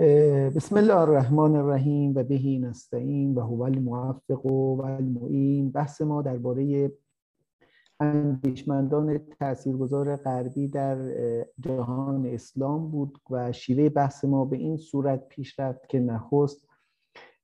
بسم 0.00 0.76
الله 0.76 0.96
الرحمن 0.96 1.56
الرحیم 1.56 2.12
و 2.14 2.22
بهی 2.22 2.58
نستعین 2.58 3.34
و 3.34 3.40
هو 3.40 3.62
الموفق 3.62 4.46
و 4.46 4.82
المعین. 4.82 5.70
بحث 5.70 6.00
ما 6.00 6.22
درباره 6.22 6.92
اندیشمندان 8.00 9.18
تاثیرگذار 9.18 10.16
غربی 10.16 10.68
در 10.68 10.98
جهان 11.60 12.26
اسلام 12.26 12.90
بود 12.90 13.18
و 13.30 13.52
شیوه 13.52 13.88
بحث 13.88 14.24
ما 14.24 14.44
به 14.44 14.56
این 14.56 14.76
صورت 14.76 15.28
پیش 15.28 15.60
رفت 15.60 15.88
که 15.88 16.00
نخست 16.00 16.68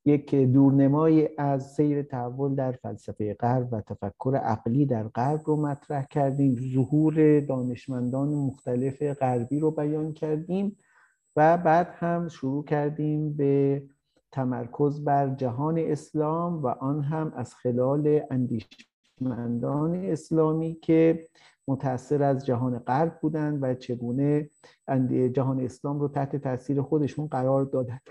یک 0.05 0.35
دورنمای 0.35 1.29
از 1.39 1.73
سیر 1.73 2.03
تحول 2.03 2.55
در 2.55 2.73
فلسفه 2.73 3.35
غرب 3.35 3.69
و 3.73 3.81
تفکر 3.81 4.37
عقلی 4.37 4.87
در 4.87 5.09
غرب 5.09 5.41
رو 5.45 5.57
مطرح 5.57 6.07
کردیم. 6.11 6.57
ظهور 6.75 7.41
دانشمندان 7.41 8.29
مختلف 8.29 9.03
غربی 9.03 9.61
رو 9.61 9.71
بیان 9.71 10.13
کردیم. 10.13 10.77
و 11.37 11.59
بعد 11.59 11.95
هم 11.95 12.29
شروع 12.29 12.65
کردیم 12.65 13.33
به 13.33 13.83
تمرکز 14.33 15.05
بر 15.05 15.35
جهان 15.35 15.79
اسلام 15.79 16.63
و 16.63 16.67
آن 16.67 17.03
هم 17.03 17.33
از 17.37 17.55
خلال 17.55 18.21
اندیشمندان 18.31 19.95
اسلامی 19.95 20.75
که 20.75 21.29
متأثر 21.69 22.23
از 22.23 22.47
جهان 22.47 22.79
غرب 22.79 23.21
بودند 23.21 23.59
و 23.63 23.75
چگونه 23.75 24.51
جهان 25.33 25.61
اسلام 25.61 26.01
رو 26.01 26.09
تحت 26.09 26.37
تاثیر 26.37 26.83
خودشون 26.83 27.27
قرار 27.27 27.65
دادند 27.65 28.03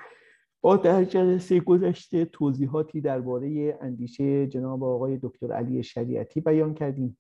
با 0.62 0.78
در 0.78 1.04
جلسه 1.04 1.60
گذشته 1.60 2.26
توضیحاتی 2.26 3.02
درباره 3.02 3.78
اندیشه 3.82 4.48
جناب 4.48 4.84
آقای 4.84 5.20
دکتر 5.22 5.52
علی 5.52 5.84
شریعتی 5.84 6.42
بیان 6.42 6.74
کردیم. 6.74 7.18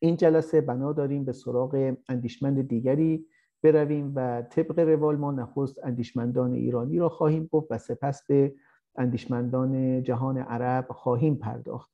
این 0.00 0.16
جلسه 0.16 0.60
بنا 0.60 0.92
داریم 0.92 1.24
به 1.24 1.32
سراغ 1.32 1.96
اندیشمند 2.08 2.68
دیگری 2.68 3.26
برویم 3.64 4.12
و 4.16 4.42
طبق 4.42 4.78
روال 4.78 5.16
ما 5.16 5.32
نخست 5.32 5.84
اندیشمندان 5.84 6.52
ایرانی 6.52 6.98
را 6.98 7.08
خواهیم 7.08 7.48
گفت 7.52 7.66
و 7.70 7.78
سپس 7.78 8.26
به 8.26 8.54
اندیشمندان 8.96 10.02
جهان 10.02 10.38
عرب 10.38 10.86
خواهیم 10.90 11.34
پرداخت. 11.34 11.90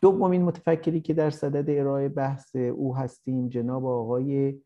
دومین 0.00 0.42
متفکری 0.42 1.00
که 1.00 1.14
در 1.14 1.30
صدد 1.30 1.70
ارائه 1.70 2.08
بحث 2.08 2.56
او 2.56 2.96
هستیم 2.96 3.48
جناب 3.48 3.86
آقای 3.86 4.60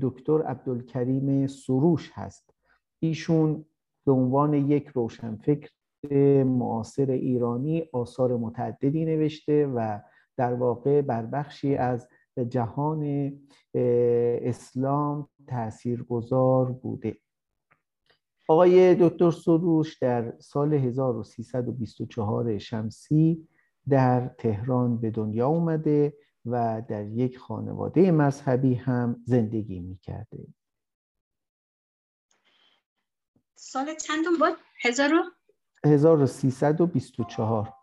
دکتر 0.00 0.42
عبدالکریم 0.42 1.46
سروش 1.46 2.10
هست. 2.14 2.54
ایشون 3.00 3.64
به 4.06 4.12
عنوان 4.12 4.54
یک 4.54 4.86
روشنفکر 4.86 5.70
معاصر 6.44 7.10
ایرانی 7.10 7.84
آثار 7.92 8.36
متعددی 8.36 9.04
نوشته 9.04 9.66
و 9.66 9.98
در 10.36 10.54
واقع 10.54 11.02
بر 11.02 11.26
بخشی 11.26 11.76
از 11.76 12.08
جهان 12.40 13.32
اسلام 14.44 15.28
تاثیرگذار 15.48 16.72
بوده. 16.72 17.18
آقای 18.48 18.96
دکتر 19.00 19.30
سروش 19.30 19.98
در 19.98 20.38
سال 20.38 20.74
1324 20.74 22.58
شمسی 22.58 23.48
در 23.88 24.28
تهران 24.28 25.00
به 25.00 25.10
دنیا 25.10 25.46
اومده 25.46 26.16
و 26.46 26.82
در 26.88 27.06
یک 27.06 27.38
خانواده 27.38 28.10
مذهبی 28.10 28.74
هم 28.74 29.22
زندگی 29.24 29.80
می‌کرده. 29.80 30.46
سال 33.54 33.94
چندم 33.94 34.38
بود؟ 34.38 34.56
هزار 34.82 35.10
1324 35.84 37.79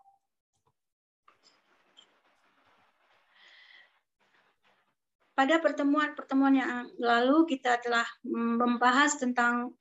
pada 5.37 5.61
pertemuan-pertemuan 5.61 6.57
yang 6.57 6.89
lalu 6.97 7.45
kita 7.45 7.77
telah 7.85 8.09
membahas 8.25 9.21
tentang 9.21 9.77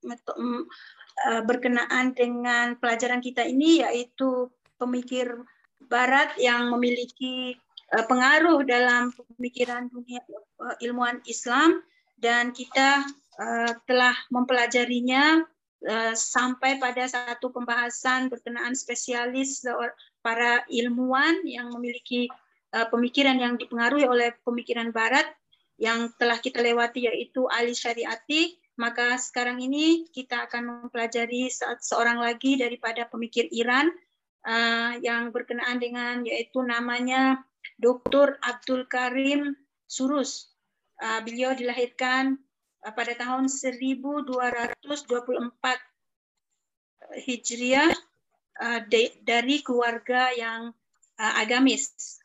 berkenaan 1.49 2.13
dengan 2.13 2.77
pelajaran 2.77 3.25
kita 3.25 3.41
ini 3.49 3.81
yaitu 3.81 4.53
pemikir 4.77 5.33
barat 5.89 6.37
yang 6.37 6.69
memiliki 6.69 7.57
pengaruh 7.89 8.69
dalam 8.69 9.17
pemikiran 9.17 9.89
dunia 9.89 10.21
ilmuwan 10.85 11.25
Islam. 11.25 11.81
Dan 12.21 12.53
kita 12.53 13.09
telah 13.89 14.17
mempelajarinya 14.29 15.41
sampai 16.13 16.81
pada 16.81 17.09
satu 17.09 17.49
pembahasan 17.49 18.29
berkenaan 18.29 18.77
spesialis 18.77 19.65
para 20.21 20.65
ilmuwan 20.69 21.45
yang 21.49 21.73
memiliki 21.73 22.29
pemikiran 22.73 23.41
yang 23.41 23.57
dipengaruhi 23.57 24.05
oleh 24.05 24.37
pemikiran 24.45 24.93
barat 24.93 25.25
yang 25.77 26.13
telah 26.17 26.41
kita 26.41 26.65
lewati 26.65 27.05
yaitu 27.05 27.45
Ali 27.53 27.77
Syariati, 27.77 28.57
maka 28.81 29.17
sekarang 29.17 29.61
ini 29.61 30.09
kita 30.13 30.49
akan 30.49 30.89
mempelajari 30.89 31.49
seorang 31.81 32.21
lagi 32.21 32.61
daripada 32.61 33.09
pemikir 33.09 33.49
Iran 33.53 33.89
uh, 34.45 34.97
yang 35.01 35.33
berkenaan 35.33 35.81
dengan 35.81 36.25
yaitu 36.25 36.61
namanya 36.65 37.41
Dr. 37.81 38.41
Abdul 38.41 38.89
Karim 38.89 39.57
Surus. 39.89 40.53
Uh, 40.97 41.21
beliau 41.25 41.53
dilahirkan 41.53 42.41
uh, 42.85 42.93
pada 42.93 43.13
tahun 43.17 43.53
1224 43.53 44.81
Hijriah 47.17 47.93
uh, 48.61 48.81
dari 49.25 49.57
keluarga 49.61 50.33
yang 50.33 50.73
uh, 51.21 51.35
agamis. 51.41 52.16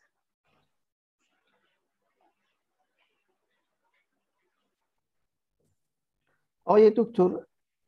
آقای 6.64 6.92
دکتر 6.96 7.30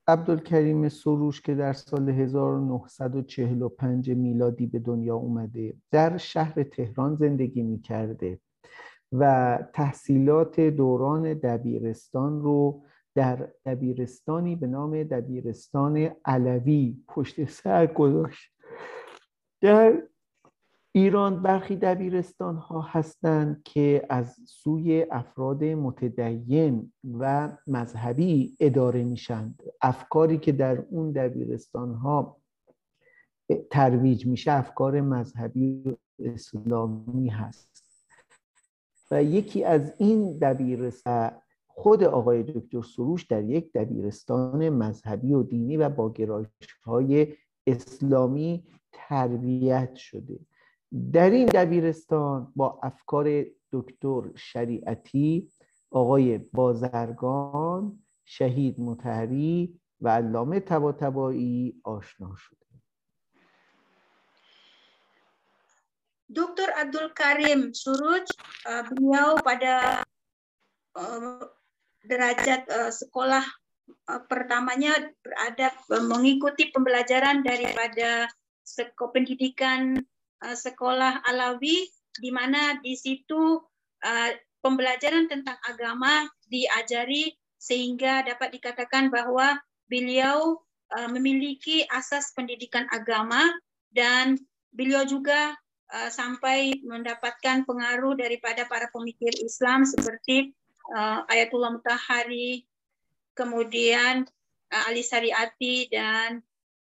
عبدالکریم 0.06 0.88
سروش 0.88 1.40
که 1.40 1.54
در 1.54 1.72
سال 1.72 2.08
1945 2.08 4.10
میلادی 4.10 4.66
به 4.66 4.78
دنیا 4.78 5.16
اومده 5.16 5.74
در 5.90 6.16
شهر 6.16 6.62
تهران 6.62 7.14
زندگی 7.14 7.62
می 7.62 7.80
کرده 7.80 8.38
و 9.12 9.58
تحصیلات 9.72 10.60
دوران 10.60 11.34
دبیرستان 11.34 12.42
رو 12.42 12.82
در 13.14 13.48
دبیرستانی 13.66 14.56
به 14.56 14.66
نام 14.66 15.02
دبیرستان 15.02 16.10
علوی 16.24 16.96
پشت 17.08 17.44
سر 17.44 17.86
گذاشت. 17.86 18.52
در 19.60 20.02
ایران 20.96 21.42
برخی 21.42 21.76
دبیرستان 21.76 22.56
ها 22.56 22.80
هستند 22.80 23.62
که 23.62 24.06
از 24.10 24.36
سوی 24.46 25.06
افراد 25.10 25.64
متدین 25.64 26.92
و 27.18 27.52
مذهبی 27.66 28.56
اداره 28.60 29.04
میشند 29.04 29.62
افکاری 29.82 30.38
که 30.38 30.52
در 30.52 30.78
اون 30.90 31.12
دبیرستان 31.12 31.94
ها 31.94 32.36
ترویج 33.70 34.26
میشه 34.26 34.52
افکار 34.52 35.00
مذهبی 35.00 35.96
اسلامی 36.18 37.28
هست. 37.28 37.84
و 39.10 39.22
یکی 39.22 39.64
از 39.64 39.92
این 39.98 40.38
دبیرستان 40.38 41.30
خود 41.66 42.04
آقای 42.04 42.42
دکتر 42.42 42.82
سروش 42.82 43.24
در 43.24 43.44
یک 43.44 43.72
دبیرستان 43.72 44.68
مذهبی 44.68 45.34
و 45.34 45.42
دینی 45.42 45.76
و 45.76 45.88
با 45.88 46.12
گرایش 46.12 46.48
های 46.84 47.34
اسلامی 47.66 48.64
تربیت 48.92 49.94
شده. 49.94 50.38
در 51.12 51.30
این 51.30 51.46
دبیرستان 51.46 52.52
با 52.56 52.80
افکار 52.82 53.44
دکتر 53.72 54.22
شریعتی 54.36 55.50
آقای 55.90 56.38
بازرگان 56.38 58.04
شهید 58.24 58.80
متحری 58.80 59.80
و 60.00 60.08
علامه 60.08 60.60
تباتبایی 60.60 61.80
آشنا 61.84 62.34
شده 62.36 62.64
Dr. 66.34 66.66
Abdul 66.80 67.14
Karim 67.14 67.70
Suruj, 67.70 68.26
beliau 68.64 69.38
pada 69.44 70.02
derajat 72.02 72.66
sekolah 72.90 73.44
pertamanya 74.26 74.98
berada 75.22 75.70
mengikuti 76.10 76.74
pembelajaran 76.74 77.46
daripada 77.46 78.26
pendidikan 79.14 80.00
sekolah 80.52 81.24
Alawi 81.24 81.88
di 82.20 82.30
mana 82.30 82.76
di 82.84 82.92
situ 82.94 83.58
uh, 84.04 84.30
pembelajaran 84.60 85.26
tentang 85.26 85.56
agama 85.64 86.28
diajari 86.46 87.32
sehingga 87.56 88.20
dapat 88.24 88.52
dikatakan 88.60 89.08
bahwa 89.08 89.56
beliau 89.88 90.60
uh, 90.92 91.08
memiliki 91.08 91.88
asas 91.88 92.36
pendidikan 92.36 92.84
agama 92.92 93.40
dan 93.92 94.36
beliau 94.74 95.08
juga 95.08 95.56
uh, 95.92 96.10
sampai 96.12 96.80
mendapatkan 96.84 97.64
pengaruh 97.64 98.16
daripada 98.18 98.68
para 98.68 98.88
pemikir 98.92 99.32
Islam 99.40 99.88
seperti 99.88 100.52
uh, 100.92 101.24
Ayatullah 101.28 101.76
Mutahari, 101.76 102.68
kemudian 103.32 104.28
uh, 104.72 104.82
Ali 104.88 105.00
Sariati 105.00 105.88
dan 105.88 106.44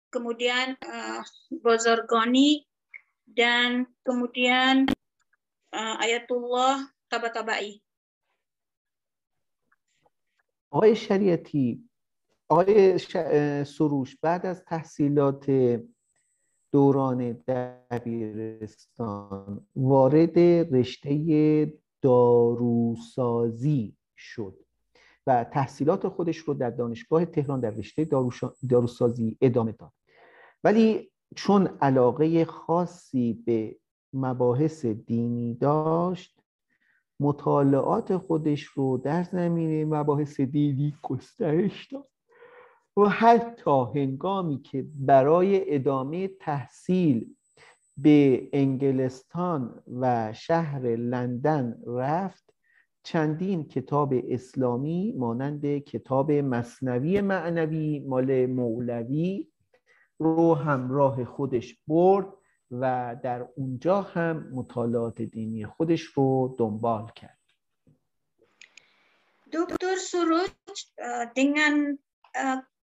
kemudian 0.08 0.78
uh, 0.82 1.20
Bozorgoni 1.52 2.64
dan 3.38 3.86
kemudian 4.02 4.90
uh, 5.70 5.94
Ayatullah 6.02 6.90
Tabatabai. 7.06 7.78
آقای 10.70 10.96
شریعتی 10.96 11.88
آقای 12.48 12.98
سروش 13.64 14.16
بعد 14.16 14.46
از 14.46 14.64
تحصیلات 14.64 15.50
دوران 16.72 17.32
دبیرستان 17.90 19.66
وارد 19.76 20.38
رشته 20.74 21.72
داروسازی 22.02 23.96
شد 24.16 24.54
و 25.26 25.44
تحصیلات 25.44 26.08
خودش 26.08 26.36
رو 26.36 26.54
در 26.54 26.70
دانشگاه 26.70 27.24
تهران 27.24 27.60
در 27.60 27.70
رشته 27.70 28.08
داروسازی 28.68 29.38
ادامه 29.40 29.72
داد 29.72 29.92
ولی 30.64 31.10
چون 31.36 31.66
علاقه 31.80 32.44
خاصی 32.44 33.32
به 33.46 33.76
مباحث 34.12 34.86
دینی 34.86 35.54
داشت 35.54 36.40
مطالعات 37.20 38.16
خودش 38.16 38.62
رو 38.62 38.98
در 38.98 39.22
زمینه 39.22 39.84
مباحث 39.84 40.40
دینی 40.40 40.94
گسترش 41.02 41.86
داد 41.92 42.08
و 42.96 43.08
حتی 43.08 43.84
هنگامی 43.94 44.62
که 44.62 44.86
برای 44.94 45.74
ادامه 45.74 46.28
تحصیل 46.28 47.34
به 47.96 48.48
انگلستان 48.52 49.82
و 50.00 50.32
شهر 50.32 50.96
لندن 50.96 51.82
رفت 51.86 52.54
چندین 53.02 53.64
کتاب 53.64 54.14
اسلامی 54.28 55.12
مانند 55.16 55.78
کتاب 55.78 56.32
مصنوی 56.32 57.20
معنوی 57.20 57.98
مال 57.98 58.46
مولوی 58.46 59.46
رو 60.17 60.55
همراه 60.55 61.25
خودش 61.25 61.77
برد 61.87 62.33
و 62.71 63.15
در 63.23 63.47
اونجا 63.55 64.01
هم 64.01 64.49
مطالعات 64.53 65.21
دینی 65.21 65.65
خودش 65.65 66.01
رو 66.01 66.55
دنبال 66.59 67.11
کرد 67.15 67.39
دکتر 69.53 69.95
سروج 69.95 70.51
dengan 71.37 71.73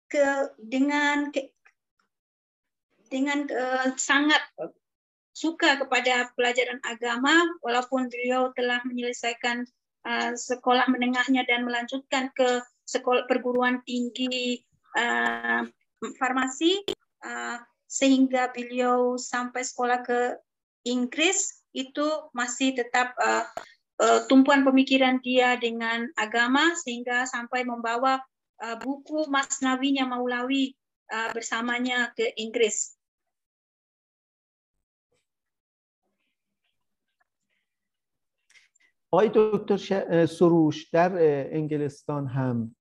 ke 0.09 0.25
dengan 0.59 1.31
ke, 1.31 1.53
dengan 3.13 3.45
uh, 3.47 3.93
sangat 3.95 4.41
suka 5.37 5.79
kepada 5.79 6.33
pelajaran 6.35 6.81
agama 6.83 7.47
walaupun 7.63 8.11
beliau 8.11 8.51
telah 8.59 8.83
menyelesaikan 8.89 9.69
uh, 10.09 10.33
sekolah 10.35 10.89
menengahnya 10.91 11.47
dan 11.47 11.63
melanjutkan 11.69 12.33
ke 12.35 12.65
sekolah 12.89 13.29
perguruan 13.31 13.85
tinggi 13.85 14.65
uh, 14.99 15.63
farmasi 16.19 16.83
uh, 17.25 17.59
sehingga 17.89 18.53
beliau 18.53 19.17
sampai 19.17 19.65
sekolah 19.65 20.05
ke 20.05 20.21
Inggris 20.85 21.65
itu 21.73 22.07
masih 22.37 22.77
tetap 22.77 23.17
uh, 23.19 23.45
uh, 24.01 24.21
tumpuan 24.29 24.63
pemikiran 24.63 25.19
dia 25.25 25.57
dengan 25.57 26.09
agama 26.17 26.77
sehingga 26.79 27.25
sampai 27.25 27.65
membawa 27.65 28.21
uh, 28.63 28.77
buku 28.79 29.27
Masnawinya 29.29 30.07
Maulawi 30.09 30.77
uh, 31.13 31.31
bersamanya 31.35 32.13
ke 32.15 32.33
Inggris. 32.37 32.99
آقای 39.13 39.31
دکتر 39.35 39.77
سروش 40.27 40.91
در 40.93 41.13
انگلستان 41.57 42.27
هم 42.27 42.77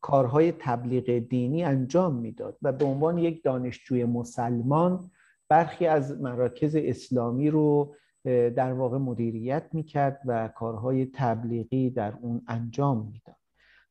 کارهای 0.00 0.52
تبلیغ 0.52 1.18
دینی 1.18 1.64
انجام 1.64 2.14
می‌داد 2.14 2.58
و 2.62 2.72
به 2.72 2.84
عنوان 2.84 3.18
یک 3.18 3.42
دانشجوی 3.42 4.04
مسلمان 4.04 5.10
برخی 5.48 5.86
از 5.86 6.20
مراکز 6.20 6.76
اسلامی 6.76 7.50
رو 7.50 7.94
در 8.24 8.72
واقع 8.72 8.98
مدیریت 8.98 9.64
می‌کرد 9.72 10.20
و 10.26 10.48
کارهای 10.48 11.06
تبلیغی 11.06 11.90
در 11.90 12.14
اون 12.20 12.42
انجام 12.48 13.10
می‌داد. 13.12 13.36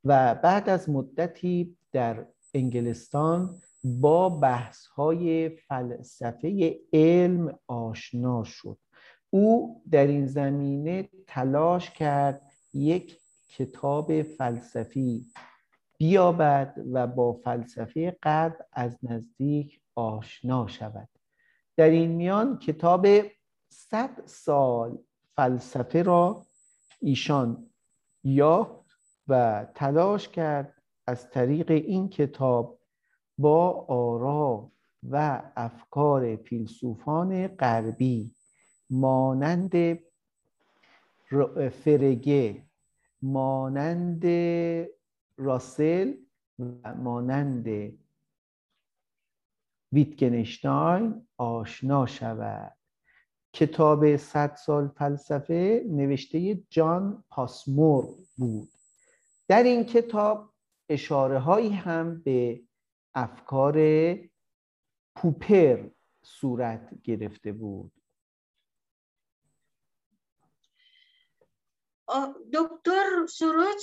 و 0.05 0.35
بعد 0.35 0.69
از 0.69 0.89
مدتی 0.89 1.77
در 1.91 2.25
انگلستان 2.53 3.55
با 3.83 4.29
بحث 4.29 4.85
های 4.85 5.49
فلسفه 5.49 6.79
علم 6.93 7.59
آشنا 7.67 8.43
شد. 8.43 8.77
او 9.29 9.81
در 9.91 10.07
این 10.07 10.25
زمینه 10.25 11.09
تلاش 11.27 11.91
کرد 11.91 12.41
یک 12.73 13.17
کتاب 13.57 14.21
فلسفی 14.21 15.25
بیابد 15.97 16.75
و 16.93 17.07
با 17.07 17.33
فلسفه 17.33 18.17
غرب 18.23 18.65
از 18.73 18.97
نزدیک 19.03 19.81
آشنا 19.95 20.67
شود. 20.67 21.09
در 21.77 21.89
این 21.89 22.11
میان 22.11 22.59
کتاب 22.59 23.07
صد 23.69 24.25
سال 24.25 24.97
فلسفه 25.35 26.03
را 26.03 26.45
ایشان 26.99 27.69
یا 28.23 28.83
و 29.27 29.65
تلاش 29.75 30.29
کرد 30.29 30.73
از 31.07 31.29
طریق 31.29 31.71
این 31.71 32.09
کتاب 32.09 32.79
با 33.37 33.85
آرا 33.87 34.71
و 35.09 35.43
افکار 35.55 36.35
فیلسوفان 36.35 37.47
غربی 37.47 38.31
مانند 38.89 39.99
فرگه 41.83 42.63
مانند 43.23 44.25
راسل 45.37 46.13
و 46.59 46.95
مانند 46.95 47.67
ویتگنشتاین 49.91 51.27
آشنا 51.37 52.05
شود. 52.05 52.77
کتاب 53.53 54.17
صد 54.17 54.55
سال 54.55 54.87
فلسفه 54.87 55.85
نوشته 55.89 56.55
جان 56.69 57.23
پاسمور 57.29 58.07
بود. 58.37 58.69
در 59.47 59.63
این 59.63 59.83
کتاب 59.83 60.53
اشاره 60.89 61.39
هایی 61.39 61.69
هم 61.69 62.21
به 62.21 62.61
افکار 63.15 63.77
پوپر 65.15 65.89
صورت 66.21 67.01
گرفته 67.03 67.51
بود. 67.51 67.91
Dr. 72.49 73.25
Suruj 73.25 73.81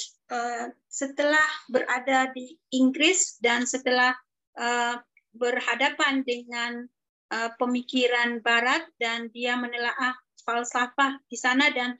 setelah 0.86 1.48
berada 1.66 2.30
di 2.30 2.54
Inggris 2.70 3.42
dan 3.42 3.66
setelah 3.66 4.14
berhadapan 5.34 6.22
dengan 6.22 6.86
pemikiran 7.58 8.38
Barat 8.38 8.86
dan 9.02 9.34
dia 9.34 9.58
menelaah 9.58 10.14
falsafah 10.46 11.18
di 11.26 11.34
sana 11.34 11.74
dan 11.74 11.98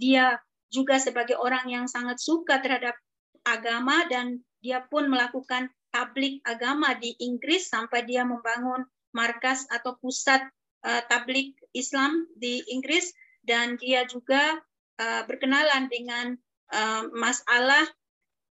dia 0.00 0.40
juga 0.72 0.96
sebagai 0.96 1.36
orang 1.36 1.68
yang 1.68 1.84
sangat 1.84 2.16
suka 2.22 2.62
terhadap 2.64 2.96
agama 3.44 4.08
dan 4.08 4.40
dia 4.60 4.84
pun 4.88 5.08
melakukan 5.08 5.68
tablik 5.90 6.38
agama 6.46 6.94
di 6.94 7.16
Inggris 7.18 7.66
sampai 7.68 8.06
dia 8.06 8.22
membangun 8.22 8.86
markas 9.10 9.66
atau 9.74 9.98
pusat 9.98 10.38
uh, 10.86 11.02
tablik 11.10 11.58
Islam 11.74 12.30
di 12.38 12.62
Inggris 12.70 13.10
dan 13.42 13.74
dia 13.80 14.06
juga 14.06 14.62
uh, 15.00 15.24
berkenalan 15.24 15.88
dengan 15.88 16.36
uh, 16.76 17.08
masalah 17.16 17.88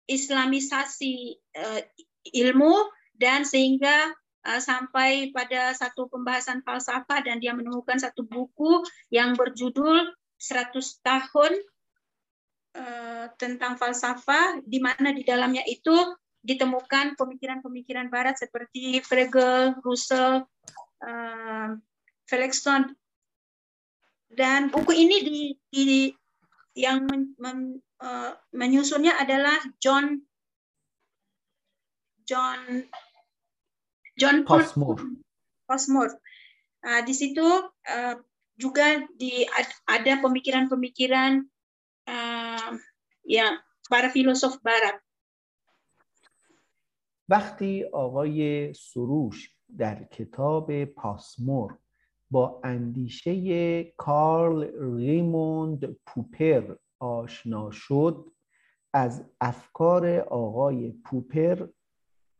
Islamisasi 0.10 1.38
uh, 1.54 1.82
ilmu 2.34 2.90
dan 3.14 3.46
sehingga 3.46 4.18
sampai 4.40 5.36
pada 5.36 5.76
satu 5.76 6.08
pembahasan 6.08 6.64
falsafah 6.64 7.22
dan 7.22 7.44
dia 7.44 7.52
menemukan 7.52 8.00
satu 8.00 8.24
buku 8.24 8.82
yang 9.12 9.36
berjudul 9.36 10.16
100 10.40 10.74
tahun 11.04 11.60
Eh, 12.70 13.26
tentang 13.42 13.82
falsafah 13.82 14.62
di 14.62 14.78
mana 14.78 15.10
di 15.10 15.26
dalamnya 15.26 15.66
itu 15.66 15.92
ditemukan 16.46 17.18
pemikiran-pemikiran 17.18 18.14
barat 18.14 18.38
seperti 18.38 19.02
Frege, 19.02 19.76
Russell, 19.84 20.48
uh, 21.04 21.70
Felixson. 22.30 22.94
Dan 24.30 24.70
buku 24.70 24.96
ini 24.96 25.18
di, 25.26 25.42
di 25.68 26.14
yang 26.75 27.07
men, 27.07 27.35
men, 27.39 27.79
uh, 28.03 28.35
menyusunnya 28.51 29.15
adalah 29.19 29.57
John 29.79 30.23
John 32.27 32.89
John 34.19 34.43
Passmore. 34.43 35.03
Passmore. 35.67 36.15
Uh, 36.85 37.01
di 37.07 37.15
situ 37.15 37.45
uh, 37.69 38.15
juga 38.55 39.03
di 39.19 39.43
ada 39.89 40.13
pemikiran-pemikiran 40.23 41.43
یا 43.25 43.47
برای 43.91 44.11
فیلسوف 44.11 44.57
barat 44.63 45.01
وقتی 47.29 47.85
آقای 47.93 48.73
سروش 48.75 49.51
در 49.79 50.05
کتاب 50.05 50.85
پاسمور 50.85 51.79
با 52.32 52.62
اندیشه 52.64 53.84
کارل 53.84 54.70
ریموند 54.98 55.98
پوپر 56.06 56.76
آشنا 57.00 57.72
شد. 57.72 58.32
از 58.94 59.26
افکار 59.42 60.20
آقای 60.20 60.92
پوپر 60.92 61.68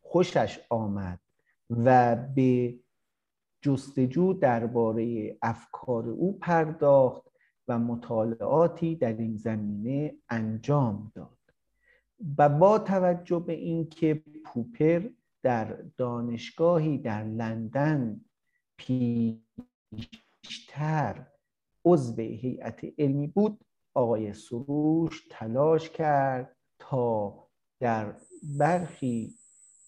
خوشش 0.02 0.60
آمد 0.70 1.20
و 1.70 2.16
به 2.36 2.80
جستجو 3.62 4.34
درباره 4.34 5.38
افکار 5.42 6.10
او 6.10 6.40
پرداخت 6.40 7.24
و 7.68 7.80
مطالعاتی 7.80 8.96
در 8.96 9.14
این 9.14 9.38
زمینه 9.38 10.16
انجام 10.30 11.12
داد. 11.16 11.38
و 12.38 12.50
با 12.50 12.80
توجه 12.80 13.40
به 13.40 13.54
اینکه 13.54 14.24
پوپر 14.46 15.10
در 15.44 15.78
دانشگاهی 15.98 16.98
در 16.98 17.24
لندن 17.24 18.22
پیشتر 20.42 21.28
عضو 21.86 22.22
هیئت 22.22 22.80
علمی 22.98 23.28
بود. 23.28 23.66
آقای 23.94 24.34
سروش 24.34 25.28
تلاش 25.30 25.90
کرد 25.90 26.56
تا 26.80 27.48
در 27.80 28.16
برخی 28.58 29.36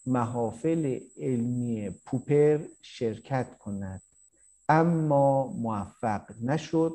محافل 0.06 1.00
علمی 1.18 1.90
پوپر 2.06 2.68
شرکت 2.82 3.58
کند. 3.58 4.02
اما 4.70 5.48
موفق 5.48 6.32
نشد 6.42 6.94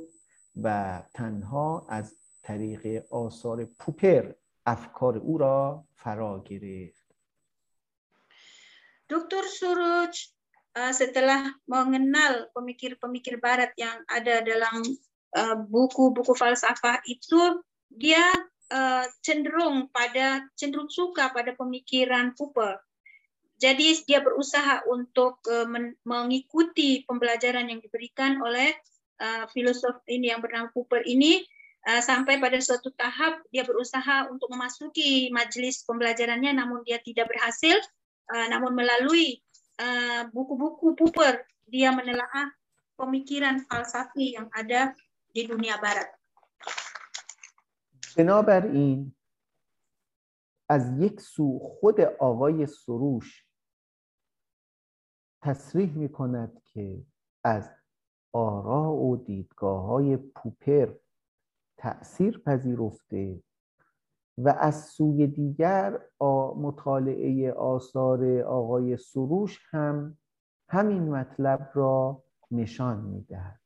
و 0.62 1.02
تنها 1.14 1.86
از 1.88 2.16
طریق 2.42 3.12
آثار 3.12 3.64
پوپر 3.64 4.32
افکار 4.66 5.18
او 5.18 5.38
را 5.38 5.84
فرا 5.94 6.44
گرفت. 6.44 7.14
دکتر 9.10 9.42
سروج 9.60 10.35
setelah 10.92 11.56
mengenal 11.64 12.52
pemikir-pemikir 12.52 13.40
barat 13.40 13.72
yang 13.80 13.96
ada 14.12 14.44
dalam 14.44 14.84
buku-buku 15.72 16.36
falsafah 16.36 17.00
itu 17.08 17.64
dia 17.88 18.20
cenderung 19.24 19.88
pada 19.88 20.44
cenderung 20.52 20.92
suka 20.92 21.32
pada 21.32 21.56
pemikiran 21.56 22.36
Popper 22.36 22.76
Jadi 23.56 24.04
dia 24.04 24.20
berusaha 24.20 24.84
untuk 24.84 25.40
uh, 25.48 25.64
mengikuti 26.04 27.08
pembelajaran 27.08 27.72
yang 27.72 27.80
diberikan 27.80 28.36
oleh 28.44 28.76
uh, 29.20 29.48
filosof 29.48 30.04
ini 30.08 30.28
yang 30.28 30.44
bernama 30.44 30.68
Cooper 30.76 31.00
ini. 31.08 31.44
Uh, 31.86 32.02
sampai 32.02 32.42
pada 32.42 32.58
suatu 32.58 32.90
tahap 32.98 33.46
dia 33.54 33.62
berusaha 33.62 34.26
untuk 34.26 34.50
memasuki 34.50 35.30
majelis 35.30 35.86
pembelajarannya 35.86 36.52
namun 36.52 36.84
dia 36.84 37.00
tidak 37.00 37.32
berhasil. 37.32 37.80
Uh, 38.26 38.46
namun 38.52 38.74
melalui 38.74 39.40
buku-buku 40.32 40.92
uh, 40.92 40.96
Cooper 40.96 41.34
dia 41.68 41.92
menelaah 41.92 42.52
pemikiran 42.96 43.60
falsafi 43.68 44.36
yang 44.38 44.48
ada 44.52 44.96
di 45.32 45.44
dunia 45.44 45.76
barat. 45.80 46.08
بنابراین 48.16 49.12
از 50.68 51.00
یک 51.00 51.20
سو 51.20 51.58
خود 51.58 52.00
آقای 52.00 52.66
سروش 52.66 53.44
تصریح 55.42 55.92
می 55.92 56.08
کند 56.08 56.62
که 56.64 57.06
از 57.44 57.70
آرا 58.32 58.92
و 58.92 59.16
دیدگاه 59.16 59.82
های 59.82 60.16
پوپر 60.16 60.94
تأثیر 61.76 62.38
پذیرفته 62.38 63.42
و 64.38 64.48
از 64.48 64.84
سوی 64.84 65.26
دیگر 65.26 66.00
مطالعه 66.56 67.52
آثار 67.52 68.40
آقای 68.40 68.96
سروش 68.96 69.60
هم 69.70 70.18
همین 70.68 71.08
مطلب 71.08 71.70
را 71.74 72.22
نشان 72.50 73.00
می‌دهد. 73.00 73.60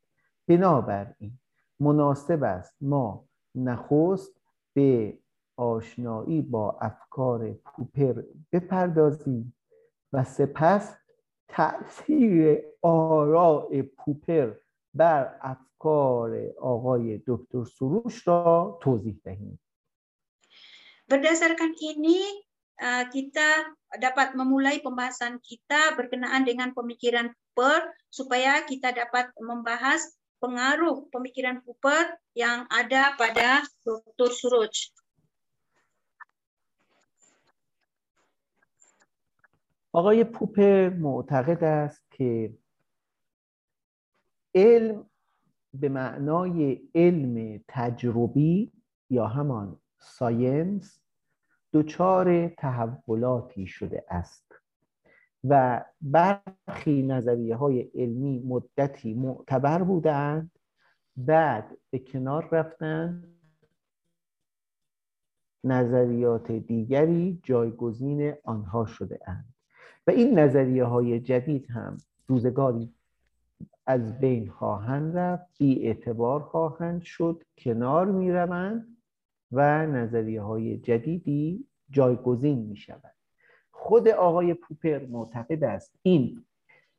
بنابراین 0.49 1.39
مناسب 1.81 2.43
است 2.43 2.77
ما 2.81 3.25
نخست 3.55 4.41
به 4.73 5.19
آشنایی 5.57 6.43
با 6.43 6.79
افکار 6.81 7.53
پوپر 7.53 8.23
بپردازیم 8.53 9.55
و 10.13 10.25
سپس 10.25 10.97
تاثیر 11.49 12.63
آراء 12.83 13.83
پوپر 13.83 14.55
بر 14.95 15.35
افکار 15.41 16.47
آقای 16.61 17.23
دکتر 17.27 17.65
سروش 17.65 18.29
را 18.29 18.79
توضیح 18.81 19.21
دهیم. 19.25 19.59
Berdasarkan 21.10 21.74
ini 21.78 22.22
kita 23.12 23.72
dapat 24.02 24.36
memulai 24.36 24.84
pembahasan 24.84 25.40
kita 25.40 25.96
berkenaan 25.96 26.44
dengan 26.44 26.76
pemikiran 26.76 27.32
Popper 27.56 27.88
supaya 28.12 28.68
kita 28.68 28.92
dapat 28.92 29.32
membahas 29.40 30.04
pengaruh 30.44 31.08
pemikiran 31.08 31.64
Popper 31.64 32.20
yang 32.36 32.68
ada 32.68 33.16
pada 33.16 33.64
Dr. 33.88 34.32
Suruj. 34.32 34.92
آقای 39.96 40.24
پوپر 40.24 40.90
معتقد 40.90 41.64
است 41.64 42.12
که 42.12 42.58
علم 44.56 45.10
به 45.74 45.90
معنای 45.90 46.82
علم 46.96 47.64
تجربی 47.68 48.72
یا 49.10 49.28
همان 49.28 49.79
ساینس 50.01 51.01
دچار 51.73 52.49
تحولاتی 52.49 53.67
شده 53.67 54.05
است 54.09 54.55
و 55.45 55.85
برخی 56.01 57.03
نظریه 57.03 57.57
های 57.57 57.81
علمی 57.81 58.39
مدتی 58.39 59.15
معتبر 59.15 59.83
بودند 59.83 60.51
بعد 61.17 61.77
به 61.91 61.99
کنار 61.99 62.49
رفتند 62.53 63.37
نظریات 65.65 66.53
دیگری 66.53 67.41
جایگزین 67.43 68.35
آنها 68.45 68.87
شده 68.87 69.21
اند. 69.27 69.55
و 70.07 70.11
این 70.11 70.39
نظریه 70.39 70.85
های 70.85 71.21
جدید 71.21 71.71
هم 71.71 71.97
روزگاری 72.27 72.95
از 73.87 74.21
بین 74.21 74.51
خواهند 74.51 75.17
رفت 75.17 75.59
بی 75.59 75.87
اعتبار 75.87 76.41
خواهند 76.43 77.03
شد 77.03 77.43
کنار 77.59 78.07
می 78.07 78.33
روند 78.33 78.97
و 79.53 79.87
نظریه 79.87 80.43
های 80.43 80.79
جدیدی 80.79 81.67
جایگزین 81.91 82.59
می 82.59 82.77
شود 82.77 83.15
خود 83.71 84.09
آقای 84.09 84.55
پوپر 84.55 85.07
معتقد 85.07 85.65
است 85.65 85.99
این 86.03 86.45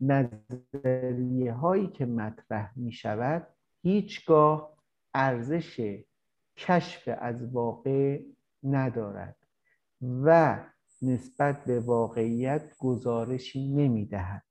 نظریه 0.02 1.54
هایی 1.54 1.88
که 1.88 2.06
مطرح 2.06 2.72
می 2.76 2.92
شود 2.92 3.48
هیچگاه 3.82 4.78
ارزش 5.14 6.04
کشف 6.58 7.10
از 7.22 7.54
واقع 7.54 8.20
ندارد 8.64 9.36
و 10.02 10.60
نسبت 11.02 11.66
به 11.66 11.80
واقعیت 11.80 12.78
گزارشی 12.78 13.68
نمی‌دهد. 13.68 14.44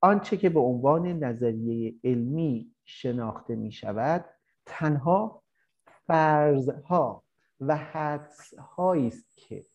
آنچه 0.00 0.36
که 0.36 0.48
به 0.48 0.60
عنوان 0.60 1.06
نظریه 1.06 1.94
علمی 2.04 2.70
شناخته 2.84 3.56
می 3.56 3.72
شود 3.72 4.24
تنها 4.66 5.42
فرضها 6.08 7.22
و 7.60 7.76
حدسهایی 7.76 9.06
است 9.06 9.36
که 9.36 9.66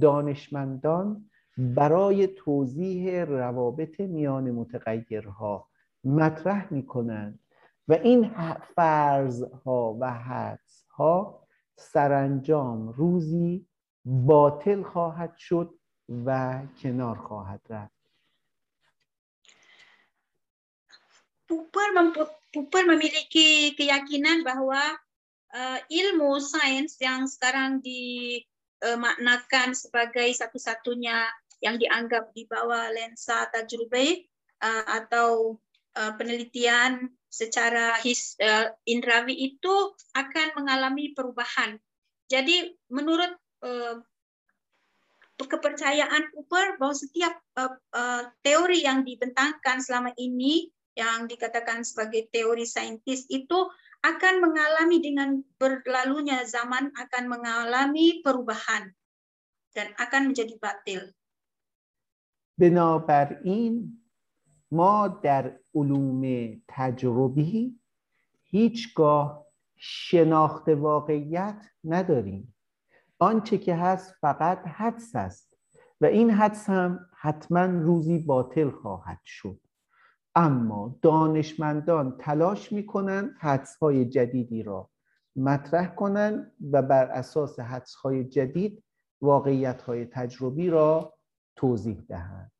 دانشمندان 0.00 1.30
برای 1.58 2.26
توضیح 2.26 3.24
روابط 3.24 4.00
میان 4.00 4.50
متغیرها 4.50 5.68
مطرح 6.04 6.72
می 6.72 6.86
کنند 6.86 7.38
و 7.88 7.92
این 7.92 8.30
فرضها 8.74 9.96
و 10.00 10.12
حدسها 10.12 11.46
سرانجام 11.76 12.88
روزی 12.88 13.66
باطل 14.04 14.82
خواهد 14.82 15.36
شد 15.36 15.74
و 16.26 16.60
کنار 16.82 17.16
خواهد 17.18 17.60
رفت. 17.70 18.00
Popper, 21.50 22.14
Popper 22.54 22.82
memiliki 22.86 23.74
keyakinan 23.74 24.46
bahwa 24.46 24.78
uh, 25.54 25.78
ilmu 25.86 26.38
sains 26.38 26.96
yang 26.98 27.26
sekarang 27.26 27.82
dimaknakan 27.82 29.74
sebagai 29.74 30.30
satu-satunya 30.34 31.26
yang 31.60 31.76
dianggap 31.76 32.32
di 32.32 32.48
bawah 32.48 32.88
lensa 32.88 33.46
tajrubai 33.52 34.24
uh, 34.64 34.84
atau 35.04 35.60
uh, 35.96 36.12
penelitian 36.16 37.12
secara 37.30 37.94
his, 38.02 38.34
uh, 38.42 38.74
indrawi 38.88 39.54
itu 39.54 39.74
akan 40.16 40.48
mengalami 40.58 41.14
perubahan. 41.14 41.78
Jadi 42.26 42.74
menurut 42.90 43.30
uh, 43.62 44.02
kepercayaan 45.40 46.32
Cooper 46.36 46.76
bahwa 46.76 46.92
setiap 46.92 47.32
uh, 47.56 47.72
uh, 47.96 48.28
teori 48.44 48.84
yang 48.84 49.06
dibentangkan 49.06 49.80
selama 49.80 50.12
ini 50.20 50.68
yang 50.98 51.30
dikatakan 51.30 51.86
sebagai 51.86 52.28
teori 52.28 52.66
saintis 52.66 53.24
itu 53.30 53.70
akan 54.00 54.34
mengalami 54.40 54.98
dengan 55.04 55.44
berlalunya 55.60 56.44
zaman 56.48 56.88
akan 56.96 57.24
mengalami 57.28 58.24
perubahan 58.24 58.92
dan 59.76 59.92
akan 59.96 60.32
menjadi 60.32 60.56
batil. 60.60 61.02
بنابراین 62.60 64.00
ما 64.70 65.08
در 65.08 65.60
علوم 65.74 66.22
تجربی 66.68 67.80
هیچگاه 68.44 69.46
شناخت 69.76 70.68
واقعیت 70.68 71.66
نداریم 71.84 72.54
آنچه 73.18 73.58
که 73.58 73.74
هست 73.74 74.14
فقط 74.20 74.66
حدس 74.66 75.16
است 75.16 75.56
و 76.00 76.06
این 76.06 76.30
حدس 76.30 76.70
هم 76.70 77.06
حتما 77.18 77.64
روزی 77.64 78.18
باطل 78.18 78.70
خواهد 78.70 79.20
شد 79.24 79.60
اما 80.40 80.98
دانشمندان 81.02 82.16
تلاش 82.18 82.72
می‌کنن 82.72 83.36
حدس 83.38 83.76
های 83.76 84.04
جدیدی 84.04 84.62
را 84.62 84.90
مطرح 85.36 85.94
کنند 85.94 86.52
و 86.72 86.82
بر 86.82 87.04
اساس 87.04 87.60
حدس 87.60 87.94
های 87.94 88.24
جدید 88.24 88.84
واقعیت 89.20 89.82
های 89.82 90.04
تجربی 90.04 90.70
را 90.70 91.14
توضیح 91.56 92.00
دهند 92.08 92.52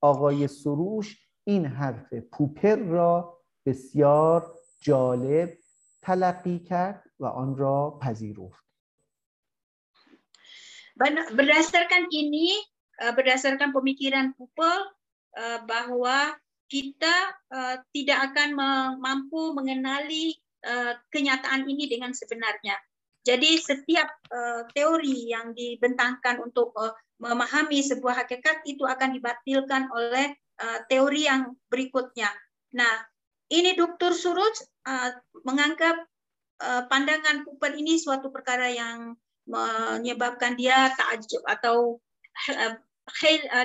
آقای 0.00 0.48
سروش 0.48 1.28
این 1.44 1.66
حرف 1.66 2.14
پوپر 2.14 2.76
را 2.76 3.38
بسیار 3.66 4.54
جالب 4.80 5.58
تلقی 6.02 6.58
کرد 6.58 7.04
و 7.20 7.26
آن 7.26 7.56
را 7.56 7.98
پذیرفت. 8.02 8.64
berdasarkan 11.38 12.12
ini 12.12 12.60
berdasarkan 13.16 13.72
pemikiran 13.72 14.36
Pupel 14.36 14.80
bahwa 15.64 16.36
kita 16.70 17.34
tidak 17.90 18.30
akan 18.30 18.54
mampu 19.02 19.50
mengenali 19.50 20.38
kenyataan 21.10 21.66
ini 21.66 21.90
dengan 21.90 22.14
sebenarnya. 22.14 22.78
Jadi 23.26 23.58
setiap 23.58 24.08
teori 24.72 25.28
yang 25.28 25.52
dibentangkan 25.52 26.40
untuk 26.40 26.72
memahami 27.20 27.84
sebuah 27.84 28.24
hakikat 28.24 28.64
itu 28.64 28.86
akan 28.86 29.18
dibatilkan 29.18 29.90
oleh 29.90 30.32
teori 30.88 31.26
yang 31.26 31.52
berikutnya. 31.68 32.30
Nah, 32.78 32.94
ini 33.50 33.74
Dr. 33.74 34.14
Suruj 34.14 34.56
menganggap 35.42 36.06
pandangan 36.86 37.42
Cooper 37.44 37.74
ini 37.74 37.98
suatu 37.98 38.30
perkara 38.30 38.70
yang 38.70 39.18
menyebabkan 39.50 40.54
dia 40.54 40.94
takjub 40.94 41.42
atau 41.44 41.98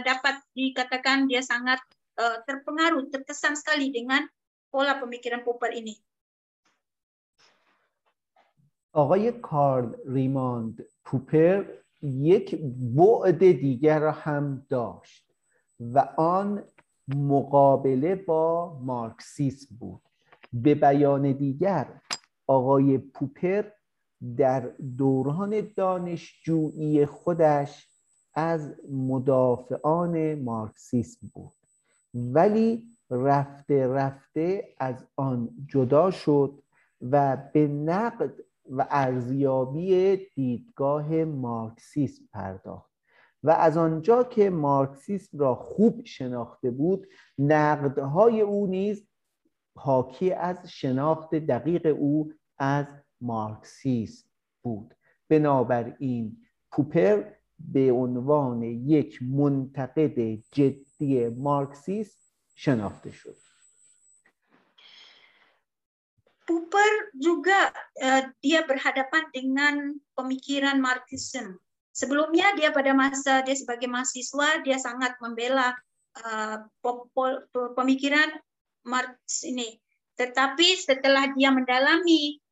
dapat 0.04 0.42
dikatakan 0.58 1.30
dia 1.30 1.46
sangat 1.46 1.78
terpengaruh, 2.18 3.12
terkesan 3.12 3.60
sekali 3.60 3.92
dengan 3.92 4.24
pola 4.72 5.00
pemikiran 5.00 5.44
Popper 5.44 5.72
ini. 5.76 5.96
آقای 8.96 9.32
کارل 9.32 9.96
ریماند 10.08 10.86
پوپر 11.06 11.64
یک 12.02 12.56
بعد 12.96 13.40
دیگر 13.40 14.00
را 14.00 14.12
هم 14.12 14.66
داشت 14.70 15.32
و 15.80 16.00
آن 16.18 16.64
مقابله 17.08 18.16
با 18.16 18.80
مارکسیسم 18.80 19.76
بود 19.80 20.02
به 20.54 20.76
بیان 20.76 21.32
دیگر 21.32 22.02
آقای 22.48 22.98
پوپر 22.98 23.64
در 24.38 24.60
دوران 24.98 25.72
دانشجویی 25.76 27.06
خودش 27.06 27.88
از 28.34 28.76
مدافعان 28.92 30.36
مارکسیسم 30.36 31.32
بود 31.34 31.55
ولی 32.16 32.84
رفته 33.10 33.88
رفته 33.88 34.68
از 34.78 35.08
آن 35.16 35.50
جدا 35.68 36.12
شد 36.12 36.64
و 37.02 37.38
به 37.54 37.68
نقد 37.68 38.34
و 38.70 38.88
ارزیابی 38.90 40.18
دیدگاه 40.36 41.24
مارکسیسم 41.24 42.24
پرداخت. 42.34 42.96
و 43.44 43.50
از 43.50 43.78
آنجا 43.78 44.24
که 44.24 44.50
مارکسیسم 44.50 45.40
را 45.40 45.56
خوب 45.56 46.06
شناخته 46.06 46.72
بود 46.72 47.08
نقدهای 47.38 48.42
او 48.42 48.68
نیز 48.68 49.08
حاکی 49.78 50.34
از 50.34 50.70
شناخت 50.72 51.36
دقیق 51.36 51.96
او 52.00 52.34
از 52.58 52.86
مارکسیسم 53.22 54.30
بود. 54.64 54.96
بنابراین 55.30 56.38
پوپر 56.72 57.24
به 57.59 57.93
عنوان 57.93 58.63
یک 58.63 59.23
منتقد 59.23 60.19
جدی 60.53 61.29
مارکسیسم 61.29 62.19
شناخته 62.55 63.13
شد 63.13 63.37
Popper 66.51 67.15
juga 67.15 67.71
uh, 68.03 68.27
dia 68.43 68.67
berhadapan 68.67 69.23
dengan 69.31 69.95
pemikiran 70.19 70.83
Marxism. 70.83 71.55
Sebelumnya 71.95 72.59
dia 72.59 72.75
pada 72.75 72.91
masa 72.91 73.47
dia 73.47 73.55
sebagai 73.55 73.87
mahasiswa 73.87 74.59
dia 74.67 74.75
sangat 74.83 75.15
membela 75.23 75.71
uh, 76.27 76.59
pemikiran 77.79 78.35
Marx 78.83 79.47
ini. 79.47 79.79
Tetapi 80.19 80.75
setelah 80.75 81.31
dia 81.39 81.55
mendalami 81.55 82.43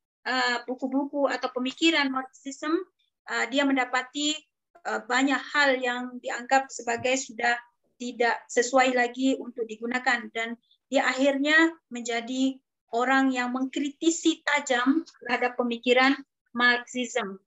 buku-buku 0.70 1.26
uh, 1.26 1.34
atau 1.34 1.50
pemikiran 1.50 2.06
Marxism, 2.06 2.78
uh, 3.26 3.44
dia 3.50 3.66
mendapati 3.66 4.38
uh, 4.38 4.42
banyak 4.84 5.42
hal 5.52 5.70
yang 5.76 6.16
dianggap 6.22 6.72
sebagai 6.72 7.14
sudah 7.20 7.56
tidak 7.98 8.38
sesuai 8.46 8.94
lagi 8.94 9.34
untuk 9.36 9.66
digunakan 9.66 10.30
dan 10.30 10.54
dia 10.88 11.04
akhirnya 11.04 11.76
menjadi 11.92 12.56
orang 12.94 13.34
yang 13.34 13.52
mengkritisi 13.52 14.40
tajam 14.46 15.04
terhadap 15.04 15.58
pemikiran 15.60 16.16
Marxism. 16.54 17.38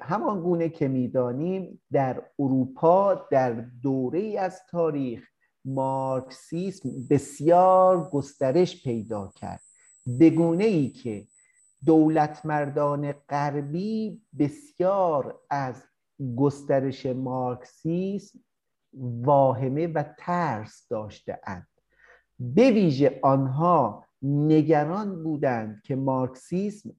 همان 0.00 0.40
گونه 0.40 0.68
که 0.68 0.88
میدانیم 0.88 1.82
در 1.92 2.22
اروپا 2.38 3.14
در 3.30 3.52
دوره 3.82 4.38
از 4.38 4.60
تاریخ 4.70 5.28
مارکسیسم 5.64 6.88
بسیار 7.10 8.10
گسترش 8.10 8.82
پیدا 8.82 9.32
کرد 9.36 9.60
به 10.06 10.30
گونه 10.30 10.64
ای 10.64 10.88
که 10.88 11.26
دولت 11.85 12.45
مردان 12.45 13.11
غربی 13.11 14.21
بسیار 14.39 15.39
از 15.49 15.83
گسترش 16.37 17.05
مارکسیسم 17.05 18.39
واهمه 18.97 19.87
و 19.87 20.03
ترس 20.17 20.87
داشته 20.89 21.39
اند. 21.43 21.67
به 22.39 22.71
ویژه 22.71 23.19
آنها 23.23 24.05
نگران 24.21 25.23
بودند 25.23 25.81
که 25.85 25.95
مارکسیسم 25.95 26.89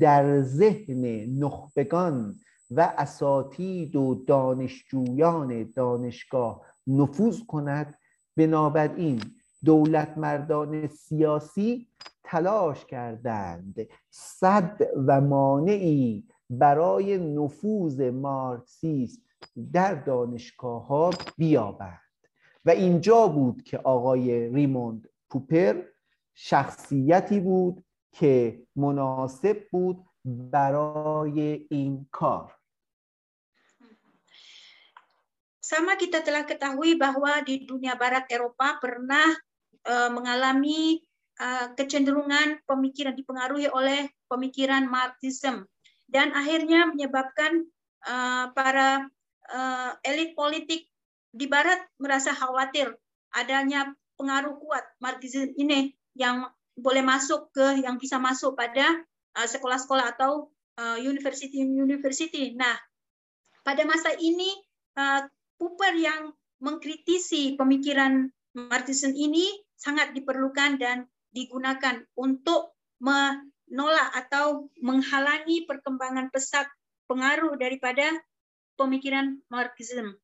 در 0.00 0.42
ذهن 0.42 1.04
نخبگان 1.38 2.34
و 2.70 2.92
اساتید 2.98 3.96
و 3.96 4.24
دانشجویان 4.26 5.72
دانشگاه 5.76 6.62
نفوذ 6.86 7.40
کند. 7.46 7.98
بنابراین 8.36 9.20
دولت 9.64 10.18
مردان 10.18 10.86
سیاسی 10.86 11.88
تلاش 12.24 12.86
کردند. 12.86 13.88
صد 14.10 14.80
و 15.06 15.20
مانعی 15.20 16.28
برای 16.50 17.18
نفوذ 17.18 18.00
مارکسیسم 18.00 19.22
در 19.72 19.94
دانشگاه 19.94 20.86
ها 20.86 21.10
بیابند. 21.36 22.00
و 22.64 22.70
اینجا 22.70 23.28
بود 23.28 23.62
که 23.62 23.78
آقای 23.78 24.48
ریموند 24.48 25.08
پوپر 25.30 25.82
شخصیتی 26.34 27.40
بود 27.40 27.84
که 28.12 28.62
مناسب 28.76 29.68
بود 29.70 30.04
برای 30.24 31.66
این 31.70 32.06
کار. 32.10 32.54
Sama 35.68 36.00
kita 36.00 36.24
telah 36.24 36.48
ketahui 36.48 36.96
bahwa 36.96 37.44
di 37.44 37.68
dunia 37.68 37.92
barat 37.92 38.24
Eropa 38.32 38.80
pernah 38.80 39.36
uh, 39.86 40.10
mengalami 40.10 41.02
uh, 41.38 41.70
kecenderungan 41.78 42.62
pemikiran 42.64 43.14
dipengaruhi 43.14 43.70
oleh 43.70 44.10
pemikiran 44.26 44.88
Marxism 44.90 45.68
dan 46.08 46.32
akhirnya 46.34 46.88
menyebabkan 46.88 47.68
uh, 48.08 48.50
para 48.56 49.06
elit 50.04 50.36
politik 50.36 50.92
di 51.32 51.48
barat 51.48 51.80
merasa 51.96 52.36
khawatir 52.36 52.92
adanya 53.32 53.96
pengaruh 54.20 54.60
kuat 54.60 54.84
Marxism 55.00 55.56
ini 55.56 55.96
yang 56.12 56.44
boleh 56.76 57.00
masuk 57.00 57.48
ke 57.56 57.80
yang 57.80 57.96
bisa 57.96 58.20
masuk 58.20 58.52
pada 58.52 59.00
sekolah-sekolah 59.32 60.12
atau 60.20 60.52
uh, 60.76 61.00
university 61.00 61.64
university. 61.64 62.52
Nah, 62.52 62.76
pada 63.64 63.88
masa 63.88 64.12
ini 64.20 64.52
Cooper 65.56 65.94
yang 65.94 66.34
mengkritisi 66.58 67.54
pemikiran 67.58 68.30
Marxism 68.54 69.14
ini 69.14 69.46
sangat 69.77 70.15
diperlukan 70.15 70.79
dan 70.79 71.09
digunakan 71.33 72.05
untuk 72.13 72.77
menolak 73.01 74.09
atau 74.15 74.69
menghalangi 74.79 75.65
perkembangan 75.65 76.29
pesat 76.29 76.69
pengaruh 77.09 77.57
daripada 77.57 78.05
pemikiran 78.77 79.41
Marxism. 79.49 80.15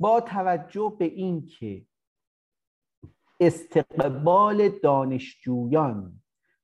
با 0.00 0.20
توجه 0.20 0.96
به 0.98 1.04
اینکه 1.04 1.86
استقبال 3.40 4.68
دانشجویان 4.68 6.22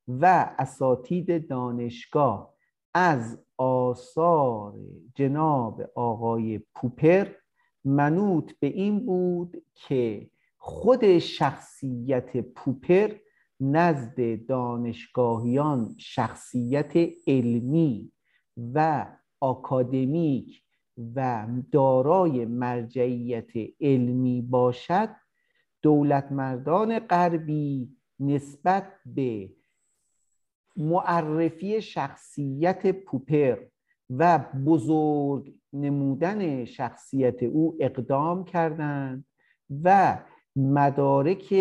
و 0.09 0.55
اساتید 0.59 1.49
دانشگاه 1.49 2.55
از 2.95 3.45
آثار 3.57 4.75
جناب 5.15 5.91
آقای 5.95 6.59
پوپر 6.59 7.35
منوط 7.86 8.52
به 8.60 8.68
این 8.68 9.06
بود 9.06 9.64
که 9.74 10.30
خود 10.58 11.18
شخصیت 11.18 12.38
پوپر 12.38 13.16
نزد 13.60 14.46
دانشگاهیان 14.46 15.96
شخصیت 15.98 16.94
علمی 17.28 18.12
و 18.74 19.06
آکادمیک 19.40 20.62
و 21.16 21.48
دارای 21.72 22.46
مرجعیت 22.46 23.52
علمی 23.82 24.42
باشد 24.42 25.10
دولت 25.82 26.32
مردان 26.32 27.00
غربی 27.00 27.90
نسبت 28.20 28.92
به 29.06 29.50
معرفی 30.78 31.82
شخصیت 31.82 32.92
پوپر 32.92 33.58
و 34.10 34.40
بزرگ 34.66 35.54
نمودن 35.74 36.66
شخصیت 36.66 37.44
او 37.44 37.78
اقدام 37.80 38.46
کردند 38.46 39.26
و 39.84 40.18
مدارک 40.56 41.54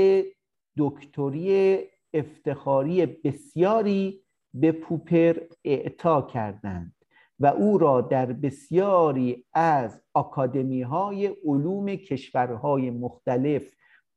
دکتری 0.78 1.78
افتخاری 2.14 3.06
بسیاری 3.06 4.20
به 4.54 4.72
پوپر 4.72 5.36
اعطا 5.64 6.22
کردند 6.22 6.94
و 7.40 7.46
او 7.46 7.78
را 7.78 8.00
در 8.00 8.32
بسیاری 8.32 9.44
از 9.52 10.00
آکادمی 10.14 10.82
های 10.82 11.26
علوم 11.26 11.86
کشورهای 11.86 12.90
مختلف 12.90 13.62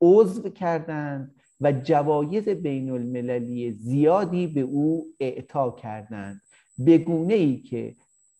عضو 0.01 0.49
کردند 0.49 1.35
و 1.61 1.71
جوایز 1.71 2.49
بین 2.49 2.89
المللی 2.89 3.71
زیادی 3.71 4.47
به 4.47 4.61
او 4.61 5.05
اعطا 5.19 5.71
کردند. 5.71 6.41
به 6.77 6.97
گونه 6.97 7.33
ای 7.33 7.57
که 7.57 7.95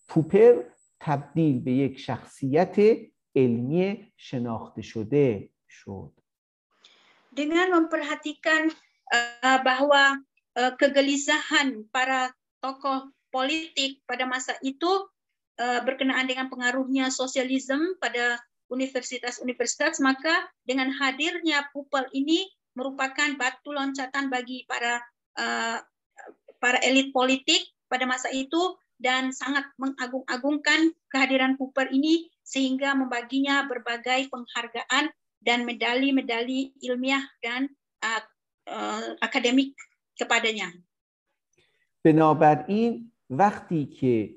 پوپر 0.07 0.63
تبدیل 0.99 1.59
به 1.59 1.71
یک 1.71 1.99
شخصیت 1.99 2.97
علمی 3.35 4.13
شناخته 4.17 4.81
شده 4.81 5.49
شد 5.67 6.13
dengan 7.33 7.73
memperhatikan 7.73 8.69
uh, 9.09 9.59
bahwa 9.65 10.21
uh, 10.53 10.71
kegelisahan 10.77 11.89
para 11.89 12.29
tokoh 12.61 13.09
politik 13.33 14.05
pada 14.05 14.29
masa 14.29 14.53
itu 14.61 15.09
uh, 15.57 15.81
berkenaan 15.81 16.29
dengan 16.29 16.47
pengaruhnya 16.53 17.09
sosialisme 17.09 17.97
pada 17.97 18.37
universitas-universitas 18.69 19.97
maka 19.99 20.45
dengan 20.61 20.93
hadirnya 20.93 21.65
pupil 21.73 22.05
ini 22.13 22.45
merupakan 22.77 23.33
batu 23.37 23.73
loncatan 23.73 24.29
bagi 24.29 24.65
para 24.69 25.01
uh, 25.37 25.77
para 26.61 26.79
elit 26.85 27.09
politik 27.11 27.65
pada 27.89 28.05
masa 28.05 28.29
itu 28.33 28.77
dan 28.99 29.35
sangat 29.35 29.67
mengagung-agungkan 29.75 30.95
kehadiran 31.11 31.59
Cooper 31.59 31.91
ini 31.91 32.31
sehingga 32.43 32.95
membaginya 32.95 33.67
berbagai 33.67 34.31
penghargaan 34.31 35.11
dan 35.43 35.67
medali-medali 35.67 36.71
ilmiah 36.79 37.23
dan 37.43 37.67
uh, 37.99 38.23
uh, 38.69 39.19
akademik 39.19 39.75
kepadanya. 40.15 40.71
بنابراین 42.03 43.11
وقتی 43.29 43.85
که 43.85 44.35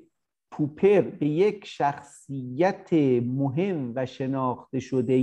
پوپر 0.51 1.01
به 1.01 1.27
یک 1.27 1.65
شخصیت 1.65 2.93
مهم 3.23 3.91
و 3.95 4.05
شناخته 4.05 4.79
شده 4.79 5.15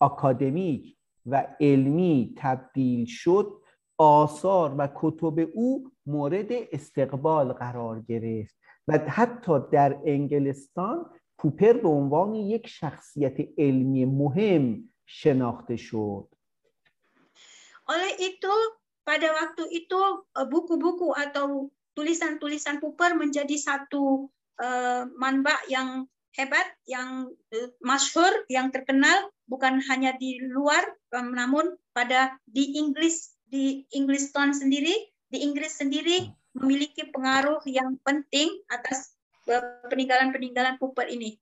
اکادمیک 0.00 0.96
و 1.26 1.46
علمی 1.60 2.34
تبدیل 2.36 3.06
شد 3.06 3.62
آثار 3.98 4.74
و 4.78 4.88
کتب 4.94 5.48
او 5.54 5.90
مورد 6.06 6.48
استقبال 6.72 7.52
قرار 7.52 8.00
گرفت 8.00 8.56
و 8.88 8.98
حتی 8.98 9.52
در 9.72 9.98
انگلستان 10.06 11.10
پوپر 11.38 11.72
به 11.72 11.88
عنوان 11.88 12.34
یک 12.34 12.66
شخصیت 12.66 13.36
علمی 13.58 14.04
مهم 14.04 14.92
شناخته 15.06 15.76
شد 15.76 16.28
Oleh 17.88 18.12
itu, 18.20 18.52
pada 19.00 19.32
waktu 19.32 19.64
itu 19.72 20.00
buku-buku 20.36 21.16
atau 21.16 21.72
tulisan-tulisan 21.96 22.84
Cooper 22.84 23.16
menjadi 23.16 23.56
satu 23.56 24.28
uh, 24.60 25.02
manba 25.16 25.56
yang 25.72 26.04
hebat, 26.36 26.68
yang 26.84 27.32
uh, 27.32 27.68
masyhur, 27.80 28.28
yang 28.52 28.68
terkenal 28.68 29.32
bukan 29.48 29.80
hanya 29.88 30.12
di 30.20 30.36
luar, 30.52 30.84
um, 31.16 31.32
namun 31.32 31.80
pada 31.96 32.36
di 32.44 32.76
Inggris 32.76 33.32
di 33.48 33.88
Town 34.36 34.52
sendiri, 34.52 34.92
di 35.33 35.41
Inggris 35.41 35.81
sendiri 35.81 36.29
memiliki 36.53 37.09
pengaruh 37.09 37.65
yang 37.65 37.97
penting 38.05 38.53
atas 38.69 39.17
peninggalan-peninggalan 39.89 40.77
Cooper 40.77 41.09
ini. 41.09 41.41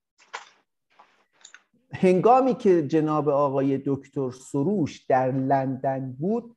هنگامی 1.92 2.56
که 2.56 2.88
جناب 2.88 3.30
آقای 3.30 3.78
دکتر 3.86 4.32
سروش 4.32 5.06
در 5.06 5.32
لندن 5.32 6.16
بود 6.20 6.56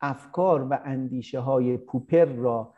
افکار 0.00 0.62
و 0.70 0.78
اندیشه 0.84 1.40
های 1.40 1.76
پوپر 1.76 2.24
را 2.24 2.74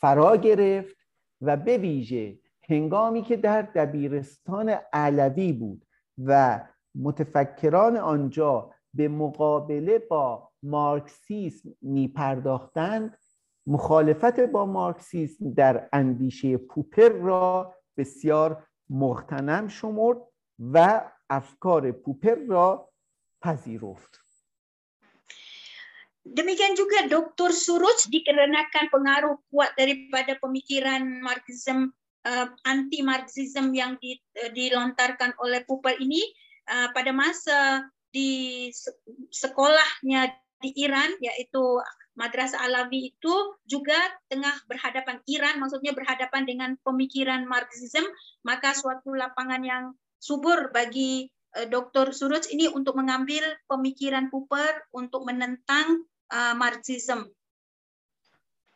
فرا 0.00 0.36
گرفت 0.36 0.96
و 1.40 1.56
به 1.56 1.78
ویژه 1.78 2.38
هنگامی 2.68 3.22
که 3.22 3.36
در 3.36 3.62
دبیرستان 3.62 4.68
علوی 4.92 5.52
بود 5.52 5.86
و 6.18 6.60
متفکران 6.94 7.96
آنجا 7.96 8.70
به 8.94 9.08
مقابله 9.08 9.98
با 9.98 10.50
مارکسیسم 10.62 11.68
می 11.82 12.08
پرداختند 12.08 13.18
مخالفت 13.67 14.39
با 14.39 14.65
مارکسیسم 14.65 15.53
در 15.53 15.89
اندیشه 15.93 16.57
پوپر 16.57 17.09
را 17.09 17.75
بسیار 17.97 18.67
مغتنم 18.89 19.67
شمرد 19.67 20.17
و 20.59 21.01
افکار 21.29 21.91
پوپر 21.91 22.35
را 22.35 22.89
پذیرفت 23.41 24.23
Demikian 26.23 26.71
juga 26.79 27.03
Dr. 27.11 27.51
Suruj 27.51 28.07
dikarenakan 28.07 28.87
pengaruh 28.87 29.35
kuat 29.51 29.75
daripada 29.75 30.39
pemikiran 30.39 31.19
Marxism 31.19 31.91
uh, 32.23 32.47
anti 32.63 33.03
Marxism 33.03 33.75
yang 33.75 33.99
di, 33.99 34.15
uh, 34.39 34.47
dilontarkan 34.55 35.35
oleh 35.43 35.67
Popper 35.67 35.99
ini 35.99 36.23
uh, 36.71 36.95
pada 36.95 37.11
masa 37.11 37.83
di 38.15 38.71
sekolahnya 39.35 40.31
di 40.63 40.71
Iran 40.79 41.11
yaitu 41.19 41.59
Madrasah 42.17 42.61
Alawi 42.61 43.09
itu 43.13 43.33
juga 43.65 43.97
tengah 44.29 44.53
berhadapan 44.69 45.17
Iran 45.25 45.57
maksudnya 45.57 45.97
berhadapan 45.97 46.45
dengan 46.45 46.77
pemikiran 46.85 47.49
Marxism 47.49 48.05
maka 48.45 48.77
suatu 48.77 49.17
lapangan 49.17 49.65
yang 49.65 49.83
subur 50.21 50.69
bagi 50.69 51.27
uh, 51.57 51.65
Dr. 51.65 52.13
Suruj 52.13 52.53
ini 52.53 52.69
untuk 52.69 52.95
mengambil 52.95 53.43
pemikiran 53.65 54.29
Popper 54.29 54.87
untuk 54.93 55.25
menentang 55.25 56.05
uh, 56.29 56.53
Marxism. 56.53 57.27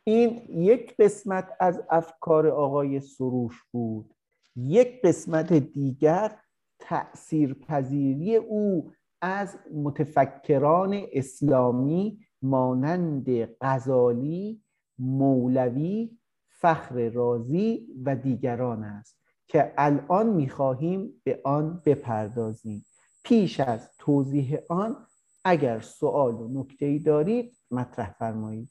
این 0.07 0.47
یک 0.49 0.95
قسمت 0.99 1.51
از 1.60 1.81
افکار 1.89 2.47
آقای 2.47 2.99
سروش 2.99 3.63
بود 3.71 4.15
یک 4.55 5.01
قسمت 5.03 5.53
دیگر 5.53 6.31
تأثیر 6.79 7.53
پذیری 7.53 8.36
او 8.36 8.91
از 9.21 9.57
متفکران 9.73 11.05
اسلامی 11.13 12.19
مانند 12.42 13.26
غزالی، 13.61 14.62
مولوی، 14.98 16.11
فخر 16.48 17.09
رازی 17.09 17.87
و 18.05 18.16
دیگران 18.16 18.85
است 18.85 19.18
که 19.48 19.74
الان 19.78 20.26
می‌خواهیم 20.26 21.20
به 21.24 21.40
آن 21.44 21.83
بپردازیم 21.87 22.85
پیش 23.22 23.61
از 23.61 23.90
توضیح 23.98 24.59
آن 24.68 25.07
اگر 25.44 25.81
سوال 25.81 26.35
و 26.35 26.48
نکته 26.61 26.98
دارید 26.98 27.57
مطرح 27.70 28.14
فرمایید 28.18 28.68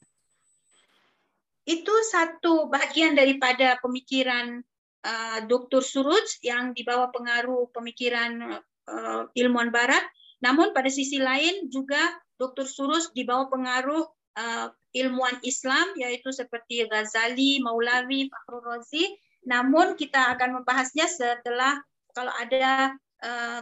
itu 1.62 1.94
satu 2.10 2.74
bagian 2.74 3.14
daripada 3.14 3.78
pemikiran 3.80 4.66
uh, 5.06 5.40
Dr. 5.46 5.86
Suruj 5.86 6.42
yang 6.42 6.74
dibawa 6.74 7.14
pengaruh 7.14 7.70
pemikiran 7.70 8.60
uh, 8.90 9.30
ilmuwan 9.38 9.70
barat 9.70 10.02
namun 10.42 10.74
pada 10.74 10.90
sisi 10.90 11.22
lain 11.22 11.70
juga 11.70 12.02
Dr. 12.42 12.66
Suruj 12.66 13.14
dibawa 13.14 13.48
pengaruh 13.48 14.04
uh, 14.38 14.68
ilmuwan 14.92 15.38
Islam 15.46 15.94
yaitu 15.96 16.34
seperti 16.34 16.84
Ghazali, 16.90 17.62
Maulavi, 17.62 18.28
Fakhrul 18.28 18.66
Razi 18.66 19.06
namun 19.46 19.98
kita 19.98 20.38
akan 20.38 20.62
membahasnya 20.62 21.10
setelah 21.10 21.82
kalau 22.14 22.34
ada 22.38 22.94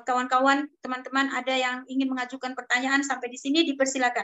kawan-kawan, 0.07 0.71
teman-teman 0.79 1.27
ada 1.35 1.51
yang 1.51 1.83
ingin 1.91 2.07
mengajukan 2.07 2.55
pertanyaan 2.55 3.03
sampai 3.03 3.27
di 3.27 3.35
sini 3.35 3.67
dipersilakan. 3.67 4.23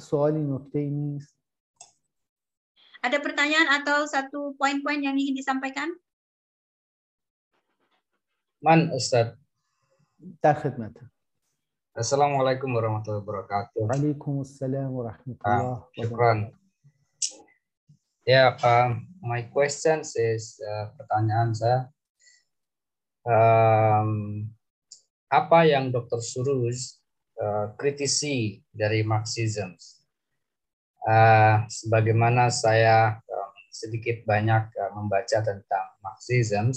سوالی 0.00 0.44
نکته 0.44 0.90
نیست 0.90 1.36
Ada 3.06 3.22
pertanyaan 3.22 3.70
atau 3.70 4.02
satu 4.02 4.58
poin-poin 4.58 4.98
yang 4.98 5.14
ingin 5.14 5.38
disampaikan? 5.38 5.94
Man, 8.58 8.90
Ustaz. 8.90 9.38
در 10.42 10.54
خدمت 10.54 10.96
Assalamualaikum 11.96 12.76
warahmatullahi 12.76 13.24
wabarakatuh. 13.24 13.88
Waalaikumsalam 13.88 14.92
warahmatullahi 14.92 15.80
wabarakatuh. 15.96 16.52
Ya, 18.28 18.52
um, 18.60 19.08
my 19.24 19.48
questions 19.48 20.12
is 20.12 20.60
uh, 20.60 20.92
pertanyaan 20.98 21.56
saya. 21.56 21.88
Um, 23.24 24.44
apa 25.32 25.64
yang 25.64 25.88
Dr. 25.88 26.20
Suruz 26.20 26.99
uh, 27.41 27.73
kritisi 27.73 28.61
dari 28.69 29.01
Marxism? 29.01 29.73
Uh, 31.01 31.65
sebagaimana 31.65 32.53
saya 32.53 33.17
uh, 33.17 33.49
sedikit 33.73 34.21
banyak 34.29 34.69
uh, 34.77 34.91
membaca 34.93 35.41
tentang 35.41 35.85
Marxism, 36.05 36.69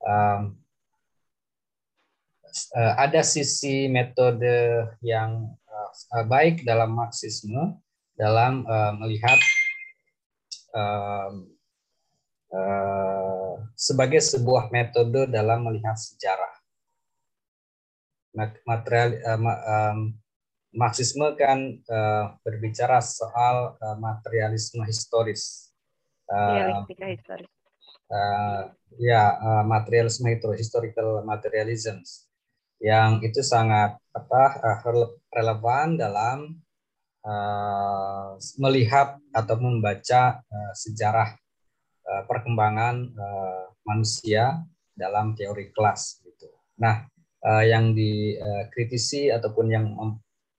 um, 0.00 0.56
uh, 2.72 2.92
ada 2.96 3.20
sisi 3.20 3.92
metode 3.92 4.88
yang 5.04 5.52
uh, 5.68 6.24
baik 6.24 6.64
dalam 6.64 6.96
Marxisme 6.96 7.76
dalam 8.16 8.64
uh, 8.64 8.92
melihat 8.96 9.38
uh, 10.76 11.30
uh, 12.52 13.52
sebagai 13.76 14.20
sebuah 14.20 14.68
metode 14.70 15.28
dalam 15.28 15.64
melihat 15.66 15.96
sejarah. 15.96 16.41
Material 18.34 19.20
uh, 19.28 19.40
um, 19.40 19.98
Marxisme 20.72 21.36
kan 21.36 21.76
uh, 21.84 22.32
berbicara 22.40 23.04
soal 23.04 23.76
uh, 23.76 23.96
materialisme 24.00 24.80
historis. 24.88 25.68
Uh, 26.32 26.80
historis. 26.88 27.50
Uh, 28.08 28.72
ya, 28.96 29.36
uh, 29.36 29.64
materialisme 29.68 30.32
historical 30.56 31.20
materialism 31.28 32.00
yang 32.80 33.20
itu 33.20 33.44
sangat 33.44 34.00
apa 34.16 34.42
uh, 34.64 34.78
relevan 35.28 36.00
dalam 36.00 36.56
uh, 37.20 38.40
melihat 38.58 39.20
atau 39.36 39.56
membaca 39.60 40.40
uh, 40.40 40.72
sejarah 40.72 41.36
uh, 42.08 42.22
perkembangan 42.24 43.12
uh, 43.12 43.64
manusia 43.84 44.64
dalam 44.96 45.36
teori 45.36 45.68
kelas 45.72 46.24
gitu. 46.24 46.48
Nah, 46.80 47.11
uh, 47.42 47.64
yang 47.66 47.92
dikritisi 47.92 49.28
ataupun 49.28 49.66
yang 49.70 49.86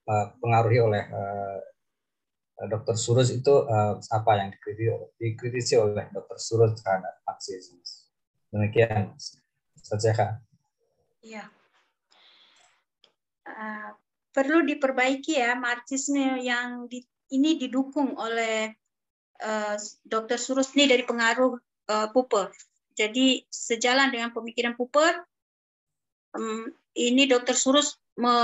dipengaruhi 0.03 0.79
eh, 0.79 0.85
oleh 0.85 1.03
uh, 1.09 1.59
eh, 2.59 2.67
Dr. 2.67 2.95
Surus 2.99 3.31
itu 3.31 3.63
uh, 3.63 3.97
apa 3.99 4.31
yang 4.39 4.49
dikritisi, 4.51 4.91
dikritisi 5.19 5.73
oleh 5.79 6.05
Dr. 6.11 6.37
Surus 6.37 6.79
terhadap 6.83 7.23
Marxisme. 7.23 7.79
Demikian 8.53 9.15
saja 9.79 10.11
kak. 10.13 10.31
Iya. 11.23 11.47
Uh, 13.43 13.91
perlu 14.31 14.63
diperbaiki 14.63 15.39
ya 15.39 15.55
Marxisme 15.55 16.39
yang 16.39 16.87
di, 16.87 17.03
ini 17.31 17.59
didukung 17.59 18.15
oleh 18.19 18.71
uh, 19.41 19.75
Dr. 20.03 20.37
Surus 20.37 20.71
ini 20.75 20.87
dari 20.87 21.03
pengaruh 21.07 21.57
uh, 21.89 22.07
Popper. 22.11 22.51
Jadi 22.93 23.41
sejalan 23.49 24.13
dengan 24.13 24.29
pemikiran 24.29 24.77
Popper, 24.77 25.25
um, 26.34 26.68
ini 26.96 27.28
Dr. 27.30 27.54
Surus 27.54 27.96
me, 28.18 28.34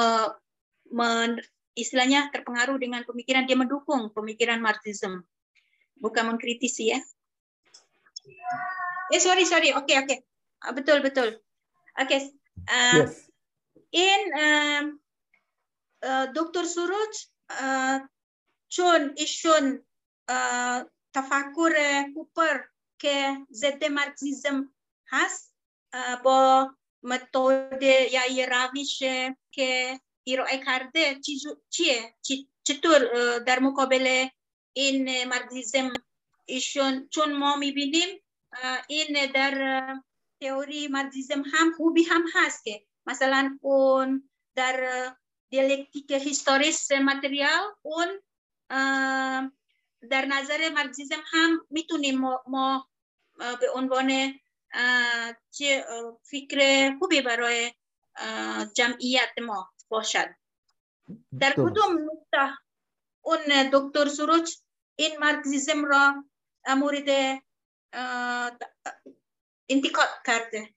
men, 0.90 1.40
istilahnya 1.74 2.30
terpengaruh 2.30 2.78
dengan 2.78 3.02
pemikiran 3.02 3.44
dia 3.44 3.58
mendukung 3.58 4.10
pemikiran 4.14 4.62
Marxism 4.62 5.26
bukan 5.98 6.34
mengkritisi 6.34 6.94
ya 6.94 7.00
eh 9.12 9.20
sorry 9.20 9.44
sorry 9.44 9.74
oke 9.74 9.84
okay, 9.84 9.96
oke 10.00 10.06
okay. 10.06 10.18
Ah, 10.64 10.72
betul 10.72 11.02
betul 11.04 11.28
oke 11.98 12.08
okay. 12.08 12.30
uh, 12.70 13.04
yes. 13.04 13.28
in 13.92 14.20
uh, 14.32 14.82
uh, 16.06 16.26
Dr. 16.32 16.64
Suruj 16.64 17.14
uh, 17.52 18.00
چون 18.74 19.14
ایشون 19.16 19.86
تفکر 21.12 21.74
کوپر 22.14 22.64
که 22.98 23.36
ضد 23.52 23.84
مارکسیزم 23.84 24.74
هست 25.08 25.54
با 26.24 26.70
متد 27.03 27.81
یا 28.11 28.25
یه 28.31 28.45
روش 28.45 28.99
که 29.51 29.99
ارائه 30.27 30.57
کرده 30.65 31.19
چیه 31.69 32.15
چطور 32.63 32.99
در 33.39 33.59
مقابل 33.59 34.27
این 34.73 35.23
مارکسیسم 35.27 35.93
ایشون 36.45 37.07
چون 37.07 37.33
ما 37.33 37.55
می‌بینیم 37.55 38.21
این 38.87 39.31
در 39.31 39.95
تئوری 40.41 40.87
مارکسیسم 40.87 41.43
هم 41.53 41.71
خوبی 41.77 42.03
هم 42.03 42.23
هست 42.33 42.63
که 42.63 42.81
مثلا 43.05 43.57
اون 43.61 44.29
در 44.55 45.11
دیالکتیک 45.49 46.11
هیستوریس 46.11 46.91
متریال 46.91 47.63
اون 47.81 48.07
در 50.09 50.25
نظر 50.25 50.69
مارکسیسم 50.69 51.23
هم 51.31 51.67
می‌تونیم 51.69 52.17
ما, 52.19 52.43
ما 52.47 52.89
به 53.37 53.69
عنوان 53.75 54.39
چه 55.51 55.85
فکر 56.23 56.91
خوبی 56.99 57.21
برای 57.21 57.71
جمعیت 58.73 59.29
ما 59.41 59.69
باشد. 59.89 60.27
در 61.39 61.51
کدوم 61.51 61.97
نقطه 62.03 62.57
اون 63.21 63.39
دکتر 63.73 64.07
سروج 64.07 64.57
این 64.95 65.11
مارکسیزم 65.19 65.85
را 65.85 66.23
مورد 66.75 67.39
انتقاد 69.69 70.07
کرده؟ 70.25 70.69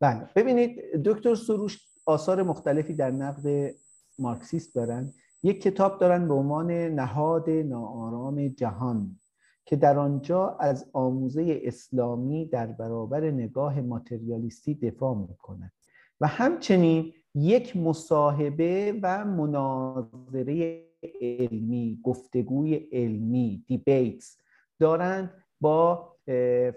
بله. 0.00 0.30
ببینید 0.36 1.02
دکتر 1.04 1.34
سروش 1.34 1.78
آثار 2.06 2.42
مختلفی 2.42 2.94
در 2.94 3.10
نقد 3.10 3.74
مارکسیست 4.18 4.74
دارن. 4.74 5.14
یک 5.42 5.62
کتاب 5.62 6.00
دارن 6.00 6.28
به 6.28 6.34
عنوان 6.34 6.70
نهاد 6.70 7.50
ناآرام 7.50 8.48
جهان. 8.48 9.20
که 9.64 9.76
در 9.76 9.98
آنجا 9.98 10.56
از 10.60 10.90
آموزه 10.92 11.60
اسلامی 11.64 12.46
در 12.46 12.66
برابر 12.66 13.30
نگاه 13.30 13.80
ماتریالیستی 13.80 14.74
دفاع 14.74 15.16
می‌کنند 15.16 15.72
و 16.20 16.26
همچنین 16.26 17.12
یک 17.34 17.76
مصاحبه 17.76 18.98
و 19.02 19.24
مناظره 19.24 20.84
علمی 21.20 22.00
گفتگوی 22.02 22.74
علمی 22.74 23.64
دیبیتس 23.66 24.38
دارند 24.80 25.34
با 25.60 26.16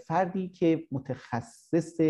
فردی 0.07 0.49
که 0.49 0.87
متخصص 0.91 2.01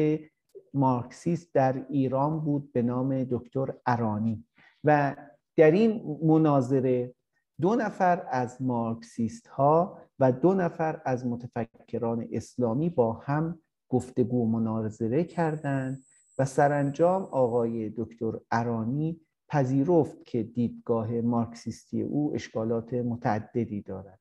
مارکسیست 0.74 1.54
در 1.54 1.86
ایران 1.90 2.40
بود 2.40 2.72
به 2.72 2.82
نام 2.82 3.24
دکتر 3.24 3.74
ارانی. 3.86 4.46
و 4.84 5.16
در 5.56 5.72
این 5.72 6.20
مناظره 6.24 7.15
دو 7.62 7.76
نفر 7.76 8.28
از 8.30 8.62
مارکسیست 8.62 9.48
ها 9.48 9.98
و 10.20 10.32
دو 10.32 10.54
نفر 10.54 11.02
از 11.06 11.26
متفکران 11.26 12.28
اسلامی 12.32 12.90
با 12.90 13.14
هم 13.14 13.60
گفتگو 13.90 14.44
و 14.44 14.46
مناظره 14.46 15.24
کردند 15.24 16.04
و 16.40 16.46
سرانجام 16.46 17.24
آقای 17.24 17.90
دکتر 17.90 18.40
ارانی 18.52 19.22
پذیرفت 19.48 20.26
که 20.26 20.44
دیدگاه 20.44 21.12
مارکسیستی 21.12 22.02
او 22.02 22.36
اشکالات 22.36 22.94
متعددی 22.94 23.82
دارد. 23.82 24.20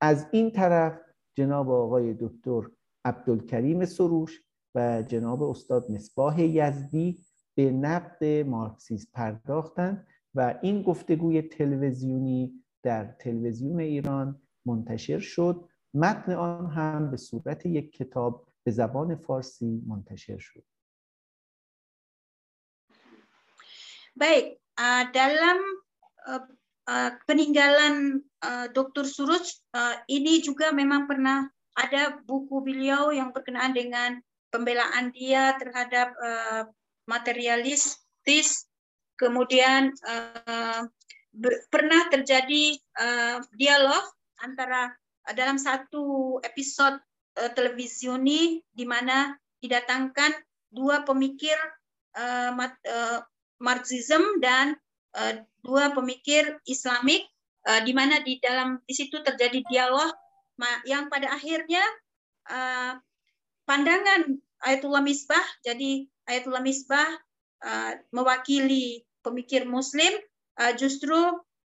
از 0.00 0.26
این 0.32 0.50
طرف 0.50 1.00
جناب 1.34 1.70
آقای 1.70 2.14
دکتر 2.14 2.62
عبدالکریم 3.04 3.84
سروش 3.84 4.42
و 4.74 5.02
جناب 5.02 5.42
استاد 5.42 5.90
مصباح 5.90 6.40
یزدی 6.40 7.18
به 7.54 7.70
نقد 7.70 8.24
مارکسیسم 8.24 9.10
پرداختند 9.14 10.06
و 10.34 10.58
این 10.62 10.82
گفتگوی 10.82 11.42
تلویزیونی 11.42 12.59
در 12.83 13.05
تلویزیون 13.05 13.79
ایران 13.79 14.41
منتشر 14.65 15.19
شد 15.19 15.69
متن 15.93 16.33
آن 16.33 16.71
هم 16.71 17.11
به 17.11 17.17
صورت 17.17 17.65
یک 17.65 17.91
کتاب 17.91 18.47
به 18.63 18.71
زبان 18.71 19.15
فارسی 19.15 19.83
منتشر 19.87 20.37
شد 20.37 20.63
Baik, 24.15 24.55
uh, 24.79 25.11
dalam 25.11 25.59
uh, 26.23 26.47
uh, 26.87 27.11
peninggalan 27.27 28.23
uh, 28.39 28.71
Dr. 28.71 29.03
Suruj 29.03 29.59
uh, 29.75 29.99
ini 30.07 30.39
juga 30.39 30.71
memang 30.71 31.03
pernah 31.03 31.51
ada 31.75 32.15
buku 32.23 32.63
beliau 32.63 33.11
yang 33.11 33.35
berkenaan 33.35 33.75
dengan 33.75 34.23
pembelaan 34.55 35.11
dia 35.11 35.59
terhadap 35.59 36.15
uh, 36.15 36.63
materialistis, 37.11 38.71
kemudian 39.19 39.91
uh, 40.07 40.87
ber, 40.87 40.87
pernah 41.70 42.10
terjadi 42.10 42.74
uh, 42.98 43.38
dialog 43.54 44.02
antara 44.42 44.90
uh, 45.28 45.34
dalam 45.34 45.56
satu 45.56 46.38
episode 46.42 46.98
uh, 47.38 47.50
televisioni 47.54 48.58
di 48.74 48.84
mana 48.86 49.34
didatangkan 49.62 50.34
dua 50.70 51.02
pemikir 51.06 51.54
uh, 52.18 52.50
mat, 52.54 52.74
uh, 52.86 53.22
Marxism 53.60 54.40
dan 54.40 54.74
uh, 55.14 55.44
dua 55.62 55.92
pemikir 55.92 56.58
Islamik 56.66 57.28
uh, 57.68 57.80
di 57.84 57.92
mana 57.92 58.22
di 58.24 58.40
dalam 58.40 58.80
di 58.86 58.94
situ 58.96 59.20
terjadi 59.20 59.62
dialog 59.68 60.10
yang 60.84 61.08
pada 61.08 61.32
akhirnya 61.32 61.80
uh, 62.52 62.92
pandangan 63.64 64.36
Ayatullah 64.60 65.00
Misbah 65.00 65.44
jadi 65.64 66.04
Ayatullah 66.28 66.60
Misbah 66.60 67.08
uh, 67.64 67.92
mewakili 68.12 69.08
pemikir 69.24 69.64
Muslim 69.64 70.12
uh, 70.60 70.72
justru 70.76 71.16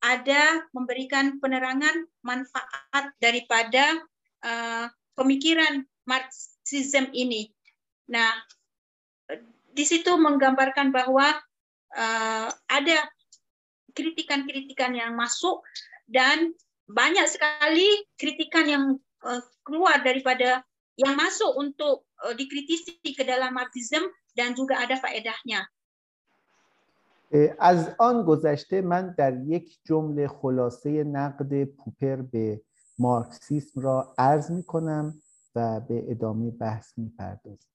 ada 0.04 0.62
memberikan 0.70 1.40
penerangan 1.42 2.06
manfaat 2.22 3.04
daripada 3.18 3.98
uh, 4.46 4.86
pemikiran 5.18 5.82
Marxism 6.04 7.08
ini. 7.16 7.48
Nah, 8.12 8.30
di 9.72 9.84
situ 9.88 10.12
menggambarkan 10.14 10.92
bahwa 10.92 11.34
uh, 11.96 12.48
ada 12.68 12.98
kritikan-kritikan 13.96 14.92
yang 14.92 15.16
masuk 15.16 15.64
dan 16.04 16.52
banyak 16.84 17.24
sekali 17.24 18.04
kritikan 18.20 18.68
yang 18.68 18.84
uh, 19.24 19.42
keluar 19.64 20.04
daripada 20.04 20.60
yang 21.00 21.16
masuk 21.16 21.56
untuk 21.56 22.04
uh, 22.22 22.36
dikritisi 22.36 23.00
ke 23.00 23.24
dalam 23.24 23.56
Marxism 23.56 24.04
dan 24.36 24.52
juga 24.52 24.84
ada 24.84 25.00
faedahnya. 25.00 25.64
از 27.58 27.90
آن 27.98 28.22
گذشته 28.22 28.80
من 28.80 29.14
در 29.18 29.40
یک 29.40 29.78
جمله 29.84 30.28
خلاصه 30.28 31.04
نقد 31.04 31.64
پوپر 31.64 32.16
به 32.16 32.60
مارکسیسم 32.98 33.80
را 33.80 34.14
عرض 34.18 34.50
می 34.50 34.62
کنم 34.62 35.14
و 35.54 35.80
به 35.80 36.10
ادامه 36.10 36.50
بحث 36.50 36.98
می 36.98 37.12
پردازم. 37.18 37.68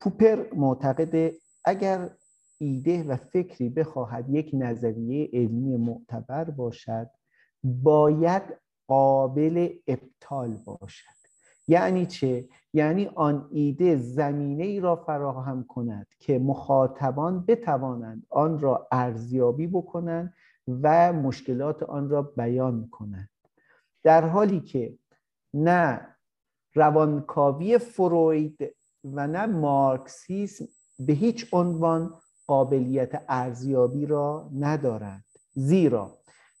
پوپر 0.00 0.54
معتقد 0.54 1.32
اگر 1.64 2.10
ایده 2.58 3.04
و 3.04 3.16
فکری 3.16 3.68
بخواهد 3.68 4.30
یک 4.30 4.50
نظریه 4.52 5.30
علمی 5.32 5.76
معتبر 5.76 6.44
باشد 6.44 7.10
باید 7.64 8.42
قابل 8.86 9.68
ابطال 9.86 10.56
باشد. 10.56 11.19
یعنی 11.70 12.06
چه؟ 12.06 12.48
یعنی 12.72 13.06
آن 13.06 13.48
ایده 13.50 13.96
زمینه 13.96 14.64
ای 14.64 14.80
را 14.80 14.96
فراهم 14.96 15.64
کند 15.64 16.06
که 16.18 16.38
مخاطبان 16.38 17.44
بتوانند 17.48 18.26
آن 18.30 18.58
را 18.58 18.88
ارزیابی 18.92 19.66
بکنند 19.66 20.34
و 20.82 21.12
مشکلات 21.12 21.82
آن 21.82 22.08
را 22.08 22.22
بیان 22.22 22.88
کنند 22.88 23.30
در 24.02 24.26
حالی 24.26 24.60
که 24.60 24.98
نه 25.54 26.16
روانکاوی 26.74 27.78
فروید 27.78 28.74
و 29.04 29.26
نه 29.26 29.46
مارکسیسم 29.46 30.64
به 30.98 31.12
هیچ 31.12 31.46
عنوان 31.52 32.14
قابلیت 32.46 33.24
ارزیابی 33.28 34.06
را 34.06 34.50
ندارند 34.58 35.24
زیرا 35.52 36.18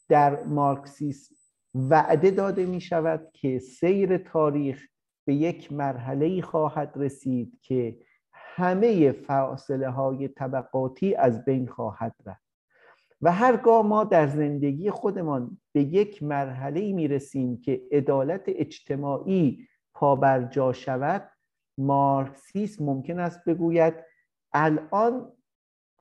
در 0.08 0.44
مارکسیسم 0.44 1.34
وعده 1.74 2.30
داده 2.30 2.66
می 2.66 2.80
شود 2.80 3.28
که 3.32 3.58
سیر 3.58 4.18
تاریخ 4.18 4.90
به 5.30 5.36
یک 5.36 5.72
مرحله 5.72 6.42
خواهد 6.42 6.92
رسید 6.96 7.58
که 7.62 7.98
همه 8.32 9.12
فاصله 9.12 9.90
های 9.90 10.28
طبقاتی 10.28 11.14
از 11.14 11.44
بین 11.44 11.66
خواهد 11.66 12.14
رفت. 12.26 12.44
و 13.22 13.32
هرگاه 13.32 13.86
ما 13.86 14.04
در 14.04 14.26
زندگی 14.26 14.90
خودمان 14.90 15.58
به 15.72 15.82
یک 15.82 16.22
مرحله 16.22 16.92
می 16.92 17.08
رسیم 17.08 17.60
که 17.60 17.82
عدالت 17.92 18.42
اجتماعی 18.46 19.68
پابرجا 19.94 20.72
شود 20.72 21.30
مارکسیس 21.78 22.80
ممکن 22.80 23.18
است 23.18 23.44
بگوید 23.44 23.94
الان 24.52 25.32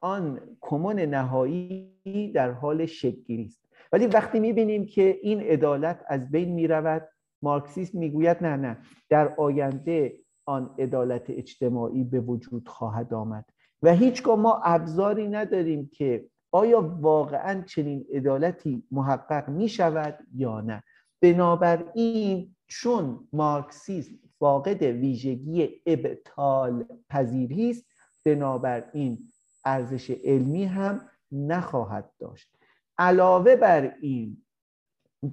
آن 0.02 0.58
کمون 0.62 1.00
نهایی 1.00 2.32
در 2.36 2.52
حال 2.52 2.86
شکلی 2.86 3.46
است 3.46 3.70
ولی 3.92 4.08
وقتی 4.08 4.40
می‌بینیم 4.40 4.86
که 4.86 5.20
این 5.22 5.40
عدالت 5.40 6.04
از 6.08 6.32
بین 6.32 6.54
می‌رود 6.54 7.10
مارکسیسم 7.42 7.98
می‌گوید 7.98 8.38
نه 8.42 8.56
نه. 8.56 8.78
در 9.10 9.36
آینده 9.36 10.14
آن 10.46 10.76
عدالت 10.80 11.30
اجتماعی 11.30 12.04
به 12.04 12.20
وجود 12.20 12.68
خواهد 12.68 13.14
آمد. 13.14 13.46
و 13.84 13.96
هیچگاه 13.96 14.40
ما 14.40 14.62
ابزاری 14.64 15.28
نداریم 15.28 15.90
که 15.94 16.26
آیا 16.52 16.98
واقعا 17.02 17.62
چنین 17.62 18.06
عدالتی 18.14 18.84
محقق 18.92 19.50
می 19.50 19.70
شود 19.70 20.20
یا 20.36 20.62
نه. 20.62 20.84
بنابراین 21.22 22.56
چون 22.68 23.28
مارکسیسم 23.34 24.16
فاقد 24.40 24.82
ویژگی 24.84 25.82
ابطال 25.86 26.86
پذیری 27.10 27.70
است 27.70 27.86
بنابراین 28.26 29.20
ارزش 29.66 30.12
علمی 30.12 30.66
هم 30.66 31.02
نخواهد 31.32 32.12
داشت. 32.20 32.56
علاوه 32.98 33.56
بر 33.56 33.96
این 34.02 34.44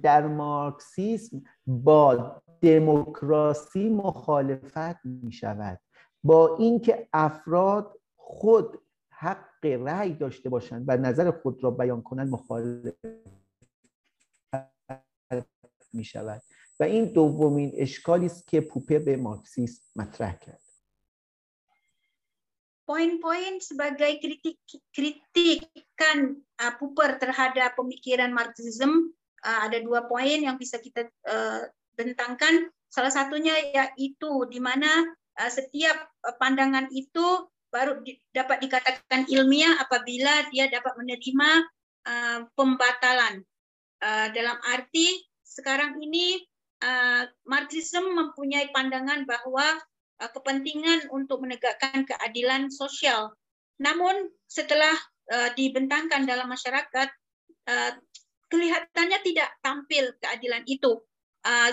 در 0.03 0.27
مارکسیسم 0.27 1.43
با 1.67 2.35
دموکراسی 2.61 3.89
مخالفت 3.89 5.05
می 5.05 5.31
شود 5.31 5.79
با 6.23 6.57
اینکه 6.57 7.07
افراد 7.13 7.99
خود 8.15 8.81
حق 9.09 9.65
رأی 9.65 10.13
داشته 10.13 10.49
باشند 10.49 10.85
و 10.87 10.97
نظر 10.97 11.31
خود 11.31 11.63
را 11.63 11.71
بیان 11.71 12.01
کنند 12.01 12.31
مخالف 12.31 12.93
می 15.93 16.03
شود 16.03 16.41
و 16.79 16.83
این 16.83 17.05
دومین 17.05 17.71
اشکالی 17.75 18.25
است 18.25 18.47
که 18.47 18.61
پوپر 18.61 18.99
به 18.99 19.17
مارکسیسم 19.17 19.83
مطرح 19.95 20.37
کرد. 20.37 20.61
Poin-poin 22.87 23.59
sebagai 23.59 24.15
kritik 24.23 24.63
kritikan 24.95 26.39
uh, 26.55 26.71
Popper 26.79 27.19
terhadap 27.19 27.75
pemikiran 27.75 28.31
Marxism 28.31 29.11
uh, 29.11 29.16
ada 29.47 29.79
dua 29.79 30.03
poin 30.11 30.43
yang 30.43 30.59
bisa 30.59 30.77
kita 30.83 31.07
uh, 31.27 31.63
bentangkan. 31.95 32.67
Salah 32.91 33.11
satunya 33.11 33.55
yaitu 33.71 34.47
di 34.51 34.59
mana 34.59 34.89
uh, 35.39 35.51
setiap 35.51 36.11
pandangan 36.39 36.91
itu 36.91 37.47
baru 37.71 38.03
di, 38.03 38.19
dapat 38.35 38.63
dikatakan 38.63 39.27
ilmiah 39.31 39.79
apabila 39.79 40.51
dia 40.51 40.67
dapat 40.67 40.93
menerima 40.99 41.49
uh, 42.07 42.39
pembatalan. 42.59 43.43
Uh, 43.97 44.29
dalam 44.35 44.59
arti 44.69 45.25
sekarang 45.41 45.97
ini 46.03 46.43
uh, 46.83 47.25
Marxism 47.47 48.03
mempunyai 48.13 48.69
pandangan 48.75 49.23
bahwa 49.23 49.79
Uh, 50.17 50.33
kepentingan 50.33 51.13
untuk 51.13 51.45
menegakkan 51.45 52.01
keadilan 52.01 52.73
sosial. 52.73 53.37
Namun 53.77 54.33
setelah 54.49 54.97
uh, 55.29 55.53
dibentangkan 55.53 56.25
dalam 56.25 56.49
masyarakat, 56.49 57.09
uh, 57.69 57.91
kelihatannya 58.47 59.19
tidak 59.23 59.49
tampil 59.63 60.11
keadilan 60.23 60.63
itu, 60.67 60.99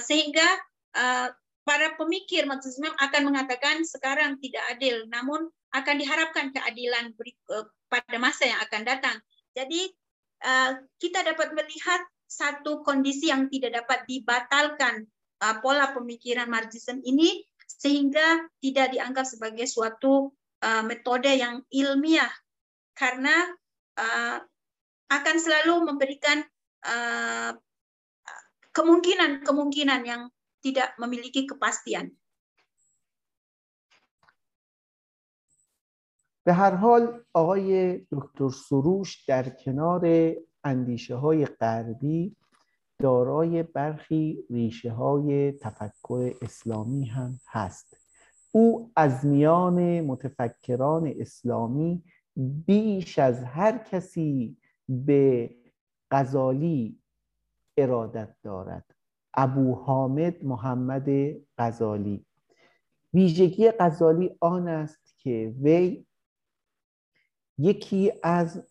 sehingga 0.03 0.47
para 1.65 1.97
pemikir 1.97 2.45
Marxisme 2.45 2.91
akan 3.01 3.23
mengatakan 3.31 3.83
sekarang 3.87 4.37
tidak 4.43 4.63
adil, 4.75 5.07
namun 5.11 5.49
akan 5.75 5.97
diharapkan 5.99 6.55
keadilan 6.55 7.15
pada 7.91 8.17
masa 8.19 8.51
yang 8.51 8.61
akan 8.63 8.83
datang. 8.87 9.17
Jadi 9.55 9.91
kita 10.99 11.25
dapat 11.25 11.55
melihat 11.55 12.03
satu 12.27 12.83
kondisi 12.83 13.31
yang 13.31 13.47
tidak 13.49 13.83
dapat 13.83 14.07
dibatalkan 14.07 15.07
pola 15.63 15.95
pemikiran 15.95 16.51
Marxisme 16.51 17.03
ini 17.03 17.43
sehingga 17.85 18.45
tidak 18.63 18.97
dianggap 18.97 19.27
sebagai 19.29 19.69
suatu 19.69 20.33
uh, 20.65 20.83
metode 20.85 21.29
yang 21.29 21.61
ilmiah 21.69 22.31
karena 22.97 23.35
uh, 23.99 24.39
akan 25.11 25.37
selalu 25.37 25.85
memberikan 25.93 26.41
kemungkinan-kemungkinan 28.75 30.01
uh, 30.05 30.09
yang 30.09 30.23
tidak 30.61 30.97
memiliki 31.01 31.49
kepastian. 31.49 32.13
به 36.45 36.53
هر 36.53 36.75
حال 36.77 37.25
آقای 37.33 37.99
دکتر 38.13 38.51
سروش 38.51 39.25
در 39.25 39.49
کنار 39.49 40.33
اندیشه 40.65 41.15
های 41.17 41.47
غربی 41.47 42.37
دارای 42.99 43.63
برخی 43.63 44.45
ریشه 44.51 44.93
های 44.93 45.53
تفکر 45.53 46.35
اسلامی 46.43 47.07
هم 47.07 47.41
هست 47.49 47.97
او 48.53 48.93
از 48.97 49.27
میان 49.27 50.01
متفکران 50.01 51.15
اسلامی 51.19 52.03
بیش 52.37 53.19
از 53.19 53.45
هر 53.45 53.79
کسی 53.79 54.57
به 54.89 55.51
غزالی 56.11 56.99
ارادت 57.77 58.37
دارد. 58.43 58.95
ابو 59.35 59.75
حامد 59.75 60.45
محمد 60.45 61.09
غزالی. 61.59 62.27
ویژگی 63.15 63.71
غزالی 63.71 64.37
آن 64.41 64.69
است 64.69 65.15
که 65.19 65.55
وی 65.63 66.07
یکی 67.59 68.13
از 68.23 68.63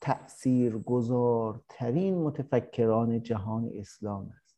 تأثیرگذارترین 0.00 2.14
متفکران 2.14 3.22
جهان 3.22 3.70
اسلام 3.74 4.32
است. 4.36 4.56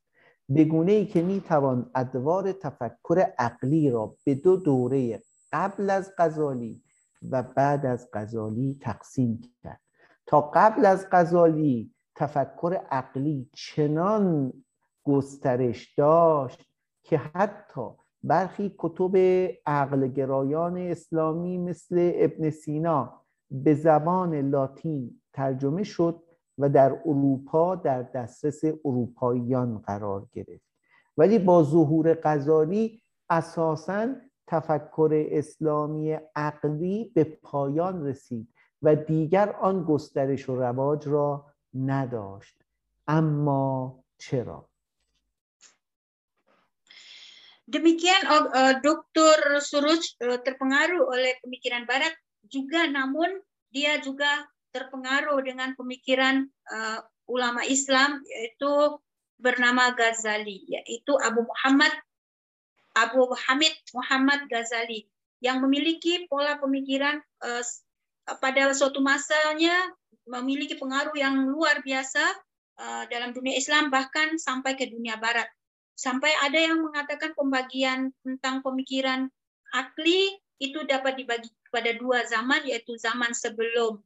به 0.49 0.65
گونه 0.65 0.93
ای 0.93 1.07
که 1.07 1.23
می 1.23 1.41
توان 1.41 1.91
ادوار 1.95 2.53
تفکر 2.53 3.33
عقلی 3.39 3.91
را 3.91 4.17
به 4.25 4.35
دو 4.35 4.57
دوره 4.57 5.23
قبل 5.53 5.91
از 5.91 6.13
غزالی 6.19 6.83
و 7.31 7.43
بعد 7.43 7.87
از 7.87 8.09
غزالی 8.13 8.79
تقسیم 8.81 9.41
کرد. 9.63 9.81
تا 10.27 10.41
قبل 10.41 10.87
از 10.87 11.07
غزالی 11.13 11.94
تفکر 12.17 12.81
عقلی 12.91 13.51
چنان 13.53 14.53
گسترش 15.05 15.95
داشت 15.95 16.65
که 17.03 17.19
حتی 17.19 17.87
برخی 18.23 18.75
کتب 18.79 19.17
عقل 19.67 20.07
گرایان 20.07 20.77
اسلامی 20.77 21.59
مثل 21.59 22.13
ابن 22.15 22.51
سینا 22.51 23.21
به 23.51 23.75
زبان 23.75 24.51
لاتین 24.51 25.21
ترجمه 25.33 25.83
شد 25.83 26.23
و 26.59 26.69
در 26.69 27.01
اروپا 27.05 27.75
در 27.75 28.03
دسترس 28.03 28.65
اروپاییان 28.85 29.79
قرار 29.79 30.27
گرفت. 30.33 30.65
ولی 31.17 31.39
با 31.39 31.63
ظهور 31.63 32.19
غزالی 32.23 33.03
اساسا 33.31 34.09
تفکر 34.47 35.27
اسلامی 35.31 36.19
عقلی 36.37 37.13
به 37.15 37.25
پایان 37.25 38.07
رسید 38.07 38.49
و 38.83 38.97
دیگر 38.97 39.57
آن 39.61 39.85
گسترش 39.85 40.49
و 40.49 40.57
رواج 40.57 41.09
را 41.09 41.47
نداشت 41.74 42.58
اما 43.10 43.94
چرا 44.20 44.70
Demikian 47.70 48.26
uh, 48.26 48.82
Dr. 48.82 49.62
Suruj 49.62 50.02
uh, 50.26 50.42
terpengaruh 50.42 51.06
oleh 51.06 51.38
pemikiran 51.46 51.86
Barat 51.86 52.18
juga, 52.50 52.90
namun 52.90 53.30
dia 53.70 54.02
juga 54.02 54.50
terpengaruh 54.74 55.38
dengan 55.46 55.78
pemikiran 55.78 56.50
uh, 56.50 57.00
ulama 57.30 57.62
Islam 57.62 58.26
yaitu 58.26 58.98
bernama 59.38 59.94
Ghazali, 59.94 60.66
yaitu 60.66 61.14
Abu 61.22 61.46
Muhammad 61.46 61.94
Abu 62.98 63.30
Hamid 63.38 63.78
Muhammad 63.94 64.50
Ghazali 64.50 65.06
yang 65.40 65.62
memiliki 65.62 66.26
pola 66.26 66.58
pemikiran 66.58 67.22
uh, 67.46 67.64
pada 68.42 68.74
suatu 68.74 68.98
masanya 68.98 69.78
memiliki 70.25 70.77
pengaruh 70.81 71.15
yang 71.17 71.49
luar 71.49 71.85
biasa 71.85 72.25
uh, 72.81 73.05
dalam 73.09 73.37
dunia 73.37 73.57
Islam 73.57 73.93
bahkan 73.93 74.37
sampai 74.41 74.75
ke 74.75 74.89
dunia 74.89 75.21
Barat. 75.21 75.47
Sampai 75.95 76.35
ada 76.43 76.59
yang 76.59 76.83
mengatakan 76.83 77.39
pembagian 77.39 78.11
tentang 78.27 78.65
pemikiran 78.67 79.31
akli 79.71 80.35
itu 80.59 80.83
dapat 80.87 81.19
dibagi 81.19 81.51
pada 81.71 81.95
dua 81.95 82.27
zaman, 82.27 82.67
yaitu 82.67 82.95
zaman 82.99 83.31
sebelum 83.35 84.03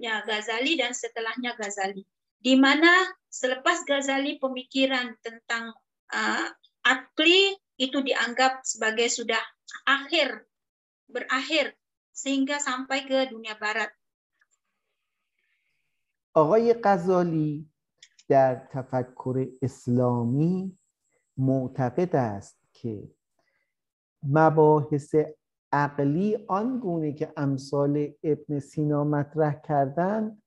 ya 0.00 0.24
Ghazali 0.24 0.76
dan 0.76 0.92
setelahnya 0.92 1.56
Ghazali. 1.56 2.04
Di 2.42 2.58
mana 2.58 3.06
selepas 3.30 3.86
Ghazali 3.86 4.36
pemikiran 4.36 5.14
tentang 5.22 5.72
uh, 6.12 6.46
akli 6.84 7.54
itu 7.80 8.02
dianggap 8.02 8.66
sebagai 8.66 9.08
sudah 9.08 9.40
akhir, 9.88 10.44
berakhir 11.08 11.72
sehingga 12.12 12.60
sampai 12.60 13.08
ke 13.08 13.32
dunia 13.32 13.56
barat. 13.56 13.88
آقای 16.34 16.74
غزالی 16.84 17.70
در 18.28 18.54
تفکر 18.70 19.46
اسلامی 19.62 20.78
معتقد 21.36 22.16
است 22.16 22.58
که 22.72 23.10
مباحث 24.22 25.14
عقلی 25.72 26.44
آنگونه 26.48 27.12
که 27.12 27.32
امثال 27.36 28.12
ابن 28.22 28.58
سینا 28.58 29.04
مطرح 29.04 29.60
کردن 29.60 30.42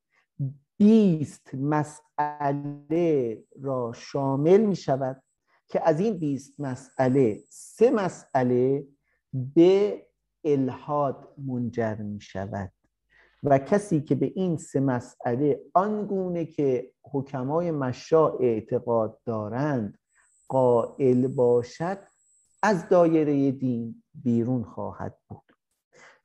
بیست 0.78 1.56
مسئله 1.56 3.44
را 3.62 3.94
شامل 3.96 4.62
می 4.62 4.76
شود 4.76 5.24
که 5.68 5.88
از 5.88 6.00
این 6.00 6.18
بیست 6.18 6.60
مسئله 6.60 7.44
سه 7.50 7.92
مسئله 7.92 8.88
به 9.34 10.06
الهاد 10.44 11.34
منجر 11.38 11.96
می 11.96 12.22
شود. 12.22 12.72
و 13.44 13.60
کسی 13.60 14.02
که 14.02 14.16
به 14.16 14.32
این 14.36 14.58
سه 14.58 14.80
مسئله 14.80 15.62
آنگونه 15.74 16.46
که 16.46 16.92
حکمای 17.12 17.72
مشا 17.72 18.30
اعتقاد 18.30 19.20
دارند 19.26 19.98
قائل 20.48 21.28
باشد 21.28 21.98
از 22.64 22.90
دایره 22.90 23.52
دین 23.52 24.04
بیرون 24.14 24.64
خواهد 24.64 25.18
بود. 25.28 25.42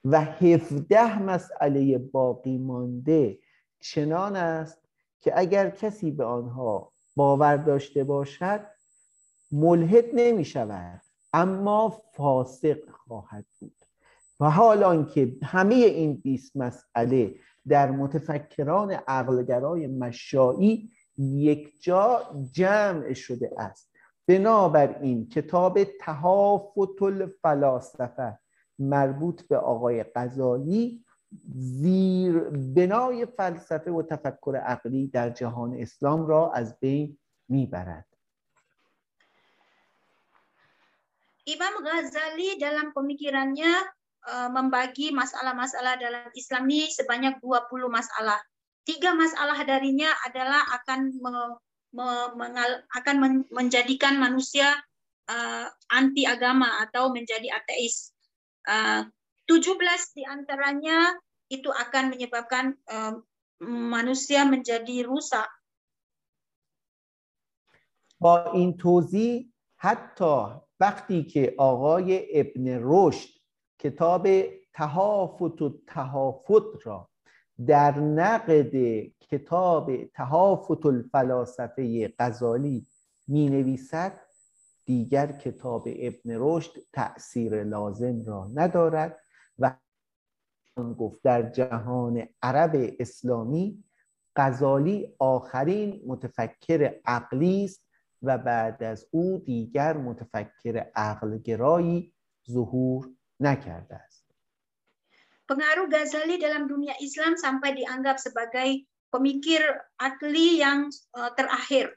و 0.05 0.21
هفده 0.21 1.23
مسئله 1.23 1.99
باقی 1.99 2.59
مانده 2.59 3.39
چنان 3.81 4.37
است 4.37 4.79
که 5.21 5.33
اگر 5.39 5.71
کسی 5.71 6.11
به 6.11 6.25
آنها 6.25 6.93
باور 7.17 7.57
داشته 7.57 8.05
باشد 8.05 8.67
ملحد 9.53 10.05
نمی 10.15 10.45
شود 10.45 11.01
اما 11.33 11.89
فاسق 11.89 12.91
خواهد 12.91 13.47
بود. 13.61 13.80
و 14.41 14.51
حال 14.51 15.05
که 15.05 15.37
همه 15.43 15.75
این 15.75 16.17
20 16.17 16.57
مسئله 16.57 17.35
در 17.69 17.91
متفکران 17.91 18.91
عقلگرای 18.91 19.87
مشایی 19.87 20.91
یک 21.19 21.83
جا 21.83 22.23
جمع 22.53 23.13
شده 23.13 23.51
است. 23.59 23.91
بنابراین 24.27 25.29
کتاب 25.29 25.85
تهافت 25.85 27.03
الفلاسفه 27.03 28.39
مربوط 28.79 29.43
به 29.43 29.57
آقای 29.57 30.05
غزالی 30.15 31.05
زیر 31.55 32.39
بنای 32.77 33.27
فلسفه 33.27 33.91
و 33.91 34.03
تفکر 34.03 34.57
عقلی 34.57 35.07
در 35.07 35.31
جهان 35.31 35.75
اسلام 35.75 36.27
را 36.27 36.53
از 36.53 36.79
بین 36.81 37.19
می‌برد. 37.49 38.07
Imam 41.51 41.83
Ghazali 41.83 42.63
dalam 42.63 42.95
pemikirannya 42.95 44.00
membagi 44.26 45.14
masalah-masalah 45.14 46.02
dalam 46.02 46.34
Islam 46.34 46.66
ini 46.66 46.90
sebanyak 46.90 47.38
20 47.46 47.70
masalah. 47.94 48.42
Tiga 48.82 49.14
masalah 49.14 49.58
darinya 49.66 50.10
adalah 50.26 50.62
akan 50.82 51.14
me, 51.22 51.34
me, 51.94 52.08
mengal, 52.38 52.82
akan 52.94 53.16
men, 53.22 53.34
menjadikan 53.54 54.18
manusia 54.18 54.74
uh, 55.30 55.66
anti 55.90 56.26
agama 56.26 56.70
atau 56.86 57.10
menjadi 57.14 57.50
ateis. 57.54 58.14
Uh, 58.66 59.06
17 59.50 59.78
diantaranya 60.18 61.18
itu 61.54 61.70
akan 61.70 62.10
menyebabkan 62.14 62.74
uh, 62.90 63.14
manusia 63.66 64.46
menjadi 64.46 65.06
rusak. 65.06 65.50
با 68.20 68.52
این 68.54 68.78
توضیح 68.78 69.54
حتی 69.78 70.36
وقتی 70.80 71.24
که 71.24 71.56
آقای 71.58 72.40
ابن 72.40 72.80
رشد 72.82 73.30
کتاب 73.81 74.29
تهافت 74.75 75.63
و 75.63 75.81
تهافت 75.87 76.87
را 76.87 77.09
در 77.67 78.01
نقد 78.01 78.73
کتاب 79.21 80.05
تهافت 80.05 80.87
الفلاسفه 80.87 82.15
غزالی 82.19 82.87
می 83.29 83.49
نویسد 83.49 84.21
دیگر 84.85 85.33
کتاب 85.33 85.89
ابن 85.97 86.21
رشد 86.39 86.73
تأثیر 86.93 87.65
لازم 87.65 88.25
را 88.27 88.51
ندارد 88.55 89.21
و 89.59 89.75
گفت 90.99 91.23
در 91.23 91.51
جهان 91.51 92.29
عرب 92.43 92.95
اسلامی 92.99 93.85
غزالی 94.37 95.15
آخرین 95.19 96.03
متفکر 96.07 96.95
عقلی 97.05 97.65
است 97.65 97.87
و 98.23 98.39
بعد 98.39 98.83
از 98.83 99.07
او 99.11 99.39
دیگر 99.39 99.97
متفکر 99.97 100.87
عقلگرایی 100.95 102.15
ظهور 102.51 103.11
نکرده 103.40 103.96
است. 103.96 104.26
Pengaruh 105.46 105.86
Ghazali 105.86 106.42
dalam 106.42 106.66
dunia 106.66 106.98
Islam 106.98 107.38
sampai 107.38 107.78
dianggap 107.78 108.18
sebagai 108.18 108.82
pemikir 109.14 109.62
akli 110.02 110.58
yang 110.58 110.90
uh, 111.14 111.30
terakhir. 111.38 111.94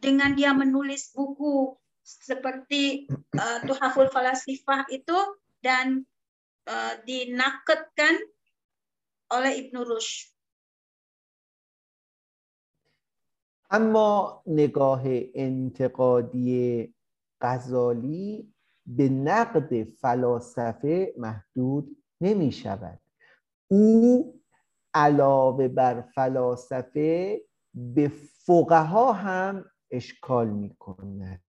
Dengan 0.00 0.32
dia 0.32 0.56
menulis 0.56 1.12
buku 1.12 1.76
seperti 2.02 3.06
uh, 3.36 3.60
Tuhaful 3.68 4.08
Falasifah 4.08 4.88
itu 4.88 5.14
dan 5.60 6.08
uh, 6.66 6.94
dinaketkan 7.04 8.16
oleh 9.28 9.52
Ibnu 9.68 9.84
Rushd. 9.84 10.32
اما 13.72 14.42
نگاه 14.46 15.02
انتقادی 15.34 16.94
غزالی 17.42 18.52
به 18.87 19.09
نقد 19.09 19.83
فلاسفه 19.83 21.13
محدود 21.17 22.03
نمی 22.21 22.51
شود. 22.51 22.99
او 23.67 24.33
علاوه 24.93 25.67
بر 25.67 26.01
فلاسفه 26.01 27.41
به 27.73 28.11
فقها 28.45 29.13
هم 29.13 29.65
اشکال 29.91 30.49
می 30.49 30.75
کند. 30.79 31.41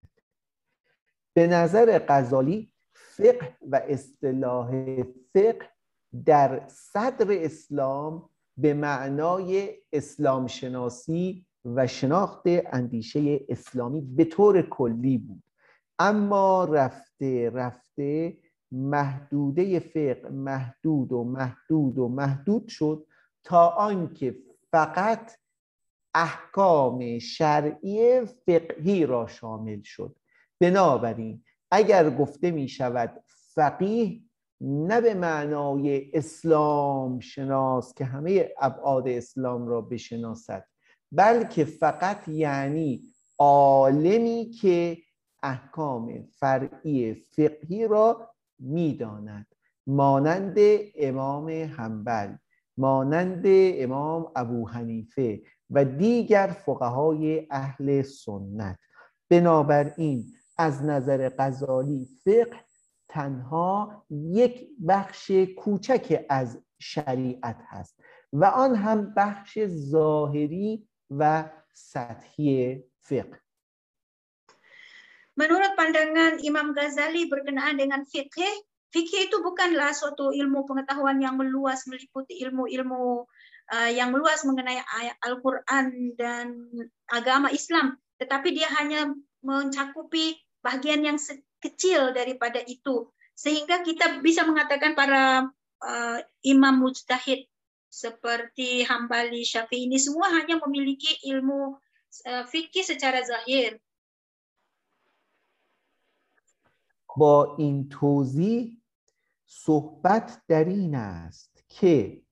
به 1.35 1.47
نظر 1.47 2.01
غزالی 2.09 2.73
فقه 2.93 3.57
و 3.71 3.81
اصطلاح 3.89 4.71
فقه 5.33 5.69
در 6.25 6.69
صدر 6.69 7.27
اسلام 7.45 8.31
به 8.57 8.75
معنای 8.75 9.75
اسلام 9.93 10.47
شناسی 10.47 11.47
و 11.65 11.87
شناخت 11.87 12.43
اندیشه 12.47 13.41
اسلامی 13.49 14.01
به 14.01 14.25
طور 14.25 14.63
کلی 14.63 15.19
بود. 15.19 15.43
اما 15.99 16.65
رفته 16.65 17.51
رفته 17.51 18.37
محدوده 18.73 19.79
فقه 19.79 20.29
محدود 20.31 21.13
و 21.13 21.25
محدود 21.25 21.99
و 21.99 22.09
محدود 22.09 22.69
شد 22.69 23.07
تا 23.45 23.69
آنکه 23.69 24.37
فقط 24.71 25.33
احکام 26.15 27.19
شرعی 27.19 28.25
فقهی 28.25 29.07
را 29.07 29.27
شامل 29.27 29.83
شد. 29.83 30.17
بنابراین 30.61 31.43
اگر 31.71 32.11
گفته 32.11 32.51
می 32.51 32.69
شود 32.69 33.25
فقیه 33.55 34.21
نه 34.61 35.01
به 35.01 35.15
معنای 35.15 36.11
اسلام 36.15 37.21
شناس 37.21 37.95
که 37.95 38.05
همه 38.05 38.49
ابعاد 38.61 39.09
اسلام 39.09 39.67
را 39.67 39.81
بشناسد 39.81 40.65
بلکه 41.13 41.65
فقط 41.65 42.29
یعنی 42.29 43.03
عالمی 43.39 44.51
که 44.51 44.99
احکام 45.43 46.29
فرعی 46.33 47.15
فقهی 47.15 47.89
را 47.89 48.31
می‌داند. 48.59 49.47
مانند 49.87 50.57
امام 50.95 51.49
حنبل 51.49 52.37
مانند 52.77 53.45
امام 53.47 54.33
ابو 54.37 54.69
حنیفه 54.69 55.43
و 55.71 55.85
دیگر 55.85 56.47
فقهای 56.47 57.47
اهل 57.51 58.03
سنت. 58.03 58.79
بنابراین 59.31 60.25
از 60.59 60.83
نظر 60.83 61.31
غزالی 61.39 62.09
فقه 62.25 62.61
تنها 63.09 64.05
یک 64.11 64.69
بخش 64.89 65.31
کوچک 65.59 66.25
از 66.29 66.59
شریعت 66.79 67.57
هست 67.67 68.01
و 68.33 68.45
آن 68.45 68.75
هم 68.75 69.15
بخش 69.15 69.59
ظاهری 69.67 70.89
و 71.11 71.51
سطحی 71.73 72.85
فقه. 73.01 73.41
Menurut 75.39 75.79
pandangan 75.79 76.43
Imam 76.43 76.75
Ghazali 76.75 77.31
berkenaan 77.31 77.79
dengan 77.79 78.03
fikih, 78.03 78.55
fikih 78.91 79.31
itu 79.31 79.39
bukanlah 79.39 79.95
suatu 79.95 80.35
ilmu 80.35 80.67
pengetahuan 80.67 81.23
yang 81.23 81.39
meluas 81.39 81.87
meliputi 81.87 82.43
ilmu-ilmu 82.43 83.23
uh, 83.71 83.91
yang 83.95 84.11
meluas 84.11 84.43
mengenai 84.43 84.83
Al-Quran 85.23 86.19
dan 86.19 86.59
agama 87.07 87.55
Islam, 87.55 87.95
tetapi 88.19 88.51
dia 88.51 88.67
hanya 88.83 89.15
mencakupi 89.47 90.35
bagian 90.59 91.07
yang 91.07 91.23
kecil 91.63 92.11
daripada 92.11 92.59
itu, 92.67 93.07
sehingga 93.39 93.87
kita 93.87 94.19
bisa 94.19 94.43
mengatakan 94.43 94.99
para 94.99 95.47
uh, 95.87 96.19
imam 96.43 96.83
mujtahid 96.83 97.47
seperti 97.87 98.83
Hambali, 98.83 99.47
Syafi'i 99.47 99.87
ini 99.87 100.03
semua 100.03 100.35
hanya 100.35 100.59
memiliki 100.67 101.31
ilmu 101.31 101.79
uh, 102.27 102.45
fikih 102.51 102.83
secara 102.83 103.23
zahir, 103.23 103.79
با 107.19 107.57
این 107.57 107.89
توضیح 107.89 108.83
صحبت 109.47 110.43
در 110.49 110.65
این 110.65 110.95
است 110.95 111.65
که 111.69 112.23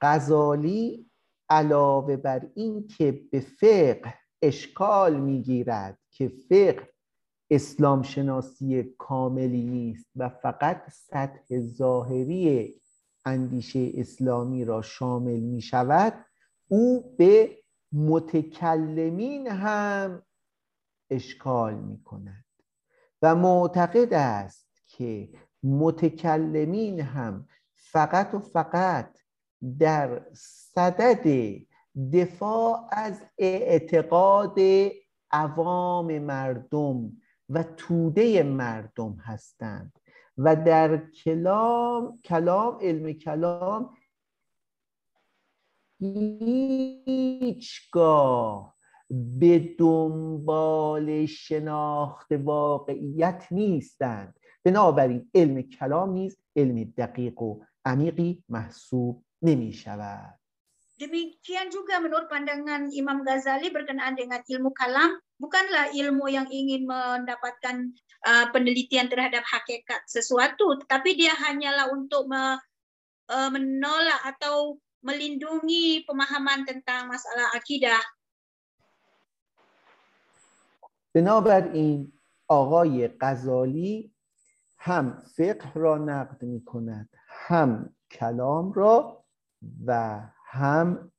غزالی 0.00 1.10
علاوه 1.48 2.16
بر 2.16 2.50
این 2.54 2.86
که 2.86 3.12
به 3.32 3.40
فقه 3.40 4.14
اشکال 4.42 5.20
می‌گیرد 5.20 5.98
که 6.10 6.28
فقه 6.28 6.88
اسلام 7.50 8.02
شناسی 8.02 8.82
کاملی 8.82 9.62
نیست 9.62 10.06
و 10.16 10.28
فقط 10.28 10.90
سطح 10.90 11.60
ظاهری 11.60 12.74
اندیشه 13.24 13.92
اسلامی 13.94 14.64
را 14.64 14.82
شامل 14.82 15.40
می 15.40 15.60
شود 15.60 16.24
او 16.68 17.16
به 17.16 17.58
متکلمین 17.92 19.46
هم 19.46 20.22
اشکال 21.10 21.74
می 21.74 22.02
کند 22.02 22.47
و 23.22 23.34
معتقد 23.34 24.14
است 24.14 24.82
که 24.86 25.28
متکلمین 25.62 27.00
هم 27.00 27.48
فقط 27.74 28.34
و 28.34 28.38
فقط 28.38 29.18
در 29.78 30.22
صدد 30.34 31.56
دفاع 32.12 32.88
از 32.90 33.22
اعتقاد 33.38 34.58
عوام 35.30 36.18
مردم 36.18 37.12
و 37.48 37.62
توده 37.62 38.42
مردم 38.42 39.12
هستند 39.12 39.98
و 40.38 40.56
در 40.56 40.96
کلام 41.10 42.20
کلام 42.24 42.78
علم 42.80 43.12
کلام 43.12 43.96
هیچگاه 47.06 48.77
به 49.09 49.75
دنبال 49.79 51.25
شناخت 51.25 52.31
واقعیت 52.31 53.47
نیستند 53.51 54.39
بنابراین 54.63 55.29
علم 55.35 55.61
کلام 55.61 56.09
نیز 56.09 56.37
علم 56.55 56.93
دقیق 56.97 57.41
و 57.41 57.63
عمیقی 57.85 58.43
محسوب 58.49 59.25
نمی 59.41 59.73
شود 59.73 60.33
Demikian 60.93 61.73
juga 61.73 61.97
menurut 61.97 62.29
pandangan 62.29 62.93
Imam 62.93 63.25
Ghazali 63.25 63.73
berkenaan 63.73 64.13
dengan 64.13 64.45
ilmu 64.45 64.71
kalam, 64.77 65.17
bukanlah 65.41 65.89
ilmu 65.89 66.29
yang 66.29 66.45
ingin 66.53 66.85
mendapatkan 66.85 67.91
uh, 68.23 68.45
penelitian 68.53 69.09
terhadap 69.09 69.41
hakikat 69.41 70.05
sesuatu, 70.05 70.77
tetapi 70.85 71.17
dia 71.17 71.33
hanyalah 71.33 71.89
untuk 71.91 72.29
me, 72.29 72.61
uh, 73.25 73.49
menolak 73.49 74.21
atau 74.37 74.77
melindungi 75.03 76.05
pemahaman 76.07 76.63
tentang 76.63 77.09
masalah 77.11 77.51
akidah 77.57 77.99
بنابراین 81.18 82.12
آقای 82.48 83.08
غزالی 83.20 84.14
هم 84.78 85.22
فقه 85.36 85.72
را 85.74 85.98
نقد 85.98 86.42
می 86.42 86.64
کند 86.64 87.08
هم 87.28 87.94
کلام 88.10 88.72
را 88.72 89.24
و 89.86 90.20
هم 90.44 91.12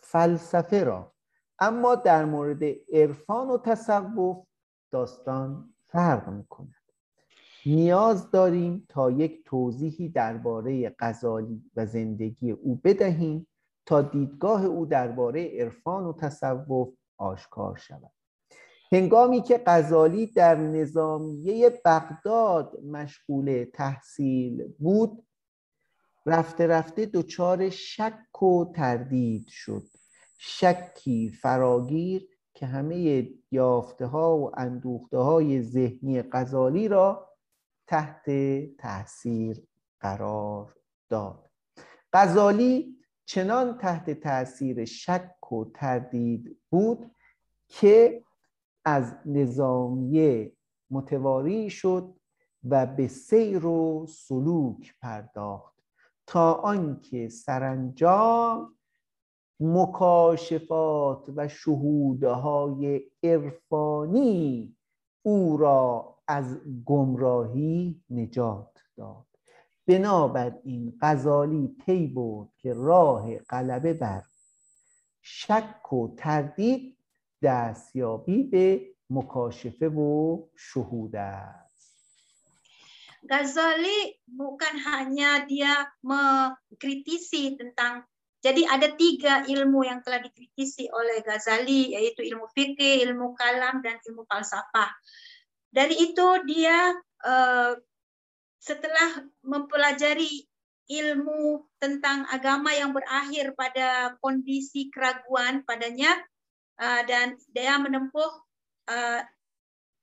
فلسفه 0.00 0.84
را. 0.84 1.12
اما 1.58 1.94
در 1.94 2.24
مورد 2.24 2.64
عرفان 2.92 3.48
و 3.48 3.58
تصوف 3.58 4.46
داستان 4.90 5.74
فرق 5.88 6.28
می 6.28 6.46
کند 6.46 6.74
نیاز 7.66 8.30
داریم 8.30 8.86
تا 8.88 9.10
یک 9.10 9.44
توضیحی 9.44 10.08
درباره 10.08 10.96
غزالی 10.98 11.70
و 11.76 11.86
زندگی 11.86 12.50
او 12.50 12.80
بدهیم 12.84 13.46
تا 13.86 14.02
دیدگاه 14.02 14.64
او 14.64 14.86
درباره 14.86 15.60
عرفان 15.60 16.04
و 16.04 16.12
تصوف 16.12 16.88
آشکار 17.18 17.76
شود. 17.76 18.15
هنگامی 18.92 19.42
که 19.42 19.62
غزالی 19.66 20.26
در 20.26 20.54
نظامیه 20.54 21.80
بغداد 21.84 22.80
مشغول 22.84 23.66
تحصیل 23.74 24.68
بود 24.78 25.26
رفته 26.26 26.66
رفته 26.66 27.06
دچار 27.06 27.70
شک 27.70 28.42
و 28.42 28.72
تردید 28.74 29.48
شد. 29.48 29.86
شکی 30.38 31.30
فراگیر 31.30 32.28
که 32.54 32.66
همه 32.66 33.28
یافته 33.50 34.06
ها 34.06 34.38
و 34.38 34.60
اندوخته 34.60 35.18
های 35.18 35.62
ذهنی 35.62 36.22
غزالی 36.22 36.88
را 36.88 37.30
تحت 37.86 38.30
تاثیر 38.76 39.62
قرار 40.00 40.76
داد. 41.08 41.50
غزالی 42.12 42.96
چنان 43.24 43.78
تحت 43.78 44.10
تاثیر 44.10 44.84
شک 44.84 45.52
و 45.52 45.64
تردید 45.74 46.60
بود 46.70 47.10
که 47.68 48.24
از 48.86 49.14
نظامیه 49.24 50.52
متواری 50.90 51.70
شد 51.70 52.14
و 52.64 52.86
به 52.86 53.08
سیر 53.08 53.66
و 53.66 54.06
سلوک 54.08 54.94
پرداخت 55.02 55.74
تا 56.26 56.52
آنکه 56.52 57.28
سرانجام 57.28 58.74
مکاشفات 59.60 61.30
و 61.36 61.48
شهودهای 61.48 63.02
عرفانی 63.22 64.76
او 65.22 65.56
را 65.56 66.16
از 66.28 66.60
گمراهی 66.84 68.02
نجات 68.10 68.78
داد. 68.96 69.26
بنابراین 69.86 70.98
غزالی 71.00 71.68
پی 71.68 72.06
برد 72.06 72.48
که 72.58 72.74
راه 72.74 73.38
غلبه 73.38 73.94
بر 73.94 74.22
شک 75.22 75.92
و 75.92 76.14
تردید 76.16 76.95
دستیابی 77.41 78.43
به 78.43 78.95
مکاشفه 79.09 79.87
و 79.87 80.37
شهود 80.55 81.15
است 81.15 81.71
Ghazali 83.21 84.17
bukan 84.25 84.81
hanya 84.81 85.45
dia 85.45 85.85
mengkritisi 86.01 87.53
tentang 87.53 88.01
jadi 88.41 88.65
ada 88.65 88.97
tiga 88.97 89.45
ilmu 89.45 89.85
yang 89.85 90.01
telah 90.01 90.17
dikritisi 90.25 90.89
oleh 90.89 91.21
Ghazali 91.21 91.93
yaitu 91.93 92.25
ilmu 92.25 92.49
fikih, 92.49 93.05
ilmu 93.05 93.37
kalam 93.37 93.85
dan 93.85 94.01
ilmu 94.01 94.25
falsafah. 94.25 94.89
Dari 95.69 95.93
itu 96.09 96.25
dia 96.49 96.97
uh, 97.21 97.77
setelah 98.57 99.29
mempelajari 99.45 100.49
ilmu 100.89 101.69
tentang 101.77 102.25
agama 102.33 102.73
yang 102.73 102.97
berakhir 102.97 103.53
pada 103.53 104.17
kondisi 104.17 104.89
keraguan 104.89 105.61
padanya 105.61 106.09
uh, 106.81 107.01
dan 107.05 107.37
dia 107.51 107.77
menempuh 107.77 108.31
uh, 108.89 109.21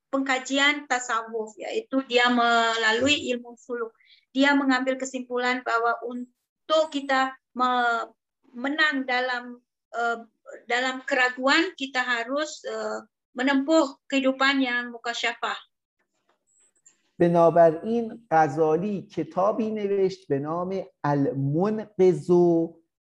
pengkajian 0.08 0.88
tasawuf 0.88 1.52
yaitu 1.60 2.00
dia 2.08 2.32
melalui 2.32 3.28
ilmu 3.34 3.56
suluk. 3.60 3.92
Dia 4.32 4.56
mengambil 4.56 4.96
kesimpulan 4.96 5.60
bahwa 5.64 5.96
untuk 6.04 6.92
kita 6.92 7.36
menang 8.52 9.04
dalam 9.04 9.60
uh, 9.92 10.18
dalam 10.64 11.04
keraguan 11.04 11.76
kita 11.76 12.00
harus 12.00 12.64
uh, 12.64 13.04
menempuh 13.36 14.00
kehidupan 14.08 14.64
yang 14.64 14.90
mukasyafah. 14.92 15.58
بنابراین 17.18 18.26
غزالی 18.30 19.02
کتابی 19.10 19.70
نوشت 19.70 20.28
به 20.28 20.38
نام 20.38 20.70
المنقذ 21.06 22.30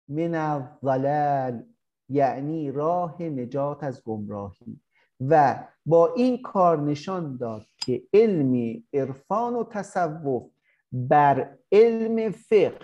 من 0.08 0.34
الضلال 0.34 1.66
یعنی 2.13 2.71
راه 2.71 3.21
نجات 3.21 3.83
از 3.83 4.03
گمراهی. 4.03 4.79
و 5.19 5.63
با 5.85 6.13
این 6.13 6.41
کار 6.41 6.79
نشان 6.81 7.37
داد 7.37 7.65
که 7.77 8.03
علم 8.13 8.83
عرفان 8.93 9.55
و 9.55 9.63
تصوف 9.63 10.43
بر 10.91 11.57
علم 11.71 12.31
فقه 12.31 12.79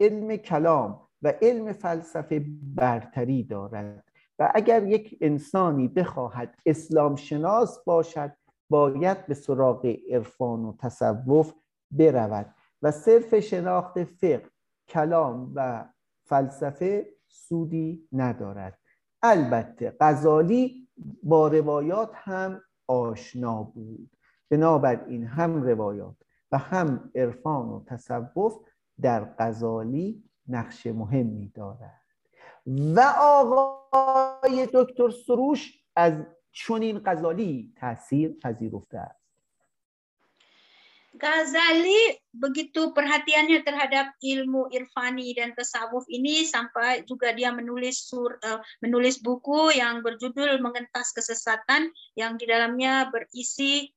علم 0.00 0.36
کلام 0.36 1.00
و 1.22 1.32
علم 1.42 1.72
فلسفه 1.72 2.44
برتری 2.74 3.42
دارد. 3.42 4.04
و 4.38 4.52
اگر 4.54 4.86
یک 4.86 5.18
انسانی 5.20 5.88
بخواهد 5.88 6.54
اسلام 6.66 7.16
شناس 7.16 7.84
باشد 7.84 8.32
باید 8.70 9.26
به 9.26 9.34
سراغ 9.34 9.96
عرفان 10.10 10.64
و 10.64 10.76
تصوف 10.76 11.52
برود. 11.90 12.54
و 12.82 12.90
صرف 12.90 13.34
شناخت 13.34 14.04
فقه 14.04 14.50
کلام 14.88 15.52
و 15.54 15.84
فلسفه 16.24 17.15
سودی 17.36 18.08
ندارد. 18.12 18.78
البته 19.22 19.96
غزالی 20.00 20.88
با 21.22 21.48
روایات 21.48 22.10
هم 22.14 22.60
آشنا 22.86 23.62
بود. 23.62 24.10
بنابراین 24.50 25.24
هم 25.24 25.62
روایات 25.62 26.16
و 26.52 26.58
هم 26.58 27.10
عرفان 27.14 27.68
و 27.68 27.84
تصوف 27.84 28.58
در 29.00 29.34
غزالی 29.38 30.24
نقش 30.48 30.86
مهمی 30.86 31.48
دارد. 31.54 32.02
و 32.66 33.00
آقای 33.20 34.68
دکتر 34.74 35.10
سروش 35.10 35.84
از 35.96 36.12
چنین 36.52 37.00
غزالی 37.04 37.74
تاثیر 37.76 38.38
پذیرفته 38.42 38.98
است. 38.98 39.25
Ghazali 41.16 42.12
begitu 42.36 42.92
perhatiannya 42.92 43.64
terhadap 43.64 44.12
ilmu 44.20 44.68
irfani 44.68 45.32
dan 45.32 45.56
tasawuf 45.56 46.04
ini 46.12 46.44
sampai 46.44 47.08
juga 47.08 47.32
dia 47.32 47.48
menulis 47.56 48.04
sur, 48.04 48.36
uh, 48.44 48.60
menulis 48.84 49.24
buku 49.24 49.72
yang 49.72 50.04
berjudul 50.04 50.60
Mengentas 50.60 51.16
Kesesatan 51.16 51.88
yang 52.14 52.36
di 52.36 52.44
dalamnya 52.44 53.08
berisi 53.08 53.88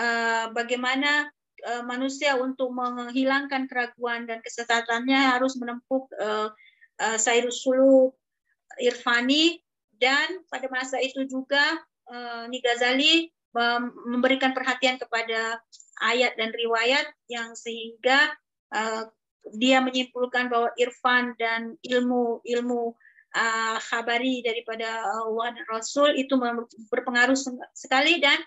uh, 0.00 0.48
bagaimana 0.56 1.28
uh, 1.68 1.84
manusia 1.84 2.40
untuk 2.40 2.72
menghilangkan 2.72 3.68
keraguan 3.68 4.24
dan 4.24 4.40
kesesatannya 4.40 5.36
harus 5.36 5.60
menempuh 5.60 6.08
uh, 6.16 6.48
uh, 6.98 7.18
sairus 7.20 7.60
sulu 7.60 8.16
irfani. 8.80 9.60
Dan 10.02 10.42
pada 10.50 10.66
masa 10.66 10.98
itu 10.98 11.22
juga 11.30 11.62
uh, 12.10 12.50
Ghazali 12.50 13.30
memberikan 14.08 14.56
perhatian 14.56 14.96
kepada 14.96 15.60
ayat 16.01 16.37
dan 16.37 16.53
riwayat 16.53 17.07
yang 17.31 17.57
sehingga 17.57 18.33
uh, 18.73 19.09
dia 19.55 19.79
menyimpulkan 19.79 20.51
bahwa 20.51 20.69
irfan 20.75 21.33
dan 21.39 21.79
ilmu 21.81 22.43
ilmu 22.43 22.93
uh, 23.37 23.77
khabari 23.79 24.43
daripada 24.43 25.07
Allah 25.23 25.55
dan 25.55 25.65
Rasul 25.71 26.19
itu 26.19 26.35
berpengaruh 26.91 27.37
sekali 27.73 28.19
dan 28.19 28.37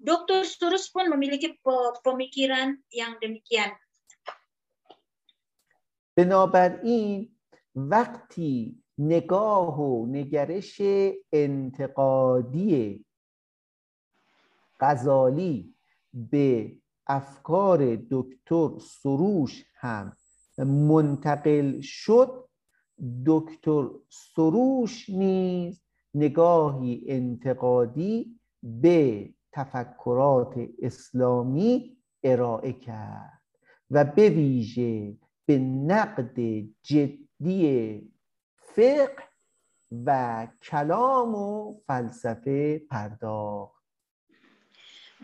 Dr. 0.00 0.48
Surus 0.48 0.88
pun 0.88 1.12
memiliki 1.12 1.60
pemikiran 2.04 2.76
yang 2.92 3.20
demikian. 3.20 3.72
بنابراین 6.16 7.28
وقتی 7.74 8.82
نگاه 8.98 9.80
و 9.80 10.06
نگرش 10.06 10.82
انتقادی 11.32 13.04
غزالی 14.80 15.74
به 16.14 16.76
افکار 17.07 17.95
دکتر 18.11 18.69
سروش 18.79 19.65
هم 19.75 20.17
منتقل 20.57 21.81
شد. 21.81 22.45
دکتر 23.25 23.89
سروش 24.09 25.09
نیز 25.09 25.81
نگاهی 26.13 27.03
انتقادی 27.07 28.39
به 28.63 29.29
تفکرات 29.51 30.55
اسلامی 30.81 31.97
ارائه 32.23 32.73
کرد 32.73 33.41
و 33.91 34.05
به 34.05 34.29
ویژه 34.29 35.17
به 35.45 35.59
نقد 35.59 36.39
جدی 36.83 38.11
فقه 38.55 39.23
و 40.05 40.47
کلام 40.63 41.35
و 41.35 41.73
فلسفه 41.87 42.79
پرداخت. 42.79 43.74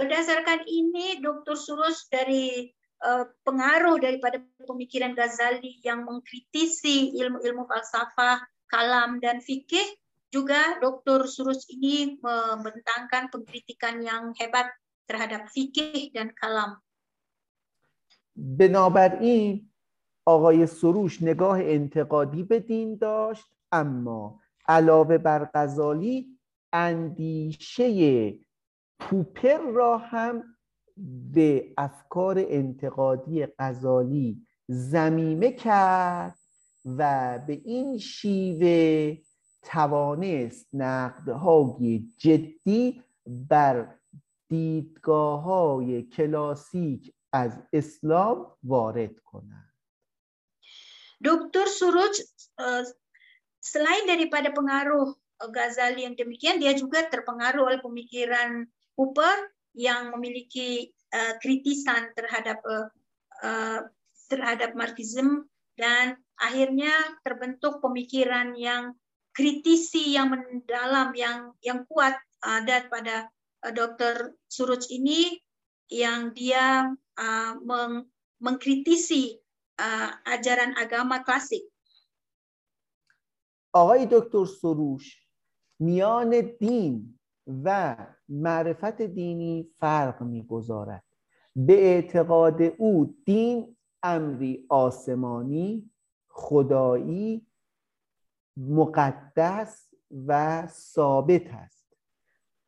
Berdasarkan 0.00 0.68
ini, 0.68 1.20
Dr. 1.24 1.56
Surus 1.56 2.04
dari 2.12 2.68
uh, 3.00 3.24
pengaruh 3.44 3.96
daripada 3.96 4.42
pemikiran 4.64 5.16
Ghazali 5.16 5.80
yang 5.80 6.04
mengkritisi 6.04 7.16
ilmu-ilmu 7.16 7.64
falsafah, 7.64 8.44
kalam, 8.68 9.22
dan 9.24 9.40
fikih, 9.40 9.96
juga 10.28 10.76
Dr. 10.82 11.24
Surus 11.30 11.64
ini 11.72 12.20
membentangkan 12.20 13.32
pengkritikan 13.32 14.04
yang 14.04 14.36
hebat 14.36 14.68
terhadap 15.08 15.48
fikih 15.52 16.12
dan 16.12 16.34
kalam. 16.36 16.82
بنابراین 18.36 19.70
آقای 20.26 20.66
سروش 20.66 21.22
نگاه 21.22 21.58
انتقادی 21.60 22.42
به 22.42 22.60
دین 22.60 22.96
داشت 22.96 23.46
اما 23.72 24.40
علاوه 24.68 25.18
بر 25.18 25.50
غزالی 25.54 26.38
اندیشه 26.72 28.38
پوپر 29.01 29.57
را 29.57 29.97
هم 29.97 30.43
به 31.33 31.73
افکار 31.77 32.35
انتقادی 32.39 33.45
غزالی 33.59 34.47
زمیمه 34.67 35.51
کرد 35.51 36.37
و 36.85 37.39
به 37.47 37.61
این 37.65 37.97
شیوه 37.97 39.17
توانست 39.61 40.67
نقدهای 40.73 42.07
جدی 42.17 43.03
بر 43.25 43.95
دیدگاه 44.49 45.41
های 45.41 46.03
کلاسیک 46.03 47.13
از 47.33 47.59
اسلام 47.73 48.57
وارد 48.63 49.19
کند 49.19 49.67
Dr. 51.21 51.69
Suruj 51.69 52.17
selain 53.61 54.03
daripada 54.09 54.49
pengaruh 54.49 55.13
Ghazali 55.53 56.05
yang 56.05 56.17
demikian 56.17 56.57
dia 56.57 56.73
juga 56.73 57.05
terpengaruh 57.05 57.61
oleh 57.65 57.79
pemikiran 57.81 58.65
Cooper 58.96 59.52
yang 59.76 60.14
memiliki 60.14 60.88
uh, 61.12 61.36
kritisan 61.40 62.12
terhadap 62.16 62.58
uh, 62.64 62.88
uh, 63.44 63.80
terhadap 64.26 64.72
Marxism 64.72 65.46
dan 65.76 66.16
akhirnya 66.40 66.92
terbentuk 67.22 67.84
pemikiran 67.84 68.56
yang 68.56 68.96
kritisi 69.36 70.16
yang 70.16 70.32
mendalam 70.32 71.12
yang 71.12 71.52
yang 71.60 71.84
kuat 71.84 72.16
ada 72.40 72.88
pada 72.88 73.28
uh, 73.62 73.72
Dr. 73.72 74.32
Suruj 74.48 74.88
ini 74.88 75.36
yang 75.92 76.32
dia 76.32 76.88
uh, 77.20 77.52
meng, 77.62 78.08
mengkritisi 78.40 79.36
uh, 79.78 80.10
ajaran 80.26 80.74
agama 80.76 81.22
klasik. 81.22 81.64
آقای 83.76 84.06
دکتر 84.06 84.44
سروش 84.44 85.28
میان 85.80 86.56
دین 86.60 87.18
و 87.63 87.95
معرفت 88.29 89.01
دینی 89.01 89.69
فرق 89.79 90.21
می‌گذارد. 90.21 91.03
به 91.55 91.73
اعتقاد 91.73 92.61
او 92.61 93.15
دین 93.25 93.75
امری 94.03 94.65
آسمانی 94.69 95.91
خدایی 96.29 97.47
مقدس 98.57 99.87
و 100.27 100.67
ثابت 100.67 101.53
است. 101.53 101.97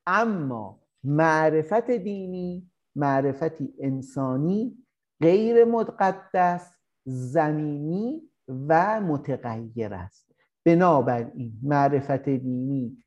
اما 0.07 0.79
معرفت 1.03 1.91
دینی 1.91 2.71
معرفتی 2.95 3.73
انسانی 3.79 4.77
غیر 5.21 5.65
مقدس 5.65 6.71
زمینی 7.05 8.21
و 8.47 9.01
متغیر 9.01 9.93
است. 9.93 10.35
بنابراین 10.65 11.53
معرفت 11.63 12.29
دینی 12.29 12.97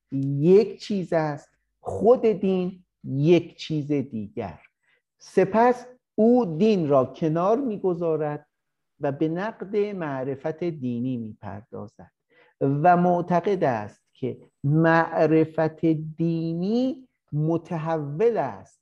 یک 0.40 0.80
چیز 0.80 1.12
است 1.12 1.55
خود 1.86 2.26
دین 2.26 2.84
یک 3.04 3.56
چیز 3.56 3.92
دیگر. 3.92 4.60
سپس 5.18 5.86
او 6.14 6.56
دین 6.58 6.88
را 6.88 7.04
کنار 7.04 7.56
می‌گذارد 7.56 8.46
و 9.00 9.12
به 9.12 9.28
نقد 9.28 9.76
معرفت 9.76 10.64
دینی 10.64 11.16
می‌پردازد. 11.16 12.10
و 12.60 12.96
معتقد 12.96 13.64
است 13.64 14.02
که 14.12 14.38
معرفت 14.64 15.86
دینی 16.16 17.08
متحول 17.32 18.36
است 18.36 18.80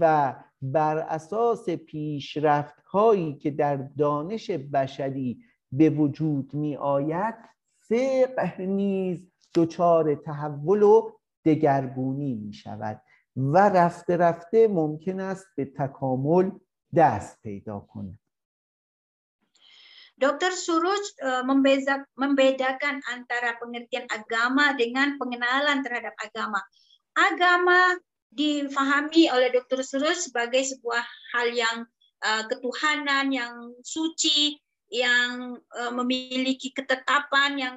و 0.00 0.34
بر 0.62 0.98
اساس 0.98 1.70
پیشرفت 1.70 2.80
هایی 2.80 3.34
که 3.34 3.50
در 3.50 3.76
دانش 3.76 4.50
بشری 4.50 5.38
به 5.72 5.90
وجود 5.90 6.54
می 6.54 6.76
آید 6.76 7.34
فقه 7.78 8.66
نیز 8.66 9.30
دچار 9.54 10.14
تحول 10.14 10.82
و 10.82 11.10
دگرگونی 11.47 12.33
می 12.33 12.53
شود 12.53 13.01
و 13.37 13.57
رفته 13.57 14.17
رفته 14.17 14.67
ممکن 14.67 15.19
است 15.19 15.47
به 15.55 15.65
تکامل 15.65 16.51
دست 16.95 17.41
پیدا 17.41 17.79
کند 17.79 18.19
Dr. 20.13 20.53
Suruj 20.53 21.03
uh, 21.25 21.41
membeza, 21.41 22.05
membedakan 22.13 23.01
antara 23.09 23.57
pengertian 23.57 24.05
agama 24.13 24.77
dengan 24.77 25.17
pengenalan 25.17 25.81
terhadap 25.81 26.13
agama. 26.21 26.61
Agama 27.17 27.97
difahami 28.29 29.33
oleh 29.33 29.49
Dr. 29.49 29.81
Suruj 29.81 30.29
sebagai 30.29 30.61
sebuah 30.63 31.03
hal 31.33 31.47
yang 31.51 31.77
uh, 32.21 32.43
ketuhanan 32.45 33.33
yang 33.33 33.73
suci, 33.81 34.61
yang 34.93 35.57
uh, 35.57 35.91
memiliki 35.97 36.69
ketetapan 36.69 37.57
yang 37.57 37.75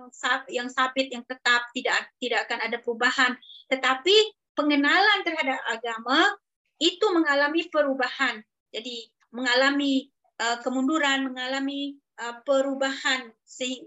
yang 0.53 0.69
sabit 0.69 1.09
yang 1.09 1.25
tetap 1.25 1.65
tidak 1.73 2.13
tidak 2.21 2.45
akan 2.45 2.61
ada 2.69 2.77
perubahan 2.85 3.33
tetapi 3.72 4.16
pengenalan 4.52 5.24
terhadap 5.24 5.64
agama 5.72 6.36
itu 6.76 7.06
mengalami 7.16 7.72
perubahan. 7.72 8.44
Jadi 8.76 9.08
mengalami 9.32 10.12
uh, 10.44 10.60
kemunduran, 10.60 11.32
mengalami 11.32 11.96
uh, 12.20 12.44
perubahan 12.44 13.32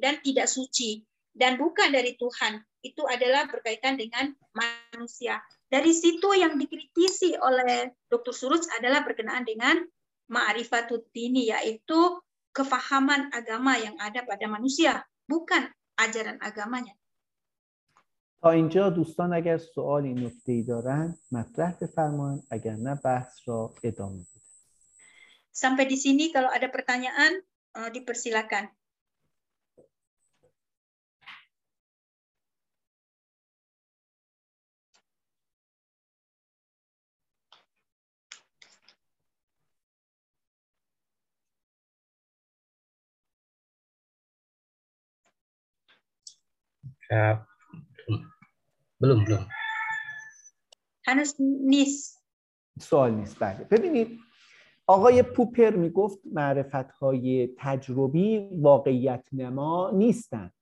dan 0.01 0.15
tidak 0.25 0.49
suci 0.49 1.05
dan 1.37 1.61
bukan 1.61 1.93
dari 1.93 2.17
Tuhan. 2.17 2.65
Itu 2.81 3.05
adalah 3.05 3.49
berkaitan 3.49 4.01
dengan 4.01 4.33
manusia. 4.57 5.41
Dari 5.69 5.93
situ 5.93 6.33
yang 6.33 6.57
dikritisi 6.57 7.37
oleh 7.37 7.93
Dr. 8.09 8.33
Suruj 8.33 8.65
adalah 8.79 9.03
berkenaan 9.05 9.45
dengan 9.45 9.81
ma'rifatut 10.29 11.09
dini 11.13 11.53
yaitu 11.53 12.21
kefahaman 12.55 13.35
agama 13.35 13.75
yang 13.77 13.99
ada 13.99 14.23
pada 14.23 14.47
manusia, 14.47 15.03
bukan 15.27 15.67
ajaran 15.99 16.39
agamanya. 16.39 16.95
تا 18.44 18.52
اینجا 18.52 18.90
دوستان 18.90 19.34
اگر 19.34 19.58
سوالی 19.58 20.14
نکته 20.14 20.52
ای 20.52 20.64
دارن 20.64 21.18
مطرح 21.32 21.72
بفرمایید 21.82 22.44
اگر 22.52 22.76
نه 22.76 22.96
بحث 22.96 23.34
را 23.46 23.74
ادامه 23.84 24.16
بدید 24.16 24.40
Sampai 25.60 25.92
di 25.92 26.00
sini 26.00 26.32
kalau 26.32 26.48
ada 26.48 26.72
pertanyaan 26.72 27.44
uh, 27.76 27.92
dipersilakan. 27.92 28.72
Belum 49.05 49.21
belum. 49.29 49.45
هنوز 51.07 51.35
نیست. 51.65 52.25
سوال 52.81 53.15
نیست 53.15 53.37
بله. 53.41 53.67
ببینید 53.71 54.19
آقای 54.87 55.23
پوپر 55.23 55.71
می‌گفت 55.77 56.19
معرفت 56.33 56.91
های 56.91 57.55
تجربی 57.59 58.49
واقعیت 58.61 59.29
نما 59.33 59.91
نیستند 59.95 60.53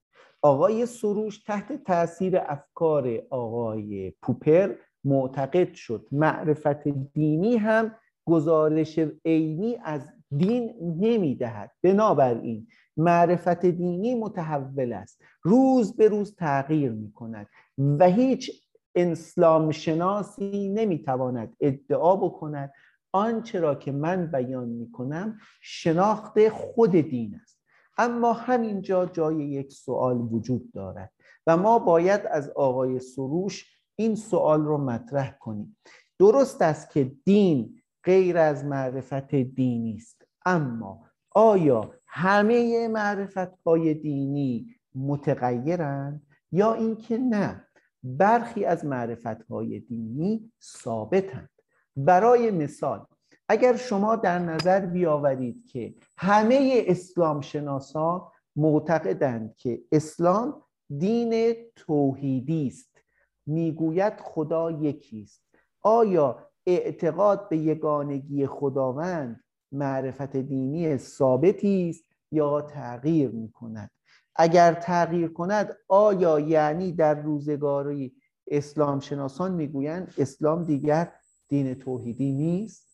آقای 0.42 0.86
سروش 0.86 1.42
تحت 1.42 1.84
تاثیر 1.84 2.38
افکار 2.38 3.22
آقای 3.30 4.12
پوپر 4.22 4.74
معتقد 5.04 5.74
شد. 5.74 6.06
معرفت 6.12 6.88
دینی 6.88 7.56
هم 7.56 7.94
گزارش 8.26 8.98
عینی 9.24 9.78
از 9.84 10.08
دین 10.36 10.74
نمی‌دهد. 11.00 11.70
بنابراین 11.82 12.66
معرفت 12.96 13.66
دینی 13.66 14.14
متحول 14.14 14.92
است. 14.92 15.22
روز 15.42 15.96
به 15.96 16.08
روز 16.08 16.34
تغییر 16.34 16.92
می 16.92 17.12
کند 17.12 17.46
و 17.78 18.04
هیچ 18.04 18.62
اسلام 18.94 19.70
شناسی 19.70 20.68
نمی‌تواند 20.68 21.56
ادعا 21.60 22.16
بکند 22.16 22.72
آنچه 23.12 23.60
را 23.60 23.74
که 23.74 23.92
من 23.92 24.26
بیان 24.26 24.68
می 24.68 24.92
کنم 24.92 25.38
شناخت 25.60 26.48
خود 26.48 26.90
دین 26.90 27.40
است. 27.42 27.58
اما 27.98 28.32
همینجا 28.32 29.06
جای 29.06 29.44
یک 29.44 29.72
سوال 29.72 30.16
وجود 30.16 30.72
دارد 30.72 31.12
و 31.46 31.56
ما 31.56 31.78
باید 31.78 32.20
از 32.30 32.50
آقای 32.50 33.00
سروش 33.00 33.66
این 33.96 34.14
سوال 34.14 34.64
رو 34.64 34.78
مطرح 34.78 35.36
کنیم. 35.40 35.76
درست 36.18 36.62
است 36.62 36.90
که 36.90 37.12
دین 37.24 37.82
غیر 38.04 38.38
از 38.38 38.64
معرفت 38.64 39.34
دینی 39.34 39.94
است 39.96 40.22
اما 40.46 41.06
آیا 41.30 41.94
همه 42.06 42.88
معرفت 42.88 43.62
های 43.66 43.94
دینی 43.94 44.74
متغیرند؟ 44.94 46.22
یا 46.52 46.74
اینکه 46.74 47.18
نه 47.18 47.66
برخی 48.02 48.64
از 48.64 48.84
معرفت 48.84 49.42
های 49.42 49.80
دینی 49.80 50.52
ثابتند. 50.62 51.48
برای 51.96 52.50
مثال 52.50 53.06
اگر 53.48 53.76
شما 53.76 54.16
در 54.16 54.38
نظر 54.38 54.80
بیاورید 54.86 55.66
که 55.66 55.94
همه 56.18 56.84
اسلام 56.86 57.40
شناسان 57.40 58.22
معتقدند 58.56 59.56
که 59.56 59.82
اسلام 59.92 60.62
دین 60.98 61.54
توحیدی 61.76 62.66
است 62.66 63.00
می‌گوید 63.46 64.20
خدا 64.20 64.70
یکی 64.70 65.22
است. 65.22 65.42
آیا 65.82 66.48
اعتقاد 66.66 67.48
به 67.48 67.56
یگانگی 67.56 68.46
خداوند 68.46 69.44
معرفت 69.72 70.36
دینی 70.36 70.96
ثابتی 70.96 71.90
است 71.90 72.04
یا 72.32 72.60
تغییر 72.60 73.30
می 73.30 73.52
کند 73.52 73.90
اگر 74.35 74.73
تغییر 74.73 75.27
کند 75.27 75.77
آیا 75.87 76.39
یعنی 76.39 76.91
در 76.91 77.13
روزگاری 77.13 78.15
اسلام 78.47 78.99
شناسان 78.99 79.51
میگویند 79.51 80.13
اسلام 80.17 80.63
دیگر 80.63 81.13
دین 81.47 81.75
توحیدی 81.75 82.31
نیست 82.31 82.87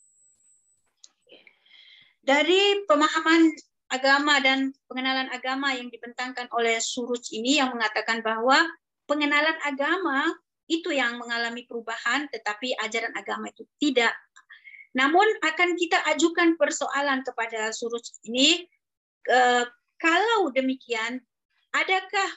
dari 2.24 2.88
pemahaman 2.88 3.51
agama 3.91 4.39
dan 4.39 4.71
pengenalan 4.88 5.28
agama 5.28 5.76
yang 5.76 5.91
dibentangkan 5.91 6.47
oleh 6.55 6.80
Suruj 6.80 7.36
ini 7.36 7.59
yang 7.59 7.76
mengatakan 7.76 8.24
bahwa 8.24 8.63
pengenalan 9.11 9.59
agama 9.67 10.32
itu 10.71 10.95
yang 10.95 11.19
mengalami 11.19 11.67
perubahan 11.67 12.32
tetapi 12.32 12.80
ajaran 12.80 13.11
agama 13.19 13.51
itu 13.51 13.67
tidak 13.76 14.15
Namun 14.93 15.26
akan 15.41 15.69
kita 15.74 15.97
ajukan 16.13 16.53
persoalan 16.55 17.26
kepada 17.26 17.74
Suruj 17.74 18.13
ini, 18.30 18.61
uh, 19.30 19.65
kalau 19.97 20.53
demikian, 20.53 21.17
adakah 21.79 22.31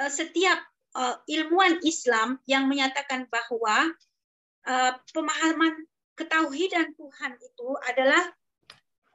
uh, 0.00 0.12
setiap 0.12 0.60
uh, 0.96 1.16
ilmuwan 1.28 1.80
Islam 1.84 2.40
yang 2.44 2.68
menyatakan 2.68 3.26
bahwa 3.32 3.92
uh, 4.68 4.92
pemahaman 5.12 5.88
ketauhidan 6.14 6.94
Tuhan 6.94 7.32
itu 7.42 7.68
adalah 7.90 8.22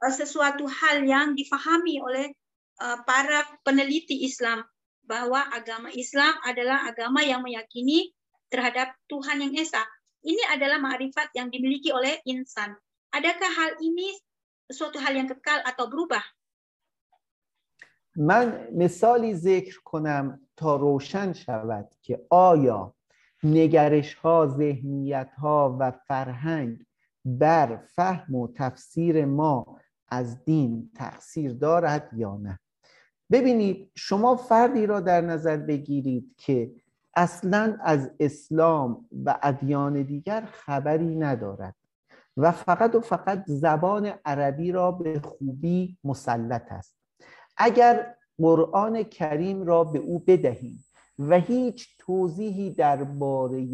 sesuatu 0.00 0.64
hal 0.64 1.04
yang 1.04 1.36
difahami 1.36 2.00
oleh 2.00 2.32
para 3.04 3.44
peneliti 3.60 4.24
Islam 4.24 4.64
bahwa 5.04 5.44
agama 5.52 5.92
Islam 5.92 6.32
adalah 6.40 6.88
agama 6.88 7.20
yang 7.20 7.44
meyakini 7.44 8.08
terhadap 8.48 8.96
Tuhan 9.12 9.44
yang 9.44 9.52
esa. 9.60 9.84
Ini 10.24 10.56
adalah 10.56 10.80
ma'rifat 10.80 11.36
yang 11.36 11.52
dimiliki 11.52 11.92
oleh 11.92 12.16
insan. 12.24 12.72
Adakah 13.12 13.50
hal 13.52 13.70
ini 13.84 14.16
suatu 14.72 14.96
hal 15.02 15.16
yang 15.16 15.28
kekal 15.28 15.60
atau 15.66 15.90
berubah? 15.90 16.22
من 18.16 18.68
مثالی 18.74 19.34
ذکر 19.34 19.80
کنم 19.84 20.40
تا 20.56 20.76
روشن 20.76 21.32
شود 21.32 21.88
که 22.02 22.26
آیا 22.30 22.94
نگرش 23.42 24.14
ها 24.14 24.46
ذهنیت 24.46 25.30
ها 25.38 25.76
و 25.80 25.90
فرهنگ 25.90 26.86
بر 27.24 27.76
فهم 27.76 28.34
و 28.34 28.48
تفسیر 28.52 29.24
ما 29.24 29.78
از 30.08 30.44
دین 30.44 30.90
تاثیر 30.96 31.52
دارد 31.52 32.10
یا 32.16 32.36
نه؟ 32.36 32.58
ببینید 33.30 33.90
شما 33.94 34.36
فردی 34.36 34.86
را 34.86 35.00
در 35.00 35.20
نظر 35.20 35.56
بگیرید 35.56 36.34
که 36.36 36.72
اصلا 37.16 37.76
از 37.80 38.10
اسلام 38.20 39.08
و 39.24 39.38
ادیان 39.42 40.02
دیگر 40.02 40.48
خبری 40.52 41.16
ندارد 41.16 41.74
و 42.36 42.52
فقط 42.52 42.94
و 42.94 43.00
فقط 43.00 43.44
زبان 43.46 44.12
عربی 44.24 44.72
را 44.72 44.92
به 44.92 45.20
خوبی 45.20 45.98
مسلط 46.04 46.72
است. 46.72 46.99
اگر 47.62 48.14
قرآن 48.38 49.02
کریم 49.02 49.62
را 49.62 49.84
به 49.84 49.98
او 49.98 50.18
بدهیم 50.18 50.84
و 51.18 51.40
هیچ 51.40 51.88
توضیحی 51.98 52.70
درباره 52.70 53.66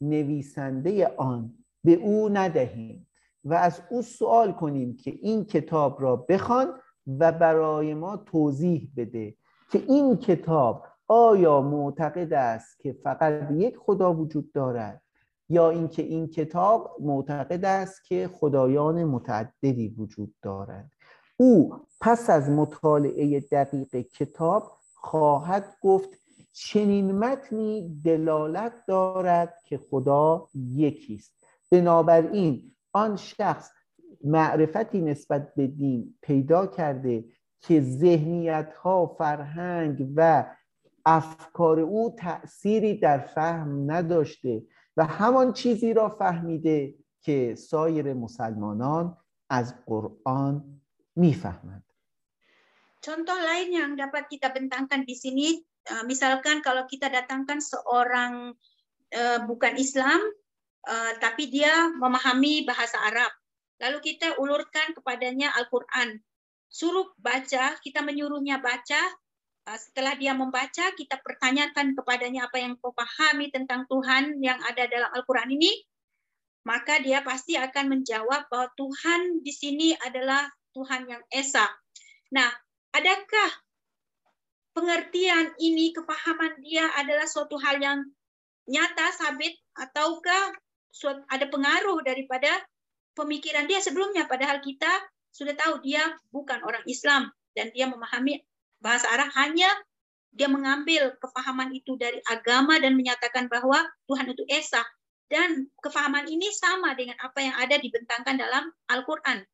نویسنده 0.00 1.06
آن 1.16 1.54
به 1.84 1.92
او 1.92 2.28
ندهیم 2.28 3.08
و 3.44 3.54
از 3.54 3.80
او 3.90 4.02
سوال 4.02 4.52
کنیم 4.52 4.96
که 4.96 5.10
این 5.10 5.44
کتاب 5.44 6.02
را 6.02 6.16
بخوان 6.16 6.74
و 7.06 7.32
برای 7.32 7.94
ما 7.94 8.16
توضیح 8.16 8.88
بده 8.96 9.34
که 9.72 9.82
این 9.88 10.16
کتاب 10.16 10.84
آیا 11.08 11.60
معتقد 11.60 12.32
است 12.32 12.80
که 12.80 12.92
فقط 12.92 13.50
یک 13.50 13.76
خدا 13.76 14.14
وجود 14.14 14.52
دارد 14.52 15.02
یا 15.48 15.70
اینکه 15.70 16.02
این 16.02 16.26
کتاب 16.26 16.96
معتقد 17.00 17.64
است 17.64 18.04
که 18.04 18.30
خدایان 18.32 19.04
متعددی 19.04 19.88
وجود 19.88 20.34
دارند. 20.42 20.91
او 21.42 21.74
پس 22.00 22.30
از 22.30 22.50
مطالعه 22.50 23.40
دقیق 23.40 23.96
کتاب 23.96 24.78
خواهد 24.94 25.76
گفت 25.82 26.08
چنین 26.52 27.12
متنی 27.12 28.00
دلالت 28.04 28.72
دارد 28.86 29.54
که 29.64 29.78
خدا 29.78 30.48
یکی 30.54 31.14
است. 31.14 31.32
بنابراین 31.70 32.74
آن 32.92 33.16
شخص 33.16 33.70
معرفتی 34.24 35.00
نسبت 35.00 35.54
به 35.54 35.66
دین 35.66 36.14
پیدا 36.22 36.66
کرده 36.66 37.24
که 37.60 37.80
ذهنیت 37.80 38.74
ها 38.74 39.06
فرهنگ 39.06 40.08
و 40.16 40.44
افکار 41.06 41.80
او 41.80 42.14
تأثیری 42.18 42.98
در 42.98 43.18
فهم 43.18 43.90
نداشته 43.90 44.62
و 44.96 45.04
همان 45.04 45.52
چیزی 45.52 45.94
را 45.94 46.08
فهمیده 46.08 46.94
که 47.20 47.54
سایر 47.54 48.14
مسلمانان 48.14 49.16
از 49.50 49.74
قرآن 49.86 50.81
میفهمند 51.15 51.83
Contoh 52.97 53.39
lain 53.39 53.71
yang 53.71 53.91
dapat 53.95 54.27
kita 54.27 54.51
bentangkan 54.51 55.07
di 55.07 55.15
sini, 55.15 55.55
misalkan 56.09 56.59
kalau 56.59 56.83
kita 56.91 57.07
datangkan 57.07 57.63
seorang 57.63 58.51
bukan 59.47 59.79
Islam 59.79 60.19
uh, 60.87 61.13
tapi 61.19 61.51
dia 61.51 61.91
memahami 61.91 62.63
bahasa 62.63 62.97
Arab. 63.03 63.31
Lalu 63.77 64.01
kita 64.01 64.39
ulurkan 64.41 64.95
kepadanya 64.97 65.53
Al-Quran. 65.53 66.17
Suruh 66.67 67.13
baca, 67.19 67.77
kita 67.83 68.01
menyuruhnya 68.01 68.57
baca. 68.63 69.01
Uh, 69.67 69.77
setelah 69.77 70.15
dia 70.15 70.33
membaca, 70.33 70.95
kita 70.95 71.19
pertanyakan 71.21 71.93
kepadanya 71.93 72.47
apa 72.49 72.57
yang 72.57 72.79
kau 72.79 72.95
pahami 72.95 73.51
tentang 73.51 73.85
Tuhan 73.91 74.39
yang 74.41 74.57
ada 74.65 74.87
dalam 74.87 75.11
Al-Quran 75.13 75.53
ini. 75.53 75.71
Maka 76.67 76.99
dia 76.99 77.23
pasti 77.23 77.55
akan 77.55 77.95
menjawab 77.99 78.51
bahwa 78.51 78.67
Tuhan 78.75 79.39
di 79.39 79.53
sini 79.55 79.95
adalah 80.03 80.51
Tuhan 80.72 81.08
yang 81.08 81.22
Esa. 81.28 81.68
Nah, 82.32 82.48
adakah 82.96 83.50
pengertian 84.72 85.52
ini, 85.60 85.92
kepahaman 85.92 86.60
dia 86.64 86.88
adalah 86.96 87.28
suatu 87.28 87.60
hal 87.60 87.80
yang 87.80 87.98
nyata, 88.68 89.12
sabit, 89.16 89.56
ataukah 89.76 90.52
ada 91.32 91.46
pengaruh 91.48 92.04
daripada 92.04 92.48
pemikiran 93.16 93.64
dia 93.68 93.80
sebelumnya 93.80 94.28
padahal 94.28 94.60
kita 94.60 94.88
sudah 95.32 95.56
tahu 95.56 95.80
dia 95.80 96.04
bukan 96.28 96.60
orang 96.64 96.84
Islam 96.84 97.32
dan 97.56 97.72
dia 97.72 97.88
memahami 97.88 98.40
bahasa 98.80 99.08
Arab 99.08 99.32
hanya 99.36 99.68
dia 100.32 100.48
mengambil 100.48 101.12
kefahaman 101.20 101.72
itu 101.76 101.96
dari 102.00 102.20
agama 102.28 102.80
dan 102.80 102.96
menyatakan 102.96 103.48
bahwa 103.52 103.80
Tuhan 104.08 104.32
itu 104.32 104.44
esa 104.48 104.80
dan 105.28 105.68
kefahaman 105.80 106.28
ini 106.28 106.52
sama 106.52 106.92
dengan 106.96 107.16
apa 107.20 107.40
yang 107.40 107.56
ada 107.56 107.76
dibentangkan 107.80 108.36
dalam 108.36 108.68
Al-Qur'an. 108.88 109.44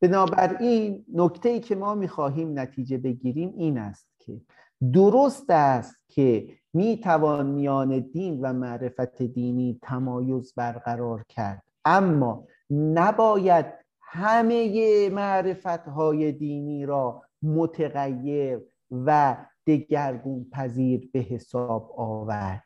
بنابراین 0.00 1.04
نکته 1.14 1.48
ای 1.48 1.60
که 1.60 1.74
ما 1.74 1.94
می‌خواهیم 1.94 2.58
نتیجه 2.58 2.98
بگیریم 2.98 3.54
این 3.56 3.78
است 3.78 4.08
که 4.18 4.40
درست 4.92 5.50
است 5.50 5.96
که 6.08 6.48
می‌توان 6.72 7.46
میان 7.46 7.98
دین 7.98 8.40
و 8.40 8.52
معرفت 8.52 9.22
دینی 9.22 9.78
تمایز 9.82 10.54
برقرار 10.54 11.24
کرد. 11.28 11.62
اما 11.84 12.46
نباید 12.70 13.66
همه 14.00 15.08
معرفت 15.08 15.66
های 15.66 16.32
دینی 16.32 16.86
را 16.86 17.22
متغیر 17.42 18.60
و 18.90 19.36
دگرگون 19.66 20.46
پذیر 20.52 21.10
به 21.12 21.18
حساب 21.18 21.92
آورد. 21.96 22.64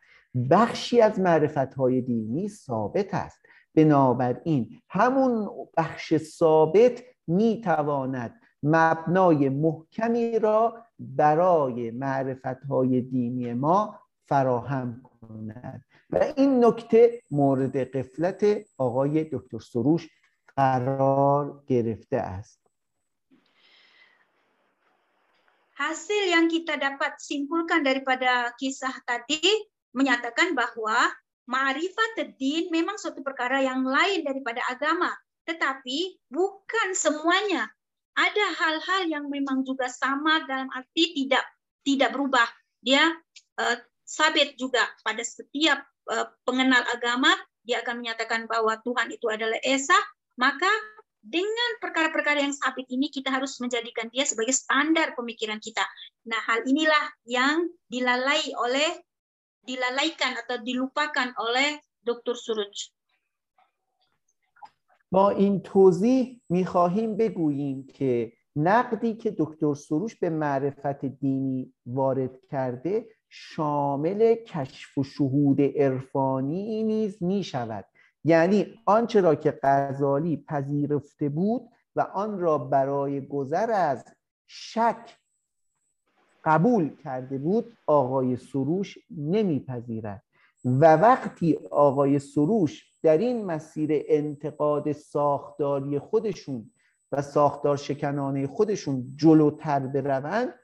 بخشی 0.50 1.00
از 1.00 1.20
معرفت 1.20 1.74
های 1.74 2.00
دینی 2.00 2.48
ثابت 2.48 3.14
است. 3.14 3.38
بنابراین 3.74 4.70
همون 4.88 5.48
بخش 5.76 6.16
ثابت 6.16 7.02
می‌تواند 7.26 8.40
مبنای 8.62 9.48
محکمی 9.48 10.38
را 10.38 10.84
برای 10.98 11.90
معرفت 11.90 12.64
های 12.64 13.00
دینی 13.00 13.52
ما 13.54 14.00
فراهم 14.26 15.02
کند 15.02 15.84
و 16.10 16.32
این 16.36 16.64
نکته 16.64 17.22
مورد 17.30 17.76
قفلت 17.76 18.44
آقای 18.78 19.24
دکتر 19.24 19.58
سروش 19.58 20.08
قرار 20.56 21.64
گرفته 21.66 22.16
است 22.16 22.64
Hasil 25.74 26.30
yang 26.30 26.46
kita 26.46 26.78
dapat 26.78 27.18
simpulkan 27.18 27.82
daripada 27.82 28.54
kisah 28.54 28.94
tadi 29.02 29.42
menyatakan 29.90 30.54
bahwa 30.54 30.94
ma'rifat 31.50 32.30
din 32.38 32.70
memang 32.70 32.94
suatu 32.94 33.26
perkara 33.26 33.58
yang 33.58 33.82
lain 33.82 34.22
daripada 34.22 34.62
agama, 34.70 35.10
tetapi 35.44 36.20
bukan 36.28 36.88
semuanya. 36.96 37.68
Ada 38.14 38.46
hal-hal 38.54 39.02
yang 39.10 39.24
memang 39.26 39.66
juga 39.66 39.90
sama 39.90 40.46
dalam 40.46 40.70
arti 40.70 41.14
tidak 41.18 41.42
tidak 41.82 42.14
berubah. 42.14 42.46
Dia 42.78 43.10
uh, 43.58 43.76
sabit 44.06 44.54
juga 44.54 44.86
pada 45.02 45.24
setiap 45.24 45.82
uh, 46.12 46.30
pengenal 46.46 46.84
agama 46.94 47.34
dia 47.64 47.80
akan 47.80 48.04
menyatakan 48.04 48.44
bahwa 48.44 48.76
Tuhan 48.84 49.08
itu 49.08 49.26
adalah 49.32 49.56
esa 49.64 49.96
maka 50.36 50.68
dengan 51.24 51.80
perkara-perkara 51.80 52.44
yang 52.44 52.52
sabit 52.52 52.84
ini 52.92 53.08
kita 53.08 53.32
harus 53.32 53.56
menjadikan 53.56 54.12
dia 54.12 54.28
sebagai 54.28 54.52
standar 54.52 55.16
pemikiran 55.16 55.56
kita. 55.56 55.80
Nah, 56.28 56.36
hal 56.44 56.68
inilah 56.68 57.04
yang 57.24 57.64
dilalai 57.88 58.52
oleh 58.60 58.92
dilalaikan 59.64 60.36
atau 60.36 60.60
dilupakan 60.60 61.32
oleh 61.40 61.80
Dr. 62.04 62.36
Suruj. 62.36 62.92
با 65.14 65.30
این 65.30 65.60
توضیح 65.60 66.40
می‌خواهیم 66.48 67.16
بگوییم 67.16 67.86
که 67.86 68.32
نقدی 68.56 69.14
که 69.14 69.34
دکتر 69.38 69.74
سروش 69.74 70.14
به 70.14 70.30
معرفت 70.30 71.04
دینی 71.04 71.74
وارد 71.86 72.40
کرده 72.40 73.06
شامل 73.28 74.34
کشف 74.34 74.98
و 74.98 75.04
شهود 75.04 75.60
عرفانی 75.60 76.82
نیز 76.82 77.22
می 77.22 77.44
شود 77.44 77.84
یعنی 78.24 78.66
آنچه 78.86 79.20
را 79.20 79.34
که 79.34 79.58
غزالی 79.62 80.44
پذیرفته 80.48 81.28
بود 81.28 81.62
و 81.96 82.00
آن 82.00 82.38
را 82.38 82.58
برای 82.58 83.26
گذر 83.26 83.70
از 83.70 84.04
شک 84.46 85.18
قبول 86.44 86.96
کرده 86.96 87.38
بود 87.38 87.72
آقای 87.86 88.36
سروش 88.36 88.98
نمیپذیرد. 89.10 90.22
و 90.64 90.96
وقتی 90.96 91.58
آقای 91.70 92.18
سروش 92.18 92.86
در 93.02 93.18
این 93.18 93.44
مسیر 93.44 93.90
انتقاد 93.92 94.92
ساختاری 94.92 95.98
خودشون 95.98 96.70
و 97.12 97.22
ساختار 97.22 97.76
شکنانه 97.76 98.46
خودشون 98.46 99.12
جلوتر 99.16 99.80
بروند 99.80 100.54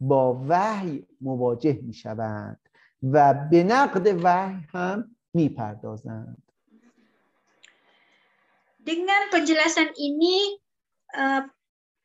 با 0.00 0.44
وحی 0.48 1.06
مواجه 1.20 1.80
می 1.82 1.94
شوند 1.94 2.60
و 3.02 3.34
به 3.50 3.64
نقد 3.64 4.24
وحی 4.24 4.66
هم 4.72 5.16
می 5.34 5.48
پردازند 5.48 6.42
Dengan 8.80 9.28
penjelasan 9.28 9.92
ini, 9.92 10.56
uh, 11.12 11.44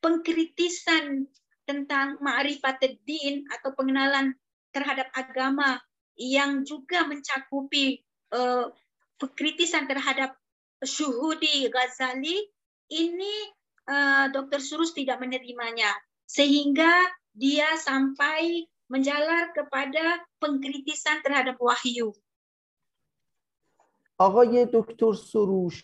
pengkritisan 0.04 1.24
tentang 1.64 2.20
ma'rifat 2.20 2.84
din 3.08 3.48
atau 3.48 3.72
pengenalan 3.72 4.36
terhadap 4.70 5.08
agama 5.16 5.80
yang 6.17 6.67
juga 6.67 7.07
mencakupi 7.07 8.03
uh, 8.33 8.69
pengkritisan 9.17 9.89
terhadap 9.89 10.37
syuhudi 10.81 11.69
Ghazali, 11.69 12.37
ini 12.91 13.35
uh, 13.89 14.29
Dr. 14.33 14.61
Surus 14.61 14.93
tidak 14.93 15.21
menerimanya. 15.21 15.89
Sehingga 16.25 16.89
dia 17.31 17.75
sampai 17.79 18.67
menjalar 18.91 19.55
kepada 19.55 20.19
pengkritisan 20.39 21.23
terhadap 21.23 21.55
wahyu. 21.59 22.13
آقای 24.21 24.65
دکتر 24.73 25.13
سروش 25.13 25.83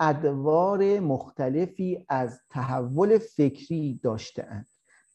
ادوار 0.00 1.00
مختلفی 1.00 2.06
از 2.08 2.40
تحول 2.50 3.18
فکری 3.18 4.00
داشتهاند 4.02 4.66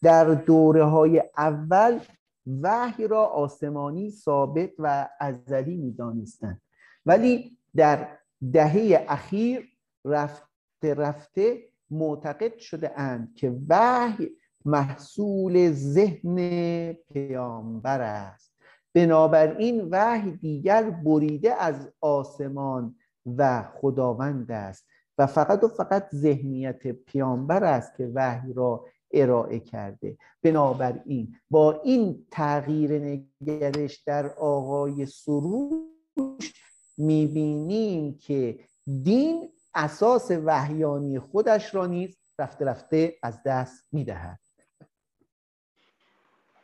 در 0.04 0.34
دوره 0.34 0.84
های 0.84 1.24
اول 1.38 2.00
وحی 2.47 3.09
را 3.09 3.25
آسمانی 3.25 4.11
ثابت 4.11 4.71
و 4.79 5.09
ازلی 5.21 5.77
می‌دانستند. 5.77 6.61
ولی 7.07 7.59
در 7.77 8.09
دهه 8.53 9.07
اخیر 9.09 9.69
رفته 10.05 10.95
رفته 10.95 11.69
معتقد 11.91 12.59
شده 12.59 13.01
اند 13.01 13.35
که 13.35 13.57
وحی 13.69 14.31
محصول 14.65 15.73
ذهن 15.73 16.93
پیامبر 16.93 18.01
است. 18.01 18.53
بنابراین 18.95 19.89
وحی 19.91 20.31
دیگر 20.31 20.91
بریده 20.91 21.55
از 21.55 21.89
آسمان 22.01 22.95
و 23.37 23.63
خداوند 23.63 24.53
است 24.53 24.87
و 25.19 25.27
فقط 25.27 25.65
و 25.65 25.69
فقط 25.69 26.09
ذهنیت 26.15 26.87
پیامبر 26.87 27.65
است 27.65 27.97
که 27.97 28.11
وحی 28.15 28.53
را 28.53 28.85
ارائه 29.13 29.61
کرده 29.61 30.19
بنابراین 30.43 31.37
با 31.51 31.81
این 31.81 32.27
تغییر 32.31 32.93
نگرش 32.99 33.97
در 34.07 34.27
آقای 34.35 35.07
سروش 35.07 36.53
می‌بینیم 36.99 38.19
که 38.19 38.59
دین 39.03 39.53
اساس 39.75 40.31
وحیانی 40.31 41.19
خودش 41.19 41.75
را 41.75 41.87
نیز 41.87 42.17
رفته 42.39 42.65
رفته 42.65 43.19
از 43.23 43.43
دست 43.43 43.85
می‌دهد 43.93 44.39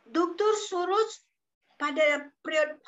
Dr. 0.09 0.53
Soros 0.65 1.29
pada 1.77 2.33
periode 2.43 2.81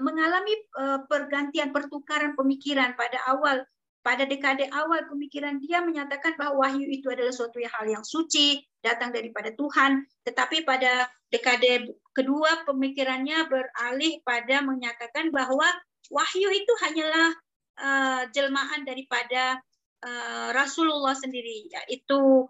mengalami 0.00 0.54
uh, 0.78 0.98
pergantian 1.10 1.74
pertukaran 1.74 2.38
pemikiran 2.38 2.94
pada 2.96 3.18
awal 3.28 3.66
pada 4.00 4.24
dekade 4.24 4.64
awal 4.72 5.04
pemikiran 5.12 5.60
dia 5.60 5.84
menyatakan 5.84 6.38
bahwa 6.40 6.64
wahyu 6.64 6.88
itu 6.88 7.12
adalah 7.12 7.34
suatu 7.36 7.60
hal 7.60 7.84
yang 7.84 8.06
suci 8.06 8.64
datang 8.80 9.12
daripada 9.12 9.52
Tuhan 9.52 10.04
tetapi 10.24 10.64
pada 10.64 11.08
dekade 11.28 11.94
kedua 12.16 12.64
pemikirannya 12.64 13.46
beralih 13.46 14.20
pada 14.24 14.64
menyatakan 14.64 15.30
bahwa 15.30 15.66
wahyu 16.10 16.48
itu 16.50 16.72
hanyalah 16.84 17.28
uh, 17.78 18.22
jelmaan 18.32 18.82
daripada 18.88 19.60
uh, 20.02 20.48
Rasulullah 20.56 21.14
sendiri 21.14 21.70
yaitu 21.70 22.48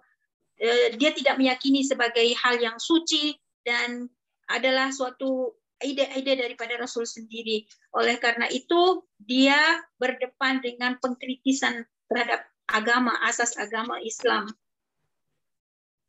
uh, 0.62 0.86
dia 0.96 1.10
tidak 1.12 1.36
meyakini 1.36 1.82
sebagai 1.82 2.30
hal 2.40 2.56
yang 2.58 2.78
suci 2.78 3.36
dan 3.66 4.08
adalah 4.50 4.90
suatu 4.90 5.60
ide-ide 5.80 6.36
daripada 6.36 6.76
Rasul 6.76 7.08
sendiri. 7.08 7.64
Oleh 7.96 8.20
karena 8.20 8.46
itu, 8.52 9.02
dia 9.16 9.80
berdepan 9.96 10.60
dengan 10.60 11.00
pengkritisan 11.00 11.88
terhadap 12.06 12.44
agama, 12.68 13.16
asas 13.24 13.56
agama 13.56 13.98
Islam. 14.04 14.52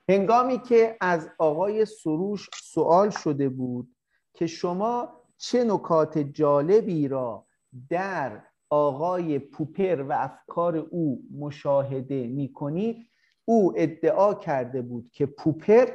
هنگامی 0.10 0.60
که 0.60 0.98
از 1.02 1.30
آقای 1.40 1.86
سروش 1.86 2.50
سوال 2.64 3.10
شده 3.10 3.50
بود 3.50 3.96
که 4.34 4.48
شما 4.48 5.22
چه 5.38 5.64
نکات 5.64 6.18
جالبی 6.18 7.08
را 7.08 7.48
در 7.90 8.44
آقای 8.70 9.40
پوپر 9.40 10.02
و 10.02 10.12
افکار 10.12 10.78
او 10.78 11.24
مشاهده 11.40 12.28
می 12.28 12.54
کنید 12.54 13.08
او 13.46 13.74
ادعا 13.76 14.34
کرده 14.34 14.82
بود 14.82 15.10
که 15.14 15.26
پوپر 15.26 15.88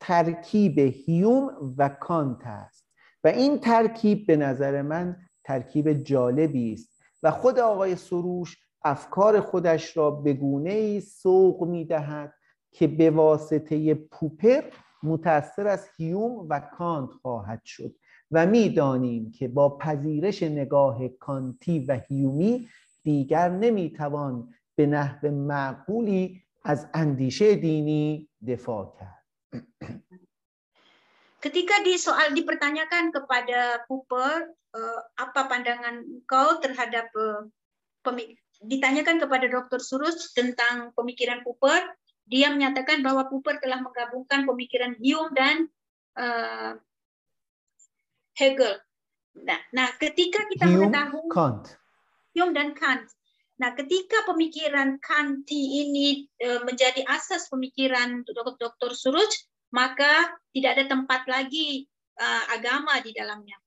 ترکیب 0.00 0.78
هیوم 0.78 1.74
و 1.78 1.88
کانت 1.88 2.46
است 2.46 2.84
و 3.24 3.28
این 3.28 3.58
ترکیب 3.58 4.26
به 4.26 4.36
نظر 4.36 4.82
من 4.82 5.16
ترکیب 5.44 5.92
جالبی 5.92 6.72
است 6.72 7.02
و 7.22 7.30
خود 7.30 7.58
آقای 7.58 7.96
سروش 7.96 8.56
افکار 8.84 9.40
خودش 9.40 9.96
را 9.96 10.10
به 10.10 10.32
گونه 10.32 10.70
ای 10.70 11.00
سوق 11.00 11.62
می 11.62 11.84
دهد 11.84 12.34
که 12.74 12.86
به 12.86 13.10
واسطه 13.10 13.94
پوپر 13.94 14.62
متأثر 15.02 15.66
از 15.68 15.88
هیوم 15.96 16.46
و 16.50 16.60
کانت 16.60 17.10
خواهد 17.10 17.64
شد 17.64 17.94
و 18.30 18.46
می‌دانیم 18.46 19.30
که 19.30 19.48
با 19.48 19.78
پذیرش 19.78 20.42
نگاه 20.42 21.08
کانتی 21.08 21.78
و 21.78 22.00
هیومی 22.08 22.68
دیگر 23.02 23.48
نمی‌توان 23.48 24.54
به 24.74 24.86
نحو 24.86 25.30
معقولی 25.30 26.42
از 26.64 26.86
اندیشه 26.94 27.54
دینی 27.54 28.28
دفاع 28.48 28.96
کرد 29.00 29.24
Ketika 31.44 31.84
di 31.84 32.00
soal 32.00 32.32
dipertanyakan 32.32 33.12
kepada 33.12 33.84
Cooper 33.84 34.48
uh, 34.72 35.00
apa 35.20 35.44
pandangan 35.44 36.24
kau 36.24 36.56
terhadap 36.56 37.12
uh, 37.12 37.44
ditanyakan 38.64 39.20
kepada 39.20 39.44
Dr. 39.52 39.76
Surus 39.76 40.32
tentang 40.32 40.96
pemikiran 40.96 41.44
Cooper, 41.44 41.84
dia 42.29 42.53
menyatakan 42.53 43.01
bahwa 43.01 43.25
Cooper 43.25 43.57
telah 43.57 43.81
menggabungkan 43.81 44.45
pemikiran 44.45 44.93
Hume 45.01 45.33
dan 45.33 45.55
uh, 46.19 46.77
Hegel. 48.37 48.77
Nah, 49.39 49.59
nah 49.73 49.89
ketika 49.97 50.45
kita 50.47 50.69
Hume, 50.69 50.87
mengetahui 50.87 51.29
Kant. 51.33 51.65
Hume 52.37 52.53
dan 52.53 52.77
Kant. 52.77 53.09
Nah, 53.59 53.75
ketika 53.75 54.23
pemikiran 54.23 55.03
Kanti 55.03 55.83
ini 55.83 56.23
e, 56.39 56.63
menjadi 56.63 57.03
asas 57.11 57.51
pemikiran 57.51 58.23
Dr. 58.23 58.95
Suruj, 58.95 59.27
maka 59.75 60.31
tidak 60.55 60.79
ada 60.79 60.85
tempat 60.95 61.27
lagi 61.27 61.83
uh, 62.19 62.43
agama 62.55 62.99
di 63.03 63.11
dalamnya. 63.13 63.59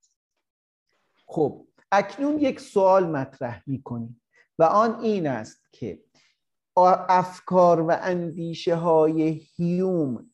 خب 1.33 1.67
اکنون 1.93 2.39
یک 2.39 2.61
سوال 2.61 3.05
مطرح 3.07 3.63
می 3.67 3.83
کنیم 3.83 4.21
و 4.59 4.63
آن 4.65 5.01
این 5.01 5.27
است 5.27 5.69
که 5.73 6.05
افکار 7.10 7.82
و 7.82 7.98
اندیشه 8.02 8.76
های 8.76 9.42
هیوم 9.56 10.30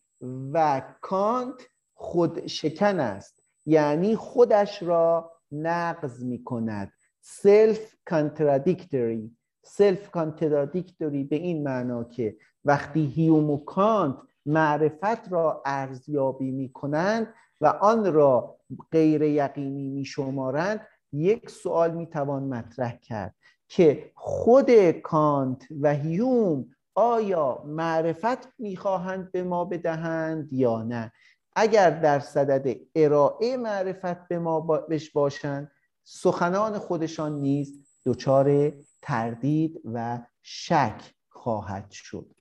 و 0.54 0.82
کانت 1.02 1.56
خود 1.94 2.48
شکن 2.48 3.00
است. 3.00 3.44
یعنی 3.66 4.16
خودش 4.16 4.84
را 4.84 5.32
نقض 5.52 6.24
می 6.24 6.44
کند 6.44 6.94
self-contradictory 7.22 9.38
self-contradictory 9.66 11.24
به 11.24 11.36
این 11.36 11.64
معنا 11.64 12.04
که 12.04 12.38
وقتی 12.66 13.06
هیوم 13.06 13.50
و 13.50 13.58
کانت 13.58 14.16
معرفت 14.46 15.32
را 15.32 15.62
ارزیابی 15.66 16.52
می 16.52 16.70
کنند 16.70 17.34
و 17.62 17.68
آن 17.68 18.14
را 18.14 18.58
غیر 18.92 19.22
یقینی 19.22 19.90
می 19.90 20.06
شمارند 20.06 20.88
یک 21.12 21.50
سوال 21.50 21.92
می 21.92 22.08
توان 22.08 22.44
مطرح 22.44 22.98
کرد. 22.98 23.36
که 23.76 24.12
خود 24.16 24.92
کانت 24.92 25.68
و 25.82 25.94
هیوم 25.94 26.76
آیا 26.96 27.64
معرفت 27.66 28.60
می‌خواهند 28.60 29.32
به 29.32 29.44
ما 29.44 29.66
بدهند 29.66 30.54
یا 30.54 30.84
نه؟ 30.84 31.12
اگر 31.56 31.90
در 31.90 32.20
صدد 32.20 32.80
ارائه 32.96 33.58
معرفت 33.58 34.28
به 34.28 34.40
ما 34.40 34.62
بش 34.62 35.10
باشند 35.10 35.72
سخنان 36.04 36.80
خودشان 36.80 37.32
نیز 37.32 37.86
دچار 38.06 38.74
تردید 39.02 39.82
و 39.94 40.20
شک 40.42 41.14
خواهد 41.30 41.92
شد. 41.92 42.36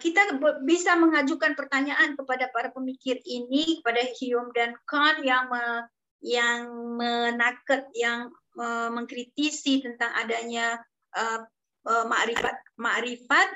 Kita 0.00 0.40
bisa 0.64 0.96
mengajukan 0.96 1.52
pertanyaan 1.52 2.16
kepada 2.16 2.48
para 2.48 2.72
pemikir 2.72 3.20
ini 3.28 3.84
kepada 3.84 4.08
Hume 4.16 4.48
dan 4.56 4.72
Kant 4.88 5.20
yang 5.20 5.52
me, 5.52 5.84
yang 6.24 6.64
menaket 6.96 7.84
yang 7.92 8.32
mengkritisi 8.56 9.84
tentang 9.84 10.10
adanya 10.16 10.80
uh, 11.12 11.44
uh, 11.84 12.04
makrifat 12.08 12.56
makrifat 12.80 13.48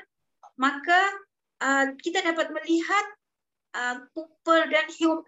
maka 0.61 0.99
uh, 1.61 1.85
kita 1.97 2.21
dapat 2.21 2.53
melihat 2.53 3.05
uh, 3.73 3.97
dan 4.45 4.87
Hume 4.93 5.25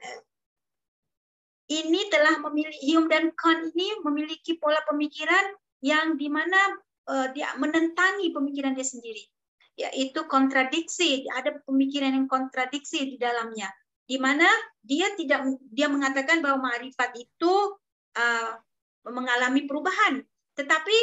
ini 1.71 2.11
telah 2.11 2.43
memilih 2.43 2.75
Hume 2.83 3.07
dan 3.07 3.31
Kant 3.33 3.71
ini 3.73 3.87
memiliki 4.03 4.59
pola 4.59 4.77
pemikiran 4.83 5.55
yang 5.79 6.19
di 6.19 6.27
mana 6.27 6.59
uh, 7.07 7.27
dia 7.31 7.55
menentangi 7.55 8.35
pemikiran 8.35 8.75
dia 8.75 8.85
sendiri. 8.85 9.23
Yaitu 9.73 10.27
kontradiksi 10.29 11.25
ada 11.33 11.57
pemikiran 11.65 12.13
yang 12.13 12.27
kontradiksi 12.29 13.15
di 13.15 13.17
dalamnya. 13.17 13.71
Di 14.03 14.19
mana 14.19 14.45
dia 14.83 15.15
tidak 15.15 15.47
dia 15.71 15.87
mengatakan 15.87 16.43
bahwa 16.43 16.69
marifat 16.69 17.15
itu 17.17 17.53
uh, 18.19 18.51
mengalami 19.06 19.64
perubahan. 19.64 20.20
Tetapi 20.58 20.98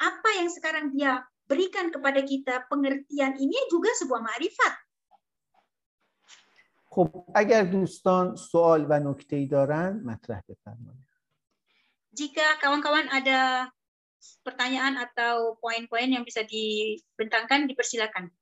apa 0.00 0.30
yang 0.40 0.48
sekarang 0.48 0.94
dia 0.94 1.20
berikan 1.44 1.90
kepada 1.90 2.22
kita 2.22 2.64
pengertian 2.70 3.36
ini 3.36 3.58
juga 3.68 3.90
sebuah 3.98 4.22
marifat. 4.22 4.74
خب 6.90 7.06
اگر 7.34 7.62
دوستان 7.70 8.36
سوال 8.36 8.86
و 8.90 8.92
نکته 8.98 9.36
ای 9.36 9.46
دارن 9.46 10.02
مطرح 10.04 10.42
بفرمایید. 10.48 11.06
Jika 12.10 12.58
kawan-kawan 12.58 13.06
ada 13.14 13.70
pertanyaan 14.42 14.98
atau 14.98 15.54
poin-poin 15.62 16.10
yang 16.10 16.26
bisa 16.26 16.42
dibentangkan 16.42 17.70
dipersilakan. 17.70 18.34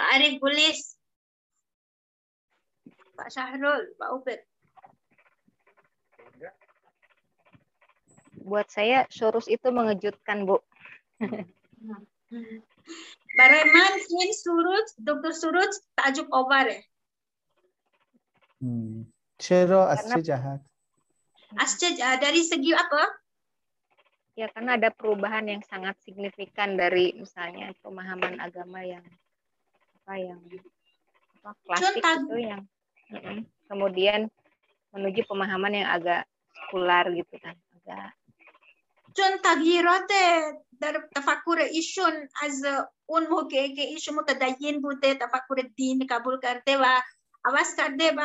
Pak 0.00 0.16
Arif 0.16 0.40
Bulis. 0.40 0.96
Pak 3.20 3.28
Syahrul, 3.28 3.84
Pak 4.00 4.10
Ubed. 4.16 4.40
Buat 8.40 8.72
saya 8.72 9.04
Shorus 9.12 9.44
itu 9.44 9.68
mengejutkan, 9.68 10.48
Bu. 10.48 10.56
Bareman, 13.36 13.92
Sin 14.00 14.32
Surut, 14.32 14.88
Dr. 14.96 15.36
Surut, 15.36 15.68
tajuk 15.92 16.32
obar 16.32 16.64
ya? 16.72 16.80
Hmm. 18.64 19.04
Cero, 19.36 19.84
asce 19.84 20.24
jahat. 20.24 20.64
Asce 21.60 21.92
dari 22.00 22.40
segi 22.40 22.72
apa? 22.72 23.04
Ya, 24.32 24.48
karena 24.48 24.80
ada 24.80 24.88
perubahan 24.88 25.44
yang 25.44 25.60
sangat 25.68 26.00
signifikan 26.00 26.80
dari 26.80 27.12
misalnya 27.12 27.76
pemahaman 27.84 28.40
agama 28.40 28.80
yang 28.80 29.04
apa 30.10 30.18
yang 30.18 30.42
apa, 31.46 31.50
klasik 31.70 32.02
itu 32.02 32.36
yang 32.42 32.66
kemudian 33.70 34.26
menuju 34.90 35.22
pemahaman 35.30 35.78
yang 35.78 35.86
agak 35.86 36.26
sekular 36.50 37.06
gitu 37.14 37.38
kan 37.38 37.54
agak 37.78 38.10
چون 39.10 39.42
تغییرات 39.42 40.10
در 40.80 40.94
تفکر 41.14 41.58
ایشون 41.70 42.30
از 42.42 42.62
اون 43.06 43.26
موقع 43.26 43.74
که 43.74 43.82
ایشون 43.82 44.14
متدین 44.14 44.82
بوده 44.82 45.14
تفکر 45.14 45.66
دین 45.76 46.06
قبول 46.10 46.38
کرده 46.42 46.78
و 46.78 46.84
عوض 47.44 47.74
کرده 47.74 48.14
و 48.14 48.20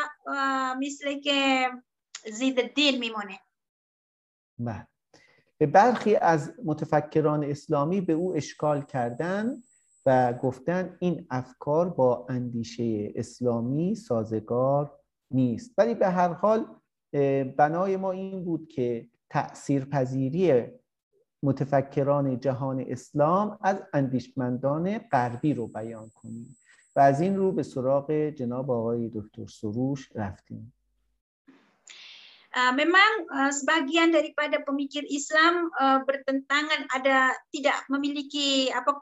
مثل 0.78 1.20
که 1.26 1.70
زید 2.32 2.74
دین 2.74 3.00
میمونه 3.00 3.40
بله 4.60 4.86
برخی 5.74 6.16
از 6.16 6.54
متفکران 6.66 7.44
اسلامی 7.44 8.02
به 8.02 8.14
او 8.14 8.36
اشکال 8.36 8.82
کردن 8.82 9.58
و 10.06 10.34
گفتن 10.34 10.98
این 11.00 11.28
افکار 11.30 11.90
با 11.90 12.26
اندیشه 12.30 13.12
اسلامی 13.16 13.96
سازگار 13.96 15.00
نیست. 15.32 15.74
ولی 15.78 15.96
به 15.96 16.10
هر 16.10 16.34
حال 16.34 16.66
بنای 17.58 17.98
ما 17.98 18.12
این 18.12 18.46
بود 18.46 18.68
که 18.68 19.08
تأثیر 19.30 19.86
پذیری 19.86 20.64
متفکران 21.44 22.40
جهان 22.40 22.86
اسلام 22.88 23.58
از 23.62 23.84
اندیشمندان 23.94 24.98
غربی 24.98 25.54
رو 25.54 25.68
بیان 25.68 26.10
کنیم 26.10 26.58
و 26.96 27.00
از 27.00 27.22
این 27.22 27.36
رو 27.36 27.52
به 27.52 27.64
سراغ 27.64 28.12
جناب 28.12 28.72
آقای 28.72 29.12
دکتر 29.14 29.46
سروش 29.48 30.10
رفتیم. 30.16 30.74
memang 32.56 33.28
sebagian 33.52 34.16
daripada 34.16 34.64
pemikir 34.64 35.04
Islam 35.12 35.68
bertentangan 36.08 36.88
ada 36.88 37.36
tidak 37.52 37.84
memiliki 37.92 38.72
apa 38.72 38.96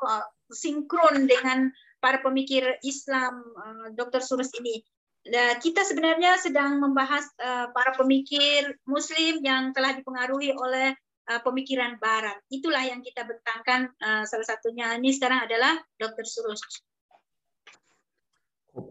sinkron 0.52 1.28
dengan 1.28 1.70
para 1.98 2.22
pemikir 2.22 2.78
Islam 2.86 3.42
uh, 3.58 3.86
Dr. 3.94 4.22
Surus 4.22 4.50
ini. 4.58 4.80
Uh, 5.28 5.58
kita 5.60 5.82
sebenarnya 5.84 6.38
sedang 6.40 6.78
membahas 6.80 7.26
uh, 7.42 7.68
para 7.74 7.92
pemikir 7.98 8.78
Muslim 8.86 9.42
yang 9.42 9.74
telah 9.74 9.92
dipengaruhi 9.98 10.54
oleh 10.54 10.94
uh, 11.28 11.40
pemikiran 11.42 11.98
Barat. 12.00 12.38
Itulah 12.48 12.86
yang 12.86 13.02
kita 13.04 13.26
bentangkan 13.26 13.92
uh, 14.00 14.24
salah 14.24 14.46
satunya 14.46 14.96
ini 14.96 15.12
sekarang 15.12 15.44
adalah 15.44 15.76
Dr. 16.00 16.24
Surus. 16.24 16.62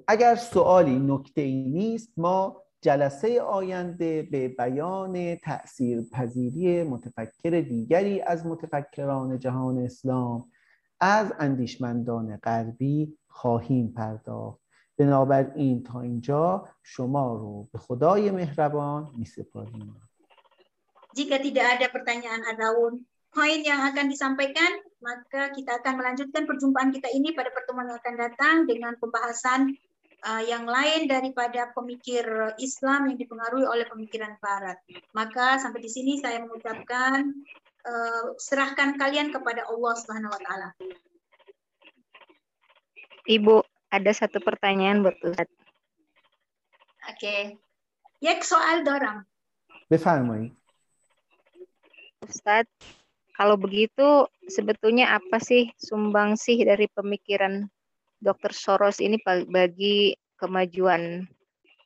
اگر 0.07 0.35
سوالی 0.35 0.99
نکته 0.99 1.41
ای 1.41 1.63
نیست 1.63 2.19
ما 2.19 2.55
جلسه 2.81 3.41
آینده 3.41 4.27
به 4.31 4.47
بیان 4.47 5.35
تأثیر 5.35 6.01
پذیری 6.11 6.83
متفکر 6.83 7.61
دیگری 7.61 8.21
از 8.21 8.45
متفکران 8.45 9.39
جهان 9.39 9.77
اسلام 9.77 10.50
از 11.01 11.33
اندیشمندان 11.39 12.37
غربی 12.37 13.17
خواهیم 13.27 13.93
پرداخت 13.97 14.59
بنابراین 14.97 15.83
تا 15.83 16.01
اینجا 16.01 16.67
شما 16.83 17.33
رو 17.35 17.67
به 17.73 17.79
خدای 17.79 18.31
مهربان 18.31 19.11
می 19.17 19.25
سپاریم 19.25 20.01
Jika 21.17 21.41
tidak 21.41 21.81
ada 21.81 21.87
pertanyaan 21.89 22.45
atau 22.45 22.93
poin 23.33 23.61
yang 23.65 23.81
akan 23.89 24.05
disampaikan, 24.05 24.69
maka 25.01 25.49
kita 25.49 25.81
akan 25.81 25.97
melanjutkan 25.97 26.45
perjumpaan 26.45 26.93
kita 26.93 27.09
ini 27.09 27.33
pada 27.33 27.49
pertemuan 27.49 27.89
yang 27.89 27.97
akan 27.97 28.15
datang 28.21 28.55
dengan 28.69 28.93
pembahasan 29.01 29.73
uh, 30.25 30.41
yang 30.45 30.65
lain 30.65 31.09
daripada 31.09 31.73
pemikir 31.73 32.21
Islam 32.61 33.09
yang 33.09 33.17
dipengaruhi 33.17 33.65
oleh 33.65 33.85
pemikiran 33.89 34.37
Barat. 34.37 34.77
Maka 35.13 35.57
sampai 35.61 35.81
di 35.81 35.89
sini 35.89 36.21
saya 36.21 36.41
mengucapkan 36.41 37.33
uh, 37.86 38.34
serahkan 38.38 38.98
kalian 38.98 39.34
kepada 39.34 39.66
Allah 39.66 39.92
Subhanahu 39.98 40.32
Wa 40.32 40.40
Taala. 40.42 40.68
Ibu, 43.22 43.62
ada 43.94 44.10
satu 44.10 44.42
pertanyaan 44.42 45.06
buat 45.06 45.14
Ustaz. 45.22 45.46
Oke. 47.06 47.18
Okay. 47.18 47.42
Ya 48.22 48.38
soal 48.42 48.86
dorang. 48.86 49.26
Befalmai. 49.90 50.54
Ustadz, 52.22 52.70
kalau 53.34 53.58
begitu 53.58 54.30
sebetulnya 54.46 55.18
apa 55.18 55.42
sih 55.42 55.74
sumbangsih 55.74 56.62
dari 56.62 56.86
pemikiran 56.86 57.66
Dr. 58.22 58.54
Soros 58.54 59.02
ini 59.02 59.18
bagi 59.26 60.14
kemajuan 60.38 61.26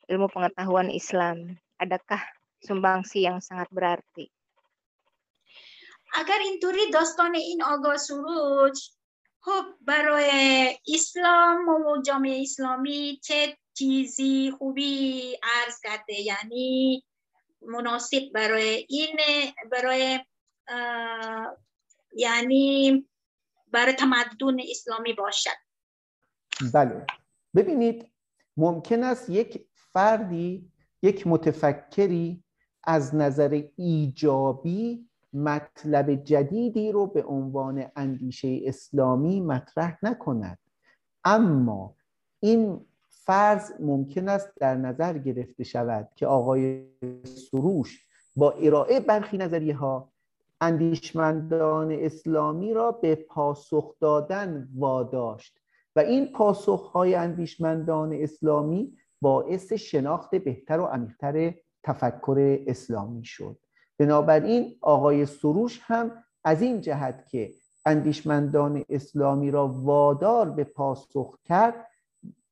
ilmu 0.05 0.27
pengetahuan 0.29 0.93
Islam? 0.93 1.57
Adakah 1.81 2.21
sumbangsi 2.61 3.25
yang 3.25 3.41
sangat 3.41 3.65
berarti? 3.73 4.29
Agar 6.15 6.41
inturi 6.49 6.91
dostone 6.91 7.39
in 7.39 7.61
ogo 7.61 7.97
suruj 7.97 8.97
خب 9.47 9.65
برای 9.81 10.29
اسلام 10.93 11.67
و 11.69 12.01
جامعه 12.01 12.41
اسلامی 12.41 13.19
چه 13.23 13.57
چیزی 13.73 14.51
خوبی 14.57 15.37
عرض 15.43 15.79
کرده؟ 15.83 16.21
یعنی 16.21 17.03
مناسب 17.61 18.21
برای 18.33 18.85
این 18.89 19.19
برای 19.71 20.19
یعنی 22.13 23.07
برای 23.67 23.93
تمدن 23.93 24.57
اسلامی 24.69 25.13
باشد. 25.13 25.49
بله. 26.73 27.05
ببینید 27.55 28.11
ممکن 28.57 29.03
است 29.03 29.29
یک 29.29 29.67
فردی 29.93 30.71
یک 31.01 31.27
متفکری 31.27 32.43
از 32.83 33.15
نظر 33.15 33.63
ایجابی 33.75 35.06
مطلب 35.33 36.15
جدیدی 36.15 36.91
رو 36.91 37.07
به 37.07 37.23
عنوان 37.23 37.85
اندیشه 37.95 38.59
اسلامی 38.63 39.41
مطرح 39.41 39.97
نکند. 40.03 40.57
اما 41.23 41.95
این 42.39 42.85
فرض 43.09 43.71
ممکن 43.79 44.29
است 44.29 44.49
در 44.55 44.75
نظر 44.75 45.17
گرفته 45.17 45.63
شود 45.63 46.09
که 46.15 46.27
آقای 46.27 46.85
سروش 47.23 48.07
با 48.35 48.51
ارائه 48.51 48.99
برخی 48.99 49.37
نظریه 49.37 49.75
ها 49.75 50.11
اندیشمندان 50.61 51.91
اسلامی 51.91 52.73
را 52.73 52.91
به 52.91 53.15
پاسخ 53.15 53.95
دادن 53.99 54.69
واداشت 54.75 55.59
و 55.95 55.99
این 55.99 56.31
پاسخهای 56.31 57.15
اندیشمندان 57.15 58.13
اسلامی 58.13 58.97
باعث 59.21 59.73
شناخت 59.73 60.35
بهتر 60.35 60.79
و 60.79 60.85
عمیقتر 60.85 61.53
تفکر 61.83 62.59
اسلامی 62.67 63.25
شد. 63.25 63.57
بنابراین 63.97 64.77
آقای 64.81 65.25
سروش 65.25 65.79
هم 65.83 66.23
از 66.43 66.61
این 66.61 66.81
جهت 66.81 67.29
که 67.29 67.53
اندیشمندان 67.85 68.85
اسلامی 68.89 69.51
را 69.51 69.67
وادار 69.67 70.49
به 70.49 70.63
پاسخ 70.63 71.37
کرد 71.45 71.87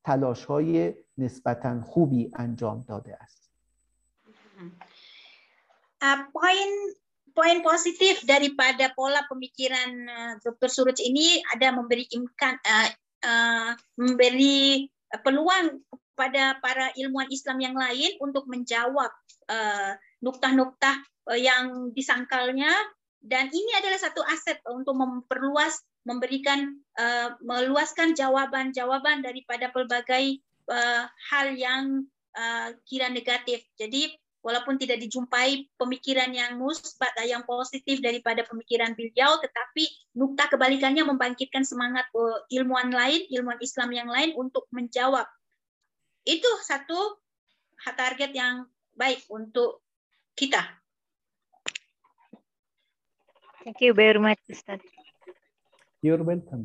تلاش 0.03 0.45
های 0.45 0.93
نسبتا 1.17 1.81
خوبی 1.81 2.31
انجام 2.35 2.85
داده 2.87 3.17
است 3.21 3.45
poin 6.33 6.69
poin 7.33 7.57
positif 7.65 8.21
daripada 8.29 8.93
pola 8.93 9.25
pemikiran 9.25 9.91
Dr. 10.45 10.69
Suruj 10.69 11.01
ini 11.01 11.41
ada 11.49 11.73
memberi 11.73 12.05
imkan 12.13 12.55
uh, 12.61 12.89
Uh, 13.25 13.73
memberi 13.97 14.85
peluang 15.25 15.81
kepada 15.89 16.61
para 16.61 16.93
ilmuwan 16.93 17.25
Islam 17.33 17.57
yang 17.57 17.73
lain 17.73 18.21
untuk 18.21 18.45
menjawab 18.45 19.09
uh, 19.49 19.91
nuktah-nuktah 20.23 20.95
uh, 21.31 21.39
yang 21.39 21.91
disangkalnya 21.91 22.71
dan 23.25 23.49
ini 23.49 23.71
adalah 23.81 23.97
satu 23.97 24.21
aset 24.21 24.61
untuk 24.69 24.93
memperluas 24.95 25.81
memberikan 26.05 26.77
uh, 27.01 27.33
meluaskan 27.41 28.13
jawaban-jawaban 28.13 29.25
daripada 29.25 29.73
pelbagai 29.73 30.39
uh, 30.69 31.09
hal 31.31 31.47
yang 31.55 32.05
kira 32.83 33.07
negatif. 33.07 33.63
Jadi 33.79 34.11
walaupun 34.45 34.77
tidak 34.77 35.01
dijumpai 35.01 35.65
pemikiran 35.73 36.29
yang 36.29 36.61
musbat 36.61 37.09
yang 37.25 37.41
positif 37.49 37.97
daripada 37.97 38.45
pemikiran 38.45 38.93
beliau 38.93 39.41
tetapi 39.41 39.89
nukta 40.13 40.45
kebalikannya 40.53 41.01
membangkitkan 41.01 41.65
semangat 41.65 42.05
ilmuwan 42.53 42.93
lain 42.93 43.25
ilmuwan 43.33 43.57
Islam 43.57 43.89
yang 43.89 44.05
lain 44.05 44.37
untuk 44.37 44.69
menjawab 44.69 45.25
itu 46.29 46.45
satu 46.61 47.17
target 47.97 48.37
yang 48.37 48.69
baik 48.93 49.25
untuk 49.33 49.84
kita 50.34 50.62
Thank 53.64 53.80
you 53.80 53.92
very 53.94 54.18
much 54.18 54.40
Ustaz 54.48 54.80
You're 56.02 56.24
welcome 56.24 56.64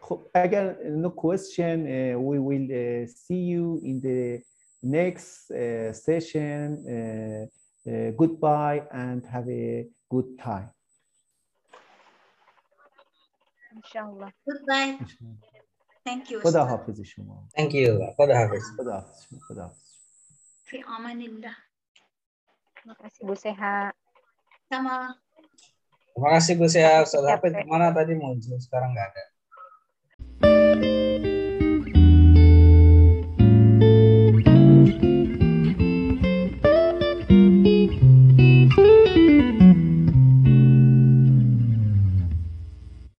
خب 0.00 0.30
اگر 0.34 0.76
no 1.04 1.10
question 1.10 1.86
uh, 1.86 2.16
we 2.28 2.38
will 2.38 2.68
uh, 2.70 3.06
see 3.06 3.42
you 3.52 3.80
in 3.84 4.00
the 4.00 4.42
next 4.82 5.50
uh, 5.50 5.92
session. 5.92 6.84
Uh, 6.86 7.46
uh, 7.90 8.10
goodbye 8.12 8.82
and 8.92 9.24
have 9.24 9.48
a 9.48 9.86
good 10.08 10.38
time. 10.38 10.70
Inshallah. 13.76 14.32
Goodbye. 14.46 14.98
Thank 16.04 16.30
you. 16.30 16.40
خدا 16.40 16.64
حافظ 16.64 17.00
شما. 17.00 17.48
Thank 17.56 17.72
you. 17.72 18.14
خدا 18.16 18.34
حافظ. 18.34 18.62
خدا 18.78 18.92
حافظ. 18.92 19.38
خدا 19.48 19.62
حافظ. 19.62 19.81
Fi 20.73 20.81
amanillah. 20.89 21.53
Terima 22.73 22.97
kasih 22.97 23.21
Bu 23.29 23.37
Seha. 23.37 23.93
Sama. 24.65 25.13
Terima 26.17 26.29
kasih 26.33 26.57
Bu 26.57 26.65
Seha. 26.65 27.05
Ustaz 27.05 27.21
Hafid 27.29 27.53
ke 27.53 27.61
mana 27.69 27.93
tadi 27.93 28.17
muncul 28.17 28.57
sekarang 28.57 28.97
nggak 28.97 29.13
ada. 29.13 29.23